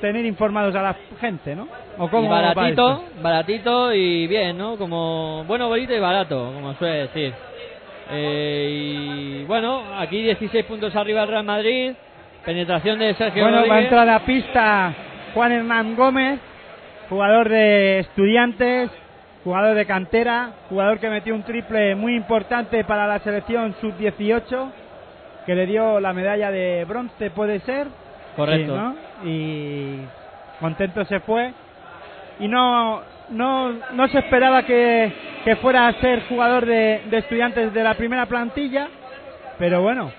[0.00, 1.68] tener informados a la gente no
[1.98, 4.76] o cómo baratito, baratito y bien, ¿no?
[4.76, 7.34] Como bueno, bonito y barato, como suele decir.
[8.10, 11.92] Eh, y bueno, aquí 16 puntos arriba el Real Madrid.
[12.44, 13.84] Penetración de Sergio bueno va a Rodríguez.
[13.92, 14.94] entrar a pista
[15.34, 16.38] Juan Hernán Gómez
[17.08, 18.90] jugador de estudiantes
[19.42, 24.72] jugador de cantera jugador que metió un triple muy importante para la selección sub 18
[25.44, 27.88] que le dio la medalla de bronce puede ser
[28.36, 28.72] Correcto.
[28.72, 29.28] Sí, ¿no?
[29.28, 29.98] y
[30.60, 31.52] contento se fue
[32.40, 35.12] y no no no se esperaba que,
[35.44, 38.88] que fuera a ser jugador de, de estudiantes de la primera plantilla
[39.58, 40.12] pero bueno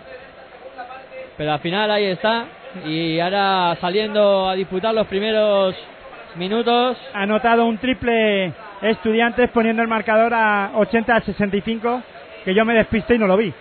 [1.38, 2.46] Pero al final ahí está.
[2.86, 5.76] Y ahora saliendo a disputar los primeros
[6.36, 6.98] minutos.
[7.14, 12.02] ha anotado un triple estudiantes poniendo el marcador a 80 a 65
[12.44, 13.54] que yo me despisté y no lo vi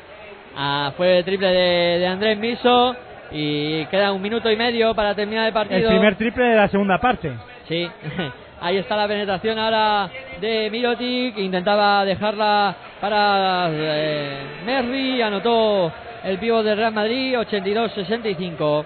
[0.56, 2.96] Ah, fue el triple de, de Andrés Miso.
[3.30, 5.78] Y queda un minuto y medio para terminar el partido.
[5.80, 7.32] el primer triple de la segunda parte
[7.68, 7.88] Sí,
[8.66, 10.10] ahí está la penetración ahora
[10.40, 15.92] de Mirotic, intentaba dejarla para eh, anotó
[16.24, 18.84] el pívot del Real Madrid, 82-65.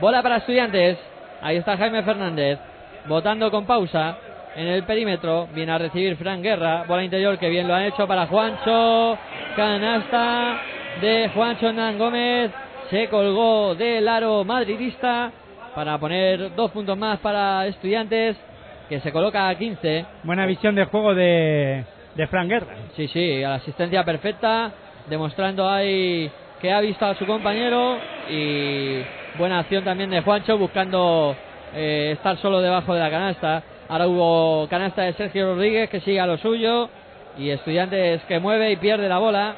[0.00, 0.96] Bola para estudiantes,
[1.42, 2.60] ahí está Jaime Fernández,
[3.08, 4.16] votando con pausa
[4.54, 8.06] en el perímetro, viene a recibir Fran Guerra, bola interior que bien lo han hecho
[8.06, 9.18] para Juancho,
[9.56, 10.60] canasta
[11.00, 12.52] de Juancho Hernán Gómez,
[12.90, 15.32] se colgó del aro madridista
[15.74, 18.36] para poner dos puntos más para estudiantes
[18.90, 21.84] que se coloca a 15 buena visión de juego de,
[22.14, 24.70] de Fran Guerra sí sí a la asistencia perfecta
[25.08, 26.30] demostrando ahí
[26.60, 27.98] que ha visto a su compañero
[28.28, 29.00] y
[29.38, 31.34] buena acción también de Juancho buscando
[31.74, 33.62] eh, estar solo debajo de la canasta.
[33.88, 36.88] Ahora hubo canasta de Sergio Rodríguez que sigue a lo suyo
[37.38, 39.54] y estudiantes que mueve y pierde la bola.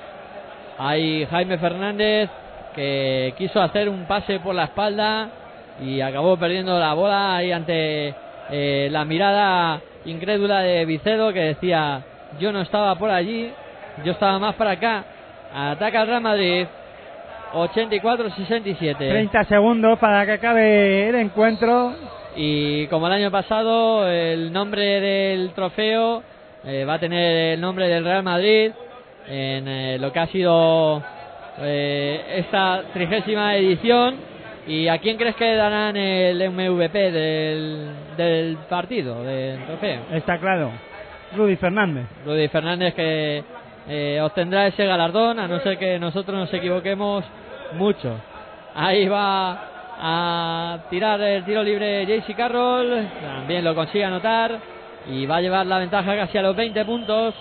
[0.79, 2.31] Hay Jaime Fernández
[2.75, 5.29] que quiso hacer un pase por la espalda
[5.83, 8.15] y acabó perdiendo la bola ahí ante
[8.53, 12.05] eh, la mirada incrédula de Vicedo que decía
[12.39, 13.51] yo no estaba por allí,
[14.05, 15.05] yo estaba más para acá.
[15.55, 16.67] Ataca el Real Madrid
[17.53, 18.97] 84-67.
[18.97, 21.95] 30 segundos para que acabe el encuentro
[22.35, 26.23] Y como el año pasado, el nombre del trofeo
[26.65, 28.73] eh, va a tener el nombre del Real Madrid
[29.29, 31.03] en eh, lo que ha sido
[31.59, 34.32] eh, esta trigésima edición.
[34.67, 40.03] ¿Y a quién crees que darán el MVP del, del partido, del trofeo?
[40.13, 40.71] está claro
[41.37, 43.43] Rudy Fernández Rudy Fernández que
[43.89, 47.25] eh, obtendrá ese galardón, a no ser que nosotros nos equivoquemos
[47.75, 48.17] mucho.
[48.75, 49.59] Ahí va
[49.99, 54.59] a tirar el tiro libre JC Carroll, también lo consigue anotar
[55.09, 57.35] y va a llevar la ventaja casi a los 20 puntos.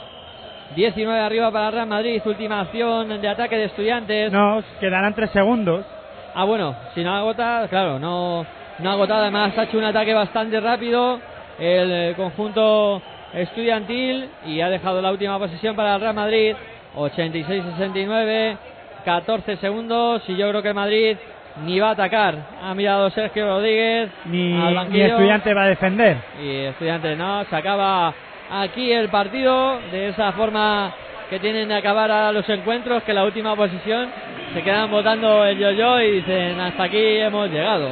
[0.76, 4.32] 19 arriba para Real Madrid, última acción de ataque de estudiantes.
[4.32, 5.86] no quedarán 3 segundos
[6.34, 8.46] Ah, bueno, si no agota, claro, no,
[8.80, 9.22] no ha agotado.
[9.22, 11.20] Además, ha hecho un ataque bastante rápido
[11.60, 13.02] el eh, conjunto
[13.34, 16.56] estudiantil y ha dejado la última posición para el Real Madrid.
[16.96, 18.58] 86-69,
[19.06, 20.24] 14 segundos.
[20.28, 21.18] Y yo creo que el Madrid
[21.66, 22.36] ni va a atacar.
[22.62, 24.54] Ha mirado Sergio Rodríguez ni,
[24.90, 28.14] ni estudiante va a defender Y estudiantes no, se acaba
[28.50, 30.94] aquí el partido de esa forma
[31.30, 34.10] que tienen de acabar a los encuentros, que la última posición
[34.54, 37.90] se quedan votando el yo-yo y dicen hasta aquí hemos llegado.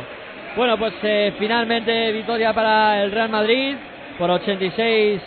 [0.56, 3.76] Bueno, pues eh, finalmente victoria para el Real Madrid
[4.18, 5.22] por 86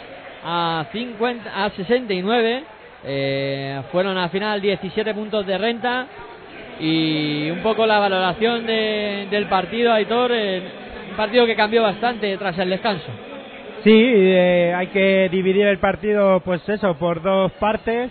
[0.44, 2.62] a 50 a 69.
[3.04, 6.06] Eh, fueron al final 17 puntos de renta
[6.80, 10.62] y un poco la valoración de- del partido, Aitor, eh,
[11.10, 13.06] un partido que cambió bastante tras el descanso.
[13.84, 18.10] Sí, eh, hay que dividir el partido, pues eso, por dos partes,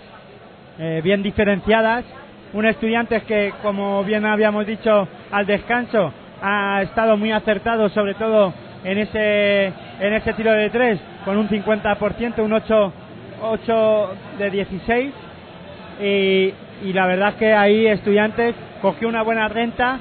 [0.79, 2.03] eh, bien diferenciadas.
[2.53, 6.11] Un estudiante que, como bien habíamos dicho al descanso,
[6.41, 8.53] ha estado muy acertado, sobre todo
[8.83, 12.93] en ese, en ese tiro de tres, con un 50%, un 8,
[13.41, 15.13] 8 de 16.
[16.01, 16.53] Y,
[16.83, 19.99] y la verdad es que ahí estudiantes cogió una buena renta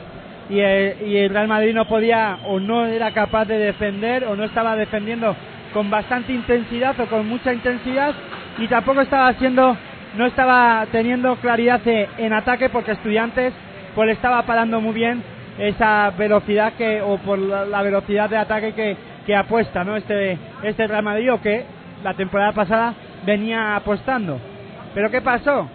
[0.48, 4.34] y el, y el Real Madrid no podía o no era capaz de defender o
[4.34, 5.36] no estaba defendiendo
[5.72, 8.14] con bastante intensidad o con mucha intensidad
[8.58, 9.76] y tampoco estaba haciendo
[10.16, 13.52] no estaba teniendo claridad en ataque porque estudiantes
[13.94, 15.22] pues estaba parando muy bien
[15.58, 18.96] esa velocidad que o por la, velocidad de ataque que,
[19.26, 19.96] que apuesta, ¿no?
[19.96, 21.64] Este, este Real Madrid o que
[22.02, 24.38] la temporada pasada venía apostando.
[24.94, 25.68] Pero ¿qué pasó?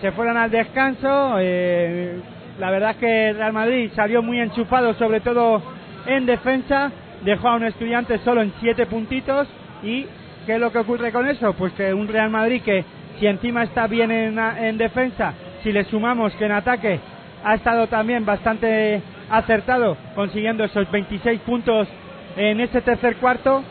[0.00, 1.36] Se fueron al descanso.
[1.40, 2.20] eh,
[2.58, 5.62] la verdad es que Real Madrid salió muy enchufado, sobre todo
[6.06, 6.92] en defensa.
[7.22, 9.48] Dejó a un estudiante solo en siete puntitos.
[9.82, 10.06] ¿Y
[10.46, 11.54] qué es lo que ocurre con eso?
[11.54, 12.84] Pues que un Real Madrid que,
[13.18, 17.00] si encima está bien en, en defensa, si le sumamos que en ataque
[17.44, 21.88] ha estado también bastante acertado, consiguiendo esos 26 puntos
[22.36, 23.62] en ese tercer cuarto,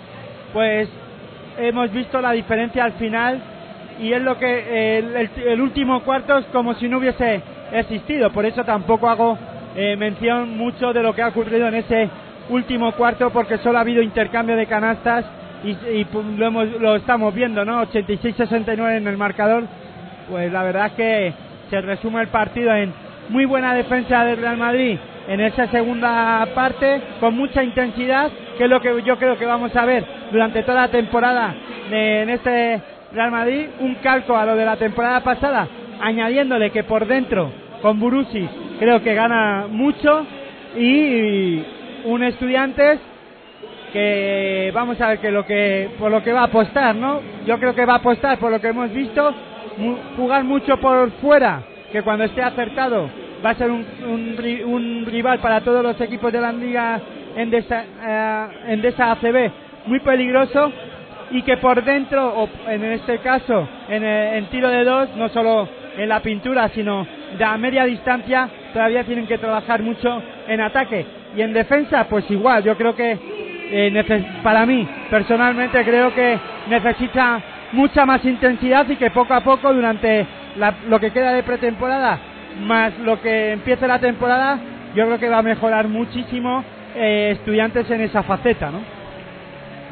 [0.54, 0.90] pues
[1.58, 3.42] hemos visto la diferencia al final
[4.00, 7.42] y es lo que el último cuarto es como si no hubiese
[7.72, 8.32] existido.
[8.32, 9.38] Por eso tampoco hago
[9.76, 12.10] eh, mención mucho de lo que ha ocurrido en ese
[12.50, 15.26] último cuarto porque solo ha habido intercambio de canastas
[15.64, 17.86] y, pues, lo, hemos, lo estamos viendo, ¿no?
[17.88, 19.64] 86-69 en el marcador.
[20.30, 21.34] Pues la verdad es que
[21.70, 22.94] se resume el partido en
[23.30, 28.70] muy buena defensa del Real Madrid en esa segunda parte con mucha intensidad, que es
[28.70, 31.54] lo que yo creo que vamos a ver durante toda la temporada
[31.90, 32.82] de- en este
[33.14, 35.68] Real Madrid, un calco a lo de la temporada pasada,
[36.02, 38.50] añadiéndole que por dentro con Burusis
[38.80, 40.26] creo que gana mucho
[40.78, 41.64] y
[42.06, 43.00] un estudiantes
[43.94, 47.22] que vamos a ver que lo que por lo que va a apostar, ¿no?
[47.46, 49.34] Yo creo que va a apostar por lo que hemos visto,
[50.18, 51.62] jugar mucho por fuera,
[51.92, 53.08] que cuando esté acertado
[53.46, 57.00] va a ser un, un un rival para todos los equipos de la liga
[57.36, 59.52] Endesa, eh, Endesa ACB
[59.86, 60.72] muy peligroso
[61.30, 65.70] y que por dentro, o en este caso en, en tiro de dos, no solo
[65.98, 67.06] en la pintura, sino
[67.38, 71.06] de a media distancia, todavía tienen que trabajar mucho en ataque.
[71.36, 76.38] Y en defensa, pues igual, yo creo que eh, para mí, personalmente, creo que
[76.68, 77.42] necesita
[77.72, 80.26] mucha más intensidad y que poco a poco, durante
[80.58, 82.20] la- lo que queda de pretemporada,
[82.62, 84.60] más lo que empiece la temporada,
[84.96, 86.64] yo creo que va a mejorar muchísimo
[86.96, 88.80] eh, estudiantes en esa faceta, ¿no?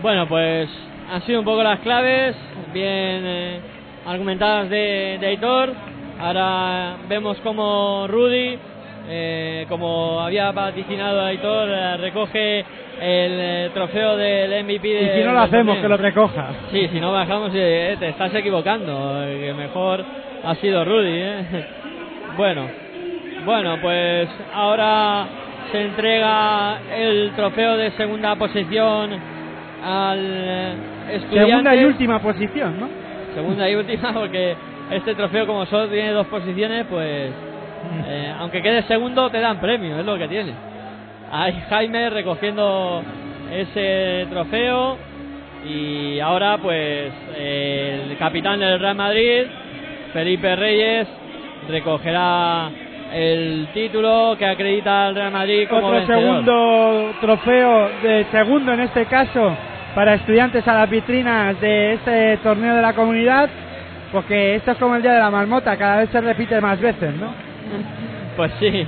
[0.03, 0.69] Bueno, pues
[1.11, 2.35] han sido un poco las claves,
[2.71, 2.85] bien
[3.25, 3.59] eh,
[4.05, 5.73] argumentadas de, de Aitor.
[6.19, 8.59] Ahora vemos como Rudy,
[9.13, 12.65] eh, como había vaticinado Aitor, eh, recoge el
[13.01, 16.47] eh, trofeo del MVP de, Y si no lo hacemos, que lo recoja.
[16.71, 19.21] Sí, si no bajamos, eh, te estás equivocando.
[19.25, 20.05] eh, Que mejor
[20.45, 21.11] ha sido Rudy.
[21.13, 21.45] ¿eh?
[22.37, 22.65] Bueno,
[23.45, 25.25] bueno, pues ahora
[25.69, 29.09] se entrega el trofeo de segunda posición
[29.83, 30.73] al eh,
[31.15, 31.49] estudiante.
[31.49, 32.87] Segunda y última posición, ¿no?
[33.35, 34.55] Segunda y última, porque
[34.91, 37.31] este trofeo, como solo tiene dos posiciones, pues
[38.05, 40.53] eh, aunque quede segundo, te dan premio, es lo que tiene.
[41.31, 43.01] Hay Jaime recogiendo
[43.51, 44.97] ese trofeo
[45.65, 49.43] y ahora, pues eh, el capitán del Real Madrid,
[50.13, 51.07] Felipe Reyes,
[51.69, 52.69] recogerá
[53.13, 56.21] el título que acredita al Real Madrid como Otro vencedor.
[56.21, 59.55] segundo trofeo, de segundo en este caso,
[59.93, 63.49] para estudiantes a las vitrinas de este torneo de la comunidad,
[64.11, 67.13] porque esto es como el día de la marmota, cada vez se repite más veces,
[67.15, 67.50] ¿no?
[68.35, 68.85] Pues sí,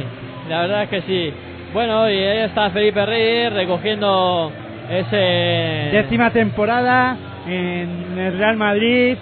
[0.49, 1.33] la verdad es que sí.
[1.73, 4.51] Bueno, y ahí está Felipe Reyes recogiendo
[4.89, 5.89] ese...
[5.91, 9.17] Décima temporada en el Real Madrid,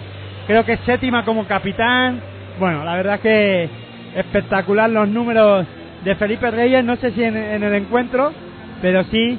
[0.46, 2.20] creo que séptima como capitán.
[2.60, 3.68] Bueno, la verdad que
[4.14, 5.66] espectacular los números
[6.04, 8.32] de Felipe Reyes, no sé si en, en el encuentro,
[8.80, 9.38] pero sí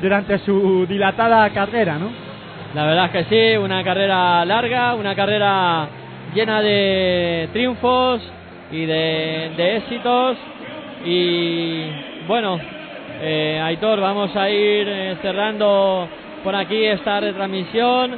[0.00, 2.10] durante su dilatada carrera, ¿no?
[2.74, 5.88] La verdad es que sí, una carrera larga, una carrera
[6.34, 8.22] llena de triunfos
[8.72, 10.36] y de, de éxitos.
[11.04, 11.84] Y
[12.26, 12.58] bueno,
[13.20, 16.08] eh, Aitor, vamos a ir eh, cerrando
[16.42, 18.12] por aquí esta retransmisión.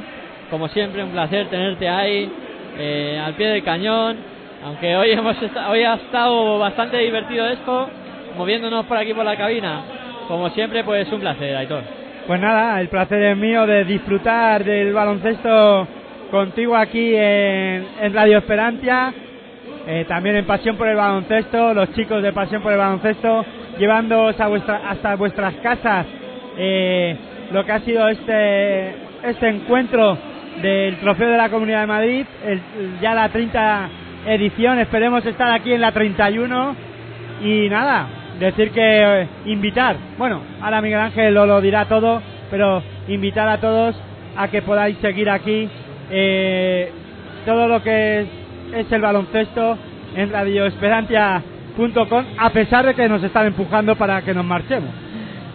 [0.49, 2.31] Como siempre, un placer tenerte ahí,
[2.77, 4.17] eh, al pie del cañón.
[4.63, 5.35] Aunque hoy, hemos
[5.69, 7.89] hoy ha estado bastante divertido esto,
[8.37, 9.81] moviéndonos por aquí por la cabina.
[10.27, 11.83] Como siempre, pues un placer, Aitor.
[12.25, 15.87] Pues nada, el placer es mío de disfrutar del baloncesto
[16.31, 19.13] contigo aquí en, en Radio Esperantia,
[19.87, 23.45] eh, también en Pasión por el Baloncesto, los chicos de Pasión por el Baloncesto,
[23.77, 26.05] llevándoos a vuestra, hasta vuestras casas
[26.57, 27.15] eh,
[27.51, 28.89] lo que ha sido este,
[29.23, 30.17] este encuentro
[30.61, 32.61] del Trofeo de la Comunidad de Madrid, el-
[33.01, 33.89] ya la 30
[34.27, 36.75] edición, esperemos estar aquí en la 31
[37.43, 38.07] y nada,
[38.39, 43.57] decir que eh, invitar, bueno, ahora Miguel Ángel lo, lo dirá todo, pero invitar a
[43.59, 43.95] todos
[44.37, 45.69] a que podáis seguir aquí
[46.09, 46.91] eh,
[47.45, 48.27] todo lo que es,
[48.75, 49.77] es el baloncesto
[50.15, 54.89] en radioesperantia.com, a pesar de que nos están empujando para que nos marchemos.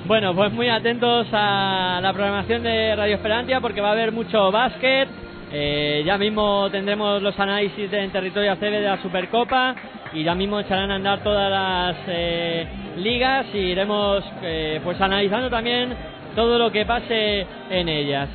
[0.06, 4.50] Bueno, pues muy atentos a la programación de Radio Esperantia porque va a haber mucho
[4.50, 5.08] básquet.
[5.52, 9.74] Eh, ya mismo tendremos los análisis de- en territorio ACB de la Supercopa
[10.12, 12.66] y ya mismo echarán a andar todas las eh,
[12.96, 15.92] ligas y iremos eh, pues analizando también
[16.36, 18.28] todo lo que pase en ellas.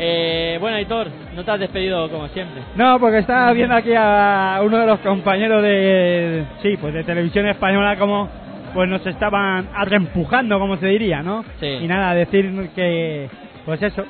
[0.00, 2.62] Eh, bueno, Aitor, no te has despedido como siempre.
[2.76, 7.46] No, porque estaba viendo aquí a uno de los compañeros de, sí, pues de televisión
[7.48, 8.28] española como
[8.74, 11.44] pues nos estaban arrempujando, como se diría, ¿no?
[11.58, 11.66] Sí.
[11.66, 13.28] Y nada, decir que,
[13.64, 14.04] pues eso,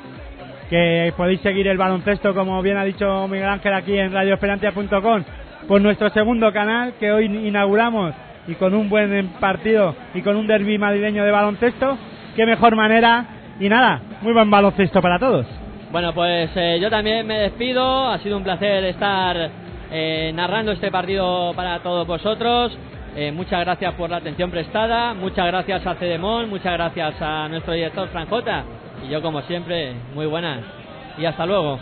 [0.69, 5.23] que podéis seguir el baloncesto, como bien ha dicho Miguel Ángel aquí en radioesperantia.com,
[5.67, 8.13] por nuestro segundo canal que hoy inauguramos
[8.47, 11.97] y con un buen partido y con un derby madrileño de baloncesto,
[12.35, 13.25] qué mejor manera
[13.59, 15.58] y nada, muy buen baloncesto para todos.
[15.91, 18.09] Bueno, pues eh, yo también me despido.
[18.09, 19.49] Ha sido un placer estar
[19.91, 22.77] eh, narrando este partido para todos vosotros.
[23.15, 25.15] Eh, muchas gracias por la atención prestada.
[25.15, 26.47] Muchas gracias a Cedemón.
[26.47, 28.63] Muchas gracias a nuestro director Franjota.
[29.03, 30.59] Y yo, como siempre, muy buenas.
[31.17, 31.79] Y hasta luego.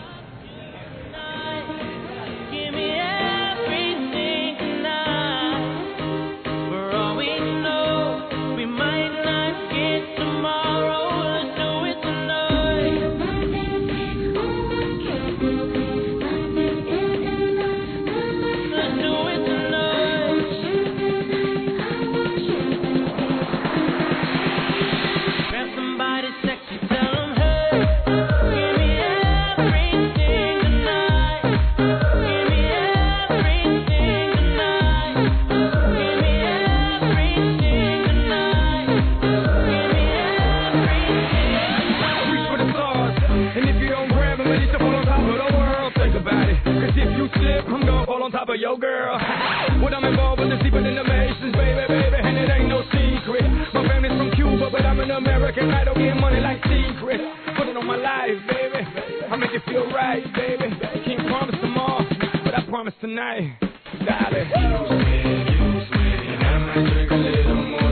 [48.49, 49.19] Of your girl.
[49.81, 52.15] What I'm involved with is deeper than the Masons, baby, baby.
[52.15, 53.43] And it ain't no secret.
[53.73, 55.71] My family's from Cuba, but I'm an American.
[55.71, 57.19] I don't get money like secret.
[57.57, 58.81] Put it on my life, baby.
[59.29, 60.71] I make it feel right, baby.
[61.05, 62.05] Can't promise tomorrow,
[62.43, 63.57] but I promise tonight.
[64.05, 64.47] Darling.
[64.47, 65.17] Me,
[65.51, 66.07] use me.
[66.31, 67.86] And I might drink a little more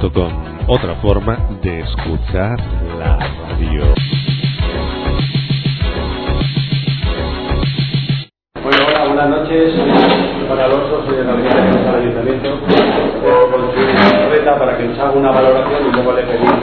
[0.00, 0.32] radioesperantia.com,
[0.68, 2.58] otra forma de escuchar
[2.98, 3.94] la radio.
[8.62, 9.74] Bueno, hola, buenas noches.
[9.74, 12.48] Soy Juan Alonso, soy el gabinete del ayuntamiento.
[12.66, 16.60] Dejo con su reta para que nos haga una valoración y luego le pedimos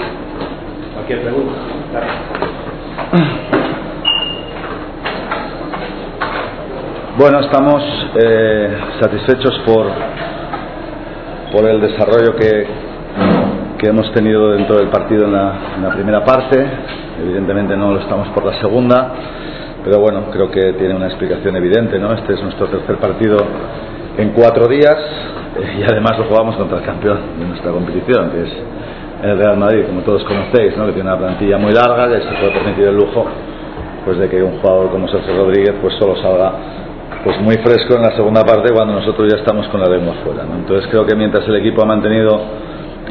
[0.94, 1.54] cualquier pregunta.
[1.92, 2.16] Gracias.
[7.18, 7.84] Bueno, estamos
[8.16, 9.88] eh, satisfechos por,
[11.52, 12.68] por el desarrollo que,
[13.78, 16.66] que hemos tenido dentro del partido en la, en la primera parte.
[17.22, 19.12] Evidentemente no lo estamos por la segunda,
[19.84, 22.00] pero bueno, creo que tiene una explicación evidente.
[22.00, 22.14] ¿no?
[22.14, 23.38] Este es nuestro tercer partido
[24.18, 24.98] en cuatro días
[25.60, 28.50] eh, y además lo jugamos contra el campeón de nuestra competición, que es
[29.24, 30.86] el Real Madrid, como todos conocéis, ¿no?
[30.88, 33.26] que tiene una plantilla muy larga y se puede permitir el lujo
[34.06, 36.54] pues de que un jugador como Sergio Rodríguez pues solo salga
[37.24, 40.44] pues muy fresco en la segunda parte cuando nosotros ya estamos con la lengua fuera.
[40.44, 40.56] ¿no?
[40.56, 42.40] Entonces creo que mientras el equipo ha mantenido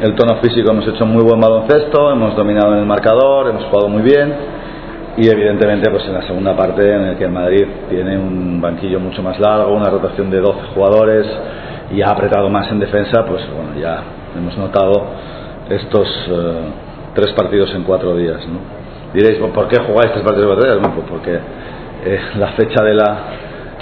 [0.01, 3.89] el tono físico hemos hecho muy buen baloncesto, hemos dominado en el marcador, hemos jugado
[3.89, 4.33] muy bien
[5.17, 8.99] y evidentemente pues en la segunda parte en el que el Madrid tiene un banquillo
[8.99, 11.25] mucho más largo, una rotación de 12 jugadores
[11.91, 14.01] y ha apretado más en defensa, pues bueno, ya
[14.37, 15.05] hemos notado
[15.69, 16.53] estos eh,
[17.15, 18.45] tres partidos en cuatro días.
[18.47, 18.59] ¿no?
[19.13, 20.79] Diréis, "Bueno, ¿por qué jugáis tres partidos en cuatro días?
[20.79, 21.39] Bueno, pues porque
[22.05, 23.17] eh, la fecha de la,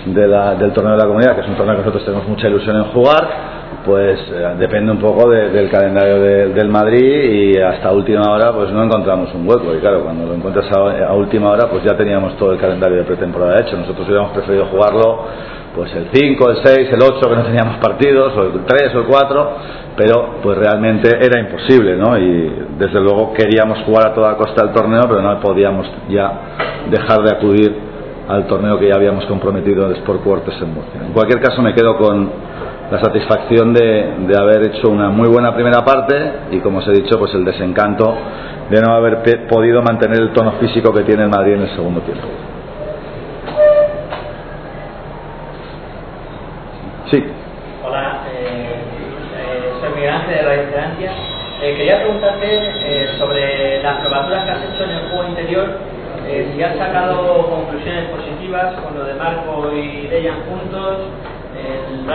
[0.05, 2.47] de la- del torneo de la comunidad, que es un torneo que nosotros tenemos mucha
[2.47, 3.54] ilusión en jugar,
[3.85, 8.51] pues eh, depende un poco de- del calendario de- del Madrid y hasta última hora
[8.53, 11.95] pues no encontramos un hueco y claro, cuando lo encuentras a, última hora pues ya
[11.95, 15.23] teníamos todo el calendario de pretemporada hecho, nosotros hubiéramos preferido jugarlo
[15.75, 18.99] pues el 5, el 6, el 8 que no teníamos partidos, o el 3 o
[18.99, 19.49] el 4,
[19.97, 22.17] pero pues realmente era imposible, ¿no?
[22.17, 26.31] Y desde luego queríamos jugar a toda costa el torneo, pero no podíamos ya
[26.89, 27.75] dejar de acudir
[28.29, 31.01] al torneo que ya habíamos comprometido de Sport Quarters en Murcia.
[31.07, 32.31] En cualquier caso me quedo con
[32.91, 36.15] la satisfacción de, de haber hecho una muy buena primera parte
[36.51, 38.15] y como os he dicho pues el desencanto
[38.69, 41.69] de no haber pe- podido mantener el tono físico que tiene el Madrid en el
[41.75, 42.27] segundo tiempo.
[47.11, 47.23] Sí.
[47.83, 48.65] Hola, eh,
[49.37, 51.11] eh, soy Miguel Ángel de Radio Esperantia.
[51.61, 55.65] Eh, quería preguntarte eh, sobre las probaturas que has hecho en el juego interior
[56.27, 60.97] Eh, si has sacado conclusiones positivas con lo de Marco y Dejan juntos,
[61.65, 62.05] el.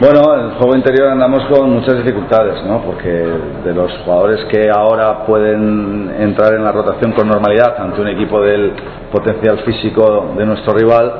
[0.00, 2.82] Bueno, en el juego interior andamos con muchas dificultades, ¿no?
[2.82, 8.08] Porque de los jugadores que ahora pueden entrar en la rotación con normalidad ante un
[8.08, 8.72] equipo del
[9.10, 11.12] potencial físico de nuestro rival,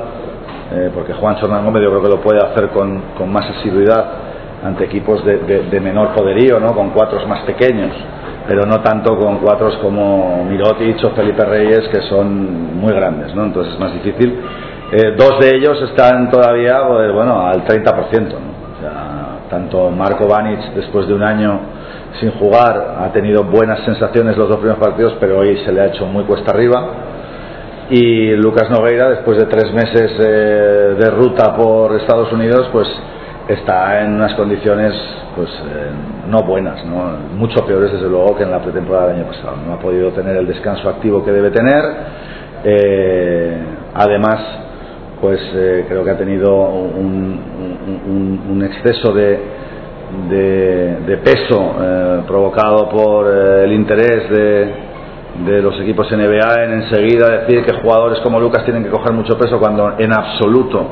[0.71, 4.05] eh, porque Juan Hernán Gómez yo creo que lo puede hacer con, con más asiduidad
[4.63, 6.73] ante equipos de, de- de menor poderío, ¿no?
[6.73, 7.91] Con cuatros más pequeños,
[8.47, 13.45] pero no tanto con cuatros como Mirotic o Felipe Reyes, que son muy grandes, ¿no?
[13.45, 14.39] Entonces es más difícil.
[14.91, 18.29] Eh, dos de ellos están todavía pues, bueno, al 30%.
[18.29, 18.53] ¿no?
[18.77, 21.59] O sea, tanto Marco Banic, después de un año
[22.19, 25.85] sin jugar, ha tenido buenas sensaciones los dos primeros partidos, pero hoy se le ha
[25.87, 26.85] hecho muy cuesta arriba.
[27.89, 32.87] Y Lucas Nogueira, después de tres meses eh, de ruta por Estados Unidos, pues
[33.47, 34.93] está en unas condiciones
[35.35, 35.89] pues eh,
[36.29, 37.17] no buenas, ¿no?
[37.35, 39.57] mucho peores desde luego que en la pretemporada del año pasado.
[39.65, 41.83] No ha podido tener el descanso activo que debe tener.
[42.63, 43.57] Eh,
[43.95, 44.39] además,
[45.21, 47.41] pues eh, creo que ha tenido un,
[48.63, 49.39] exceso de,
[50.29, 51.75] de- peso
[52.27, 54.73] provocado por el interés de,
[55.45, 59.37] de los equipos NBA en enseguida decir que jugadores como Lucas tienen que coger mucho
[59.37, 60.85] peso cuando en absoluto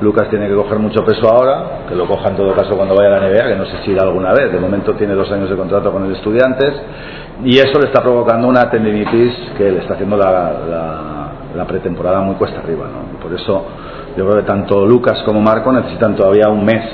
[0.00, 3.08] Lucas tiene que coger mucho peso ahora, que lo coja en todo caso cuando vaya
[3.16, 5.50] a la NBA, que no sé si irá alguna vez, de momento tiene dos años
[5.50, 6.72] de contrato con el Estudiantes,
[7.44, 10.30] y eso le está provocando una tendinitis que le está haciendo la,
[10.70, 12.84] la- la pretemporada muy cuesta arriba.
[12.86, 13.18] ¿no?
[13.18, 13.64] Por eso
[14.16, 16.84] yo creo que tanto Lucas como Marco necesitan todavía un mes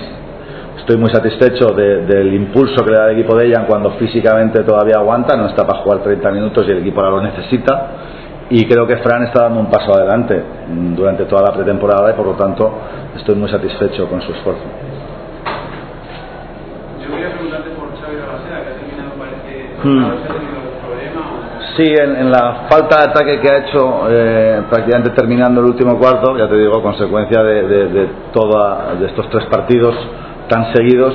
[0.79, 4.63] Estoy muy satisfecho de- del impulso que le da el equipo de ella cuando físicamente
[4.65, 7.87] todavía aguanta, no está para jugar 30 minutos y el equipo ahora lo necesita.
[8.51, 10.43] Y creo que Fran está dando un paso adelante
[10.95, 12.71] durante toda la pretemporada y por lo tanto
[13.17, 14.63] estoy muy satisfecho con su esfuerzo.
[17.03, 20.05] Yo quería preguntarte por Xavi que ha terminado, parece, Hmm.
[21.77, 25.99] Sí, en, en la falta de ataque que ha hecho eh, prácticamente terminando el último
[25.99, 29.95] cuarto, ya te digo, consecuencia de, de- de toda, de estos tres partidos
[30.49, 31.15] tan seguidos,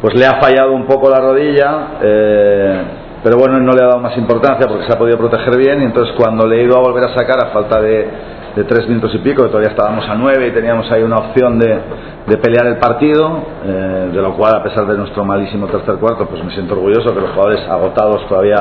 [0.00, 2.82] pues le ha fallado un poco la rodilla, eh,
[3.22, 5.84] pero bueno, no le ha dado más importancia porque se ha podido proteger bien y
[5.86, 9.18] entonces cuando le he ido a volver a sacar a falta de, tres minutos y
[9.18, 11.78] pico, que todavía estábamos a nueve y teníamos ahí una opción de,
[12.26, 16.26] de pelear el partido, eh, de lo cual a pesar de nuestro malísimo tercer cuarto,
[16.26, 18.56] pues me siento orgulloso que los jugadores agotados todavía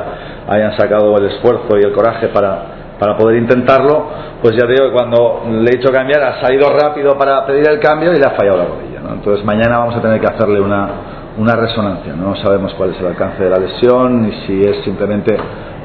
[0.47, 4.07] hayan sacado el esfuerzo y el coraje para, para poder intentarlo,
[4.41, 7.79] pues ya digo que cuando le he hecho cambiar ha salido rápido para pedir el
[7.79, 8.99] cambio y le ha fallado la rodilla.
[9.13, 10.89] Entonces mañana vamos a tener que hacerle una,
[11.37, 15.37] una resonancia, no sabemos cuál es el alcance de la lesión ni si es simplemente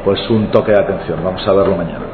[0.04, 2.06] pues un toque de atención, vamos a verlo mañana.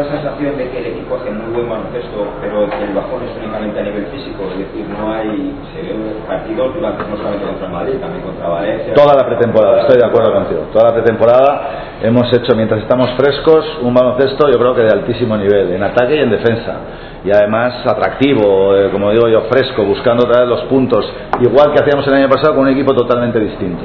[0.00, 3.20] ¿Tienes la sensación de que el equipo hace muy buen baloncesto, pero que el bajón
[3.20, 4.48] es únicamente a nivel físico?
[4.52, 5.92] Es decir, no hay se ve
[6.26, 8.94] partidos durante no solamente contra Madrid, también contra Valencia.
[8.94, 10.60] Toda la pretemporada, estoy de acuerdo contigo.
[10.72, 15.36] Toda la pretemporada hemos hecho, mientras estamos frescos, un baloncesto yo creo que de altísimo
[15.36, 16.74] nivel, en ataque y en defensa.
[17.22, 21.04] Y además atractivo, eh, como digo yo, fresco, buscando otra vez los puntos,
[21.42, 23.84] igual que hacíamos el año pasado con un equipo totalmente distinto.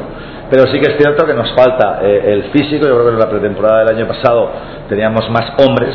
[0.49, 3.19] Pero sí que es cierto que nos falta eh, el físico, yo creo que en
[3.19, 4.51] la pretemporada del año pasado
[4.87, 5.93] teníamos más hombres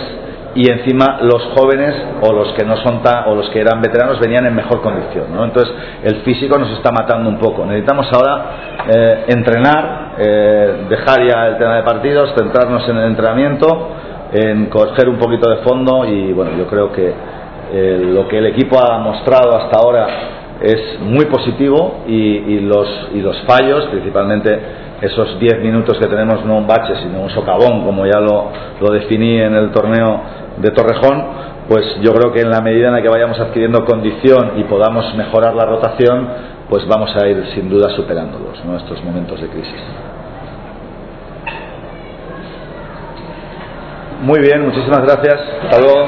[0.55, 4.19] y encima los jóvenes o los que no son tan o los que eran veteranos
[4.19, 5.45] venían en mejor condición ¿no?
[5.45, 5.73] entonces
[6.03, 8.45] el físico nos está matando un poco necesitamos ahora
[8.89, 13.91] eh, entrenar eh, dejar ya el tema de partidos centrarnos en el entrenamiento
[14.33, 17.15] en coger un poquito de fondo y bueno yo creo que
[17.73, 20.07] eh, lo que el equipo ha mostrado hasta ahora
[20.63, 24.61] es muy positivo y, los, y los fallos, principalmente
[25.01, 28.51] esos 10 minutos que tenemos, no un bache, sino un socavón, como ya lo,
[28.81, 30.21] lo definí en el torneo
[30.59, 31.25] de Torrejón,
[31.69, 35.15] pues yo creo que en la medida en la que vayamos adquiriendo condición y podamos
[35.15, 36.29] mejorar la rotación,
[36.69, 38.77] pues vamos a ir sin duda superándolos, ¿no?
[38.77, 39.81] estos momentos de crisis.
[44.23, 45.41] Muy bien, muchísimas gracias.
[45.63, 46.07] Hasta luego.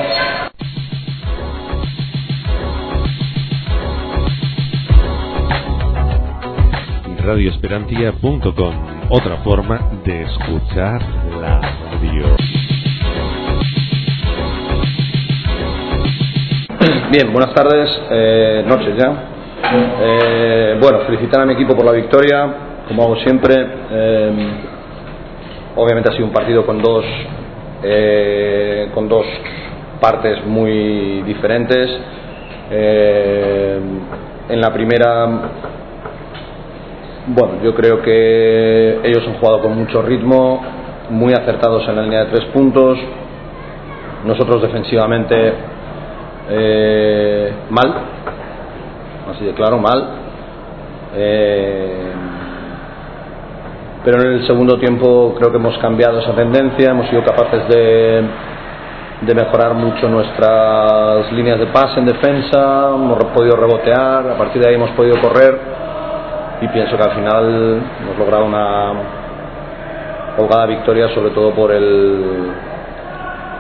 [7.23, 8.75] radioesperantia.com,
[9.11, 11.01] otra forma de escuchar
[11.41, 12.37] la radio.
[17.13, 19.15] Bien, buenas tardes, eh, noches ya.
[20.01, 22.55] Eh, bueno, felicitar a mi equipo por la victoria,
[22.89, 23.55] como hago siempre.
[23.91, 24.33] Eh,
[25.77, 27.05] obviamente ha sido un partido con dos,
[28.95, 29.27] con dos
[30.01, 31.91] partes muy diferentes.
[34.49, 35.29] En la primera,
[37.27, 40.61] bueno, yo creo que ellos han jugado con mucho ritmo,
[41.11, 42.99] muy acertados en la línea de tres puntos.
[44.25, 45.53] Nosotros defensivamente
[46.51, 47.95] eh, mal,
[49.33, 50.09] así de claro, mal.
[51.15, 52.13] Eh,
[54.05, 58.25] pero en el segundo tiempo creo que hemos cambiado esa tendencia, hemos sido capaces de,
[59.21, 64.69] de mejorar mucho nuestras líneas de pase en defensa, hemos podido rebotear, a partir de
[64.69, 65.72] ahí hemos podido correr
[66.63, 68.93] y pienso que al final hemos logrado una
[70.39, 72.53] holgada victoria, sobre todo por el,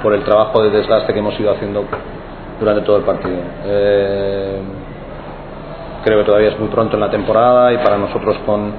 [0.02, 1.84] por el trabajo de desgaste que hemos ido haciendo
[2.60, 3.40] durante todo el partido.
[3.64, 4.60] Eh,
[6.04, 8.72] creo que todavía es muy pronto en la temporada y para nosotros con,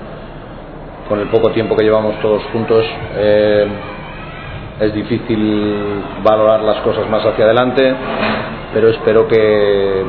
[1.09, 2.85] con el poco tiempo que llevamos todos juntos
[3.15, 3.67] eh,
[4.79, 7.93] es difícil valorar las cosas más hacia adelante,
[8.73, 10.03] pero espero que,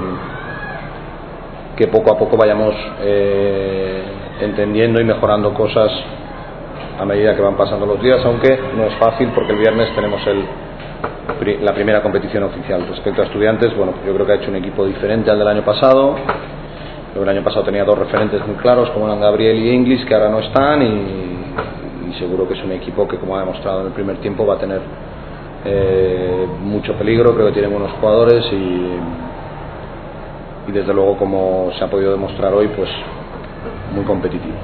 [1.76, 4.02] que poco a poco vayamos eh,
[4.40, 5.90] entendiendo y mejorando cosas
[6.98, 10.20] a medida que van pasando los días, aunque no es fácil porque el viernes tenemos
[11.60, 12.86] la primera competición oficial.
[12.88, 15.64] Respecto a estudiantes, bueno, yo creo que ha hecho un equipo diferente al del año
[15.64, 16.14] pasado.
[17.20, 20.30] El año pasado tenía dos referentes muy claros, como eran Gabriel y Inglis, que ahora
[20.30, 23.92] no están, y, y seguro que es un equipo que, como ha demostrado en el
[23.92, 24.80] primer tiempo, va a tener
[25.64, 27.34] eh, mucho peligro.
[27.34, 28.90] Creo que tiene buenos jugadores y,
[30.66, 32.88] y, desde luego, como se ha podido demostrar hoy, pues
[33.94, 34.54] muy competitivo.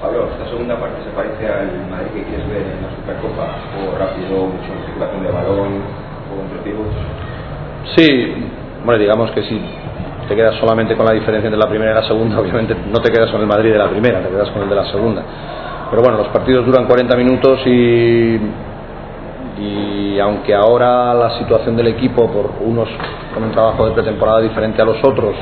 [0.00, 3.96] Pablo, esta segunda parte se parece al Madrid que quieres ver en la Supercopa, juego
[3.98, 5.70] rápido, mucha circulación de balón,
[6.28, 6.96] juego entre pivots.
[7.96, 8.34] Sí,
[8.84, 9.60] bueno, digamos que si
[10.28, 13.10] te quedas solamente con la diferencia entre la primera y la segunda, obviamente no te
[13.10, 15.22] quedas con el Madrid de la primera, te quedas con el de la segunda.
[15.88, 18.38] Pero bueno, los partidos duran 40 minutos y,
[19.60, 22.88] y aunque ahora la situación del equipo, por unos
[23.32, 25.34] con un trabajo de pretemporada diferente a los otros,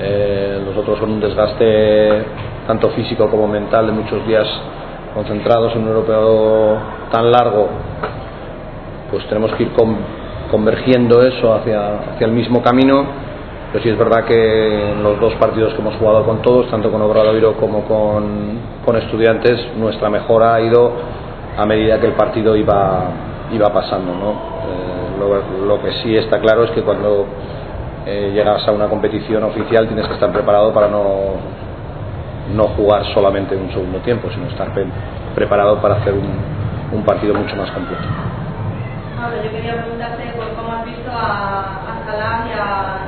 [0.00, 2.24] eh, los otros con un desgaste
[2.66, 4.46] tanto físico como mental de muchos días
[5.14, 6.76] concentrados en un europeo
[7.10, 7.68] tan largo,
[9.10, 9.96] pues tenemos que ir con-
[10.50, 13.04] convergiendo eso hacia, hacia el mismo camino.
[13.70, 16.90] Pero sí es verdad que en los dos partidos que hemos jugado con todos, tanto
[16.90, 20.90] con Obradoiro como con, con Estudiantes, nuestra mejora ha ido
[21.56, 23.00] a medida que el partido iba,
[23.52, 24.12] iba pasando.
[24.14, 24.30] ¿no?
[24.30, 27.26] Eh, lo, lo que sí está claro es que cuando
[28.06, 31.04] eh, llegas a una competición oficial tienes que estar preparado para no,
[32.54, 34.86] no jugar solamente un segundo tiempo, sino estar pre-
[35.34, 36.28] preparado para hacer un,
[36.92, 38.02] un partido mucho más completo.
[39.20, 42.56] Pablo, yo quería preguntarte por cómo has visto a, a Salah y a,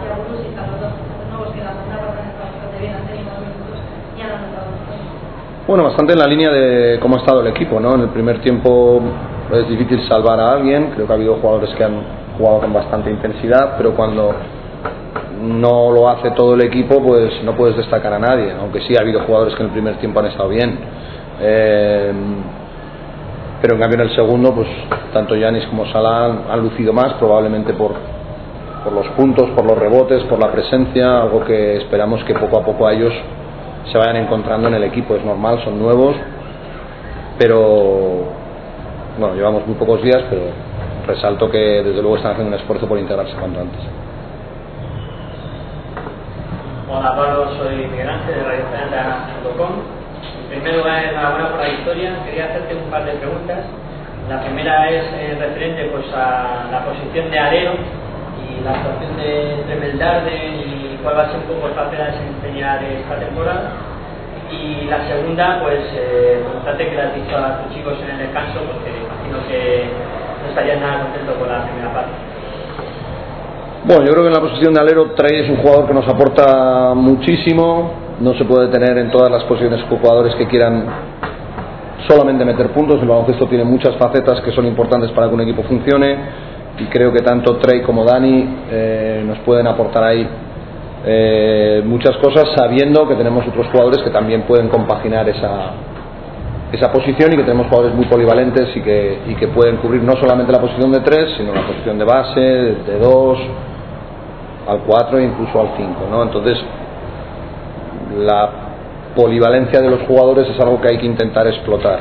[0.03, 0.93] y a Borussia, a los dos
[1.31, 3.79] nuevos que en la segunda parte han estado bastante bien, han tenido dos minutos
[4.19, 5.67] y han anotado dos.
[5.69, 7.95] Bueno, bastante en la línea de cómo ha estado el equipo, ¿no?
[7.95, 9.01] En el primer tiempo
[9.53, 12.03] es difícil salvar a alguien, creo que ha habido jugadores que han
[12.39, 14.35] jugado con bastante intensidad, pero cuando
[15.43, 19.01] no lo hace todo el equipo, pues no puedes destacar a nadie, aunque sí ha
[19.01, 20.79] habido jugadores que en el primer tiempo han estado bien.
[21.41, 22.13] Eh,
[23.61, 24.69] pero en cambio en el segundo, pues
[25.13, 27.93] tanto Yanis como Salah han, lucido más, probablemente por,
[28.85, 32.65] por los puntos, por los rebotes, por la presencia, algo que esperamos que poco a
[32.65, 33.13] poco ellos
[33.93, 35.15] se vayan encontrando en el equipo.
[35.15, 36.17] Es normal, son nuevos,
[37.39, 38.40] pero
[39.21, 40.45] bueno, llevamos muy pocos días, pero
[41.07, 43.81] resalto que desde luego están haciendo un esfuerzo por integrarse cuanto antes.
[46.89, 49.71] Hola Pablo, soy Miguel Ángel de radioesperanza.com.
[50.45, 52.25] En primer lugar, enhorabuena por la victoria.
[52.25, 53.59] Quería hacerte un par de preguntas.
[54.29, 57.73] La primera es eh, referente pues, a la posición de alero
[58.41, 62.07] y la actuación de Tremeldarde y cuál va a ser un poco el papel a
[62.07, 63.71] desempeñar esta temporada.
[64.51, 68.19] Y la segunda, pues eh, preguntarte qué le has dicho a tus chicos en el
[68.19, 69.85] descanso, porque imagino que
[70.43, 72.13] no estarías nada contento con la primera parte.
[73.85, 76.07] Bueno, yo creo que en la posición de alero Trey es un jugador que nos
[76.09, 77.93] aporta muchísimo.
[78.21, 80.85] No se puede tener en todas las posiciones jugadores que quieran
[82.09, 83.01] solamente meter puntos.
[83.01, 86.17] El baloncesto tiene muchas facetas que son importantes para que un equipo funcione.
[86.79, 90.29] Y creo que tanto Trey como Dani eh, nos pueden aportar ahí
[91.05, 95.73] eh, muchas cosas, sabiendo que tenemos otros jugadores que también pueden compaginar esa,
[96.73, 100.13] esa posición y que tenemos jugadores muy polivalentes y que, y que pueden cubrir no
[100.21, 103.39] solamente la posición de tres, sino la posición de base, de dos,
[104.69, 106.07] al 4 e incluso al 5.
[106.11, 106.23] ¿no?
[106.23, 106.59] Entonces,
[108.19, 108.51] la
[109.17, 112.01] polivalencia de los jugadores es algo que hay que intentar explotar.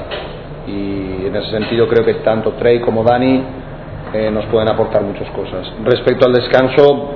[0.67, 3.43] Y en ese sentido creo que tanto Trey como Dani
[4.13, 5.71] eh, nos pueden aportar muchas cosas.
[5.83, 7.09] Respecto al descanso,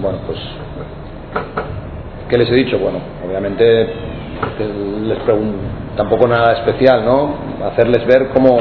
[0.00, 0.38] bueno, pues,
[2.28, 2.78] ¿qué les he dicho?
[2.78, 3.88] Bueno, obviamente
[5.04, 5.58] les pregunto,
[5.96, 7.34] tampoco nada especial, ¿no?
[7.66, 8.56] Hacerles ver cómo,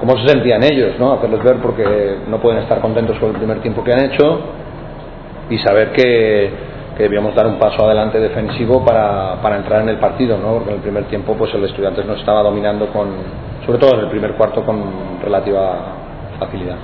[0.00, 1.12] cómo se sentían ellos, ¿no?
[1.14, 4.40] Hacerles ver porque no pueden estar contentos con el primer tiempo que han hecho
[5.50, 6.50] y saber que,
[6.96, 10.54] que debíamos dar un paso adelante defensivo para, para entrar en el partido, ¿no?
[10.54, 13.08] Porque en el primer tiempo pues el Estudiantes no estaba dominando con,
[13.64, 15.78] sobre todo en el primer cuarto con relativa
[16.38, 16.76] facilidad.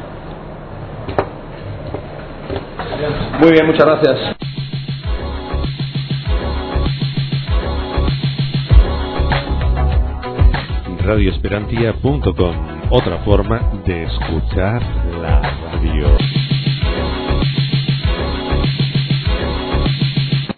[3.40, 4.36] Muy bien, muchas gracias.
[11.04, 12.54] radioesperantia.com,
[12.90, 14.80] otra forma de escuchar
[15.20, 16.41] la radio.